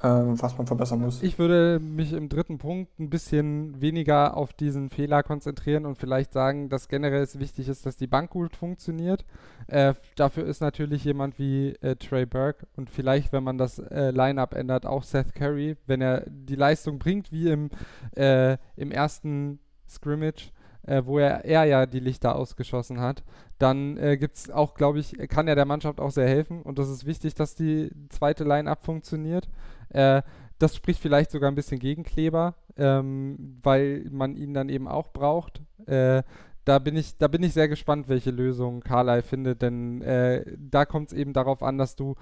was 0.00 0.56
man 0.56 0.66
verbessern 0.66 1.00
muss. 1.00 1.22
Ich 1.22 1.38
würde 1.38 1.80
mich 1.80 2.12
im 2.12 2.28
dritten 2.28 2.58
Punkt 2.58 2.98
ein 2.98 3.10
bisschen 3.10 3.80
weniger 3.80 4.36
auf 4.36 4.52
diesen 4.52 4.90
Fehler 4.90 5.22
konzentrieren 5.22 5.86
und 5.86 5.96
vielleicht 5.98 6.32
sagen, 6.32 6.68
dass 6.68 6.88
generell 6.88 7.22
es 7.22 7.38
wichtig 7.38 7.68
ist, 7.68 7.86
dass 7.86 7.96
die 7.96 8.06
Bank 8.06 8.30
gut 8.30 8.56
funktioniert. 8.56 9.24
Äh, 9.66 9.94
dafür 10.16 10.46
ist 10.46 10.60
natürlich 10.60 11.04
jemand 11.04 11.38
wie 11.38 11.74
äh, 11.80 11.96
Trey 11.96 12.26
Burke 12.26 12.66
und 12.76 12.90
vielleicht, 12.90 13.32
wenn 13.32 13.44
man 13.44 13.58
das 13.58 13.78
äh, 13.78 14.10
Line-Up 14.10 14.54
ändert, 14.54 14.86
auch 14.86 15.02
Seth 15.02 15.34
Curry, 15.34 15.76
wenn 15.86 16.00
er 16.00 16.24
die 16.28 16.56
Leistung 16.56 16.98
bringt 16.98 17.32
wie 17.32 17.50
im, 17.50 17.70
äh, 18.16 18.56
im 18.76 18.90
ersten 18.90 19.58
Scrimmage, 19.88 20.52
äh, 20.88 21.04
wo 21.04 21.18
er, 21.18 21.44
er 21.44 21.64
ja 21.64 21.86
die 21.86 22.00
Lichter 22.00 22.34
ausgeschossen 22.34 23.00
hat, 23.00 23.22
dann 23.58 23.96
äh, 23.96 24.18
es 24.32 24.50
auch, 24.50 24.74
glaube 24.74 24.98
ich, 24.98 25.16
kann 25.28 25.48
er 25.48 25.54
der 25.54 25.66
Mannschaft 25.66 26.00
auch 26.00 26.10
sehr 26.10 26.28
helfen 26.28 26.62
und 26.62 26.78
das 26.78 26.88
ist 26.88 27.06
wichtig, 27.06 27.34
dass 27.34 27.54
die 27.54 27.90
zweite 28.08 28.44
Line-Up 28.44 28.84
funktioniert. 28.84 29.48
Äh, 29.90 30.22
das 30.58 30.74
spricht 30.74 31.00
vielleicht 31.00 31.30
sogar 31.30 31.50
ein 31.50 31.54
bisschen 31.54 31.78
gegen 31.78 32.02
Kleber, 32.02 32.54
ähm, 32.76 33.58
weil 33.62 34.06
man 34.10 34.36
ihn 34.36 34.54
dann 34.54 34.68
eben 34.68 34.88
auch 34.88 35.12
braucht. 35.12 35.62
Äh, 35.86 36.22
da 36.68 36.78
bin 36.78 36.96
ich, 36.96 37.16
da 37.16 37.28
bin 37.28 37.42
ich 37.42 37.54
sehr 37.54 37.68
gespannt, 37.68 38.10
welche 38.10 38.30
Lösung 38.30 38.80
Carlyle 38.80 39.22
findet, 39.22 39.62
denn 39.62 40.02
äh, 40.02 40.44
da 40.58 40.84
kommt 40.84 41.12
es 41.12 41.16
eben 41.16 41.32
darauf 41.32 41.62
an, 41.62 41.78
dass 41.78 41.96
du 41.96 42.14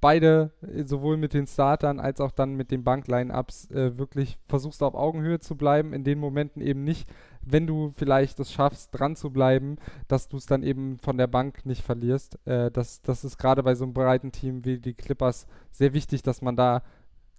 beide, 0.00 0.50
äh, 0.62 0.82
sowohl 0.84 1.16
mit 1.16 1.34
den 1.34 1.46
Startern 1.46 2.00
als 2.00 2.20
auch 2.20 2.32
dann 2.32 2.54
mit 2.54 2.72
den 2.72 2.82
Bankline-Ups, 2.82 3.70
äh, 3.70 3.96
wirklich 3.96 4.38
versuchst 4.48 4.82
auf 4.82 4.96
Augenhöhe 4.96 5.38
zu 5.38 5.56
bleiben, 5.56 5.92
in 5.92 6.02
den 6.02 6.18
Momenten 6.18 6.62
eben 6.62 6.82
nicht 6.82 7.08
wenn 7.46 7.66
du 7.66 7.90
vielleicht 7.90 8.40
es 8.40 8.52
schaffst, 8.52 8.90
dran 8.92 9.16
zu 9.16 9.30
bleiben, 9.30 9.76
dass 10.08 10.28
du 10.28 10.36
es 10.36 10.46
dann 10.46 10.62
eben 10.62 10.98
von 10.98 11.16
der 11.16 11.28
Bank 11.28 11.64
nicht 11.64 11.82
verlierst. 11.82 12.38
Äh, 12.46 12.70
das, 12.70 13.02
das 13.02 13.24
ist 13.24 13.38
gerade 13.38 13.62
bei 13.62 13.74
so 13.74 13.84
einem 13.84 13.94
breiten 13.94 14.32
Team 14.32 14.64
wie 14.64 14.78
die 14.78 14.94
Clippers 14.94 15.46
sehr 15.70 15.94
wichtig, 15.94 16.22
dass 16.22 16.42
man 16.42 16.56
da 16.56 16.82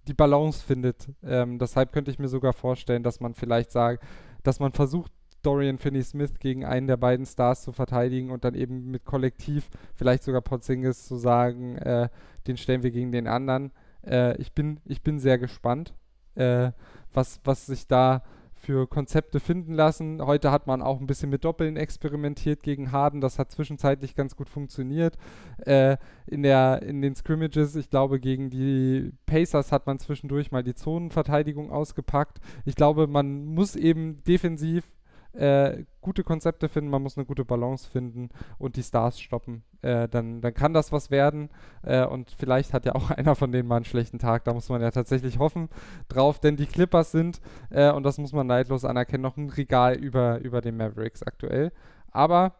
die 0.08 0.14
Balance 0.14 0.64
findet. 0.64 1.08
Ähm, 1.22 1.58
deshalb 1.58 1.92
könnte 1.92 2.10
ich 2.10 2.18
mir 2.18 2.28
sogar 2.28 2.54
vorstellen, 2.54 3.02
dass 3.02 3.20
man 3.20 3.34
vielleicht 3.34 3.70
sagt, 3.70 4.02
dass 4.42 4.60
man 4.60 4.72
versucht, 4.72 5.12
Dorian 5.42 5.78
Finney-Smith 5.78 6.40
gegen 6.40 6.64
einen 6.64 6.88
der 6.88 6.96
beiden 6.96 7.24
Stars 7.24 7.62
zu 7.62 7.72
verteidigen 7.72 8.30
und 8.30 8.44
dann 8.44 8.54
eben 8.54 8.90
mit 8.90 9.04
Kollektiv, 9.04 9.68
vielleicht 9.94 10.24
sogar 10.24 10.40
Porzingis 10.40 11.06
zu 11.06 11.16
sagen, 11.16 11.76
äh, 11.76 12.08
den 12.46 12.56
stellen 12.56 12.82
wir 12.82 12.90
gegen 12.90 13.12
den 13.12 13.28
anderen. 13.28 13.70
Äh, 14.04 14.36
ich, 14.38 14.52
bin, 14.52 14.80
ich 14.84 15.02
bin 15.02 15.20
sehr 15.20 15.38
gespannt, 15.38 15.94
äh, 16.34 16.72
was, 17.12 17.40
was 17.44 17.66
sich 17.66 17.86
da 17.86 18.22
für 18.58 18.86
Konzepte 18.86 19.40
finden 19.40 19.72
lassen. 19.72 20.24
Heute 20.24 20.50
hat 20.50 20.66
man 20.66 20.82
auch 20.82 21.00
ein 21.00 21.06
bisschen 21.06 21.30
mit 21.30 21.44
Doppeln 21.44 21.76
experimentiert 21.76 22.62
gegen 22.62 22.92
Harden. 22.92 23.20
Das 23.20 23.38
hat 23.38 23.50
zwischenzeitlich 23.50 24.14
ganz 24.14 24.36
gut 24.36 24.48
funktioniert. 24.48 25.16
Äh, 25.58 25.96
in, 26.26 26.42
der, 26.42 26.82
in 26.82 27.00
den 27.00 27.14
Scrimmages, 27.14 27.76
ich 27.76 27.90
glaube, 27.90 28.20
gegen 28.20 28.50
die 28.50 29.12
Pacers 29.26 29.72
hat 29.72 29.86
man 29.86 29.98
zwischendurch 29.98 30.50
mal 30.50 30.62
die 30.62 30.74
Zonenverteidigung 30.74 31.70
ausgepackt. 31.70 32.38
Ich 32.64 32.74
glaube, 32.74 33.06
man 33.06 33.46
muss 33.46 33.76
eben 33.76 34.22
defensiv 34.24 34.84
äh, 35.32 35.84
gute 36.00 36.24
Konzepte 36.24 36.68
finden, 36.68 36.90
man 36.90 37.02
muss 37.02 37.16
eine 37.16 37.26
gute 37.26 37.44
Balance 37.44 37.88
finden 37.88 38.30
und 38.58 38.76
die 38.76 38.82
Stars 38.82 39.20
stoppen. 39.20 39.62
Äh, 39.82 40.08
dann, 40.08 40.40
dann 40.40 40.54
kann 40.54 40.74
das 40.74 40.90
was 40.90 41.10
werden. 41.10 41.50
Äh, 41.82 42.06
und 42.06 42.34
vielleicht 42.36 42.72
hat 42.72 42.86
ja 42.86 42.94
auch 42.94 43.10
einer 43.16 43.34
von 43.34 43.52
denen 43.52 43.68
mal 43.68 43.76
einen 43.76 43.84
schlechten 43.84 44.18
Tag. 44.18 44.44
Da 44.44 44.54
muss 44.54 44.68
man 44.68 44.82
ja 44.82 44.90
tatsächlich 44.90 45.38
hoffen 45.38 45.68
drauf, 46.08 46.40
denn 46.40 46.56
die 46.56 46.66
Clippers 46.66 47.12
sind, 47.12 47.40
äh, 47.70 47.92
und 47.92 48.02
das 48.02 48.18
muss 48.18 48.32
man 48.32 48.46
neidlos 48.46 48.84
anerkennen, 48.84 49.22
noch 49.22 49.36
ein 49.36 49.50
Regal 49.50 49.96
über, 49.96 50.40
über 50.40 50.60
den 50.60 50.76
Mavericks 50.76 51.22
aktuell. 51.22 51.72
Aber 52.10 52.54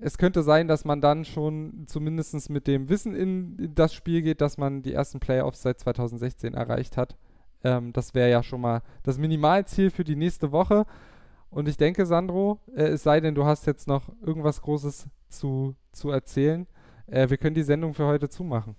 es 0.00 0.16
könnte 0.16 0.42
sein, 0.42 0.68
dass 0.68 0.84
man 0.84 1.00
dann 1.00 1.24
schon 1.24 1.84
zumindest 1.86 2.50
mit 2.50 2.66
dem 2.66 2.88
Wissen 2.88 3.14
in 3.14 3.74
das 3.74 3.92
Spiel 3.92 4.22
geht, 4.22 4.40
dass 4.40 4.56
man 4.56 4.82
die 4.82 4.92
ersten 4.92 5.20
Playoffs 5.20 5.62
seit 5.62 5.80
2016 5.80 6.54
erreicht 6.54 6.96
hat. 6.96 7.16
Ähm, 7.64 7.92
das 7.92 8.14
wäre 8.14 8.30
ja 8.30 8.42
schon 8.42 8.60
mal 8.60 8.82
das 9.02 9.18
Minimalziel 9.18 9.90
für 9.90 10.04
die 10.04 10.16
nächste 10.16 10.52
Woche. 10.52 10.86
Und 11.50 11.68
ich 11.68 11.76
denke, 11.76 12.06
Sandro, 12.06 12.58
äh, 12.74 12.84
es 12.84 13.02
sei 13.02 13.20
denn, 13.20 13.34
du 13.34 13.44
hast 13.44 13.66
jetzt 13.66 13.88
noch 13.88 14.02
irgendwas 14.20 14.60
Großes 14.62 15.06
zu, 15.28 15.74
zu 15.92 16.10
erzählen, 16.10 16.66
äh, 17.06 17.28
wir 17.30 17.36
können 17.36 17.54
die 17.54 17.62
Sendung 17.62 17.94
für 17.94 18.06
heute 18.06 18.28
zumachen. 18.28 18.76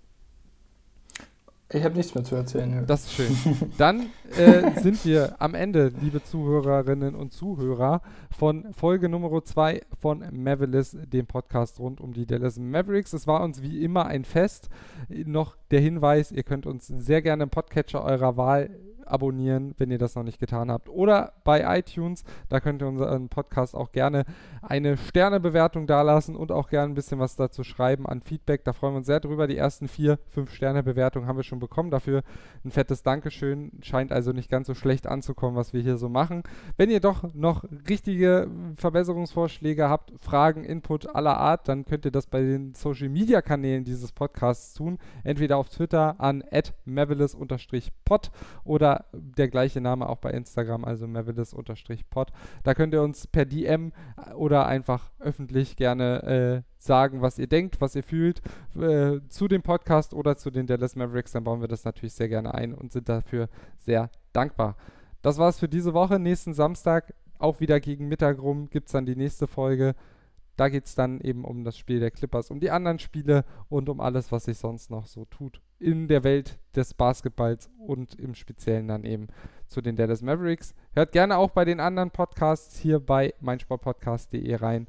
Ich 1.72 1.84
habe 1.84 1.96
nichts 1.96 2.16
mehr 2.16 2.24
zu 2.24 2.36
erzählen. 2.36 2.84
Das 2.88 3.06
ist 3.06 3.14
schön. 3.14 3.72
Dann 3.78 4.08
äh, 4.36 4.82
sind 4.82 5.06
wir 5.06 5.36
am 5.40 5.54
Ende, 5.54 5.92
liebe 6.02 6.24
Zuhörerinnen 6.24 7.14
und 7.14 7.32
Zuhörer, 7.32 8.02
von 8.36 8.74
Folge 8.74 9.08
Nummer 9.08 9.44
2 9.44 9.82
von 10.00 10.26
Mavericks, 10.32 10.98
dem 11.14 11.28
Podcast 11.28 11.80
rund 11.80 12.02
um 12.02 12.14
die 12.14 12.26
Dallas 12.26 12.58
Mavericks. 12.58 13.14
Es 13.14 13.28
war 13.28 13.44
uns 13.44 13.62
wie 13.62 13.84
immer 13.84 14.08
ein 14.08 14.26
Fest. 14.26 14.70
Noch 15.10 15.58
der 15.70 15.80
Hinweis, 15.80 16.32
ihr 16.32 16.42
könnt 16.42 16.66
uns 16.66 16.88
sehr 16.88 17.22
gerne 17.22 17.44
im 17.44 17.50
Podcatcher 17.52 18.04
eurer 18.04 18.36
Wahl 18.36 18.72
abonnieren, 19.10 19.74
wenn 19.78 19.92
ihr 19.92 19.98
das 19.98 20.16
noch 20.16 20.24
nicht 20.24 20.40
getan 20.40 20.72
habt. 20.72 20.90
Oder 20.90 21.34
bei 21.44 21.80
iTunes, 21.80 22.24
da 22.50 22.60
könnt 22.60 22.82
ihr 22.82 22.88
unseren 22.88 23.30
Podcast 23.30 23.76
auch 23.76 23.92
gerne 23.92 24.26
eine 24.62 24.98
Sternebewertung 24.98 25.88
dalassen 25.88 26.36
und 26.36 26.52
auch 26.52 26.70
gerne 26.70 26.92
ein 26.92 26.96
bisschen 26.96 27.20
was 27.20 27.36
dazu 27.36 27.64
schreiben 27.64 28.08
an 28.08 28.22
Feedback. 28.22 28.64
Da 28.64 28.74
freuen 28.74 28.94
wir 28.94 28.98
uns 28.98 29.08
sehr 29.08 29.20
drüber. 29.20 29.48
Die 29.48 29.58
ersten 29.58 29.88
vier, 29.88 30.20
fünf 30.30 30.54
Sterne-Bewertungen 30.54 31.28
haben 31.28 31.38
wir 31.38 31.44
schon 31.44 31.60
bekommen. 31.60 31.92
Dafür 31.92 32.24
ein 32.64 32.72
fettes 32.72 33.04
Dankeschön. 33.04 33.72
Scheint 33.82 34.12
also 34.12 34.32
nicht 34.32 34.50
ganz 34.50 34.68
so 34.68 34.74
schlecht 34.74 35.08
anzukommen, 35.08 35.56
was 35.56 35.74
wir 35.74 35.82
hier 35.82 35.98
so 35.98 36.10
machen. 36.10 36.44
Wenn 36.78 36.90
ihr 36.90 37.00
doch 37.00 37.34
noch 37.34 37.64
richtige 37.88 38.50
Verbesserungsvorschläge 38.76 39.90
habt, 39.90 40.14
Fragen, 40.20 40.64
Input 40.64 41.14
aller 41.16 41.38
Art, 41.38 41.68
dann 41.68 41.86
könnt 41.86 42.06
ihr 42.06 42.12
das 42.12 42.28
bei 42.28 42.42
den 42.42 42.74
Social-Media-Kanälen 42.74 43.84
dieses 43.84 44.12
Podcasts 44.12 44.74
tun. 44.74 44.98
Entweder 45.24 45.58
auf 45.58 45.70
Twitter 45.70 46.16
an 46.20 46.44
mavelis-pod 46.86 48.32
oder 48.64 48.99
der 49.14 49.48
gleiche 49.48 49.82
Name 49.82 50.08
auch 50.10 50.18
bei 50.18 50.32
Instagram, 50.32 50.86
also 50.86 51.08
mavelis-pod. 51.08 52.32
Da 52.64 52.74
könnt 52.74 52.94
ihr 52.94 53.02
uns 53.02 53.28
per 53.28 53.46
DM 53.46 53.92
oder 54.36 54.66
einfach 54.66 55.12
öffentlich 55.20 55.76
gerne 55.76 56.24
äh, 56.24 56.62
sagen, 56.78 57.22
was 57.22 57.40
ihr 57.40 57.48
denkt, 57.48 57.82
was 57.82 57.96
ihr 57.96 58.04
fühlt 58.04 58.42
äh, 58.76 59.20
zu 59.30 59.48
dem 59.48 59.62
Podcast 59.62 60.14
oder 60.14 60.38
zu 60.38 60.52
den 60.52 60.68
Dallas 60.68 60.96
Mavericks. 60.96 61.32
Dann 61.32 61.44
bauen 61.44 61.62
wir 61.62 61.68
das 61.68 61.86
natürlich 61.86 62.14
sehr 62.14 62.30
gerne 62.30 62.54
ein 62.54 62.74
und 62.74 62.92
sind 62.92 63.10
dafür 63.10 63.50
sehr 63.78 64.10
dankbar. 64.34 64.76
Das 65.22 65.38
war's 65.38 65.60
für 65.60 65.70
diese 65.70 65.94
Woche. 65.94 66.20
Nächsten 66.20 66.54
Samstag, 66.54 67.14
auch 67.38 67.60
wieder 67.60 67.80
gegen 67.80 68.08
Mittag 68.08 68.40
rum, 68.40 68.70
gibt 68.70 68.88
es 68.88 68.94
dann 68.94 69.06
die 69.06 69.16
nächste 69.16 69.48
Folge. 69.48 69.96
Da 70.56 70.70
geht 70.70 70.86
es 70.86 70.96
dann 70.96 71.22
eben 71.22 71.46
um 71.46 71.64
das 71.64 71.78
Spiel 71.78 72.00
der 72.00 72.12
Clippers, 72.12 72.52
um 72.52 72.60
die 72.60 72.72
anderen 72.72 73.00
Spiele 73.00 73.46
und 73.70 73.90
um 73.90 74.02
alles, 74.02 74.32
was 74.32 74.46
sich 74.46 74.58
sonst 74.58 74.92
noch 74.92 75.06
so 75.06 75.26
tut 75.26 75.62
in 75.80 76.08
der 76.08 76.24
Welt 76.24 76.60
des 76.76 76.94
Basketballs 76.94 77.70
und 77.80 78.16
im 78.16 78.36
Speziellen 78.36 78.88
dann 78.88 79.04
eben 79.04 79.28
zu 79.68 79.82
den 79.82 79.96
Dallas 79.96 80.22
Mavericks. 80.22 80.74
Hört 80.94 81.12
gerne 81.12 81.38
auch 81.38 81.52
bei 81.52 81.66
den 81.66 81.80
anderen 81.80 82.12
Podcasts 82.12 82.78
hier 82.78 83.00
bei 83.00 83.34
meinsportpodcast.de 83.40 84.56
rein. 84.56 84.88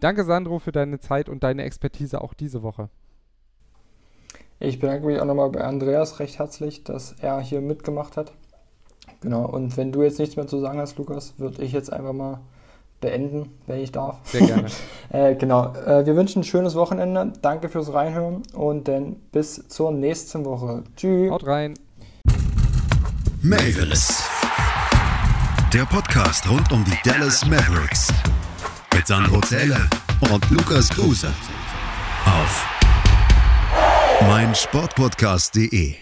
Danke, 0.00 0.24
Sandro, 0.24 0.58
für 0.58 0.72
deine 0.72 0.98
Zeit 0.98 1.28
und 1.28 1.44
deine 1.44 1.64
Expertise 1.64 2.20
auch 2.20 2.34
diese 2.34 2.62
Woche. 2.62 2.88
Ich 4.60 4.78
bedanke 4.78 5.06
mich 5.06 5.20
auch 5.20 5.24
nochmal 5.24 5.50
bei 5.50 5.62
Andreas 5.62 6.20
recht 6.20 6.38
herzlich, 6.38 6.84
dass 6.84 7.12
er 7.20 7.40
hier 7.40 7.60
mitgemacht 7.60 8.16
hat. 8.16 8.32
Genau, 9.20 9.46
und 9.46 9.76
wenn 9.76 9.92
du 9.92 10.02
jetzt 10.02 10.18
nichts 10.18 10.36
mehr 10.36 10.46
zu 10.46 10.58
sagen 10.60 10.78
hast, 10.78 10.98
Lukas, 10.98 11.38
würde 11.38 11.62
ich 11.62 11.72
jetzt 11.72 11.92
einfach 11.92 12.12
mal 12.12 12.40
beenden, 13.04 13.50
wenn 13.66 13.80
ich 13.80 13.92
darf. 13.92 14.18
Sehr 14.24 14.46
gerne. 14.46 14.66
äh, 15.10 15.34
genau. 15.34 15.72
Äh, 15.74 16.06
wir 16.06 16.16
wünschen 16.16 16.40
ein 16.40 16.44
schönes 16.44 16.74
Wochenende. 16.74 17.32
Danke 17.42 17.68
fürs 17.68 17.92
Reinhören 17.92 18.42
und 18.54 18.88
dann 18.88 19.16
bis 19.30 19.68
zur 19.68 19.92
nächsten 19.92 20.44
Woche. 20.44 20.82
Tschüss. 20.96 21.30
Haut 21.30 21.46
rein. 21.46 21.74
Mavericks. 23.42 24.28
Der 25.72 25.84
Podcast 25.84 26.48
rund 26.48 26.72
um 26.72 26.84
die 26.84 26.96
Dallas 27.08 27.44
Mavericks. 27.46 28.08
Mit 28.94 29.06
Sandro 29.06 29.40
Zähler 29.40 29.88
und 30.32 30.50
Lukas 30.50 30.88
Kruse. 30.88 31.28
Auf 32.24 32.66
meinsportpodcast.de 34.26 35.94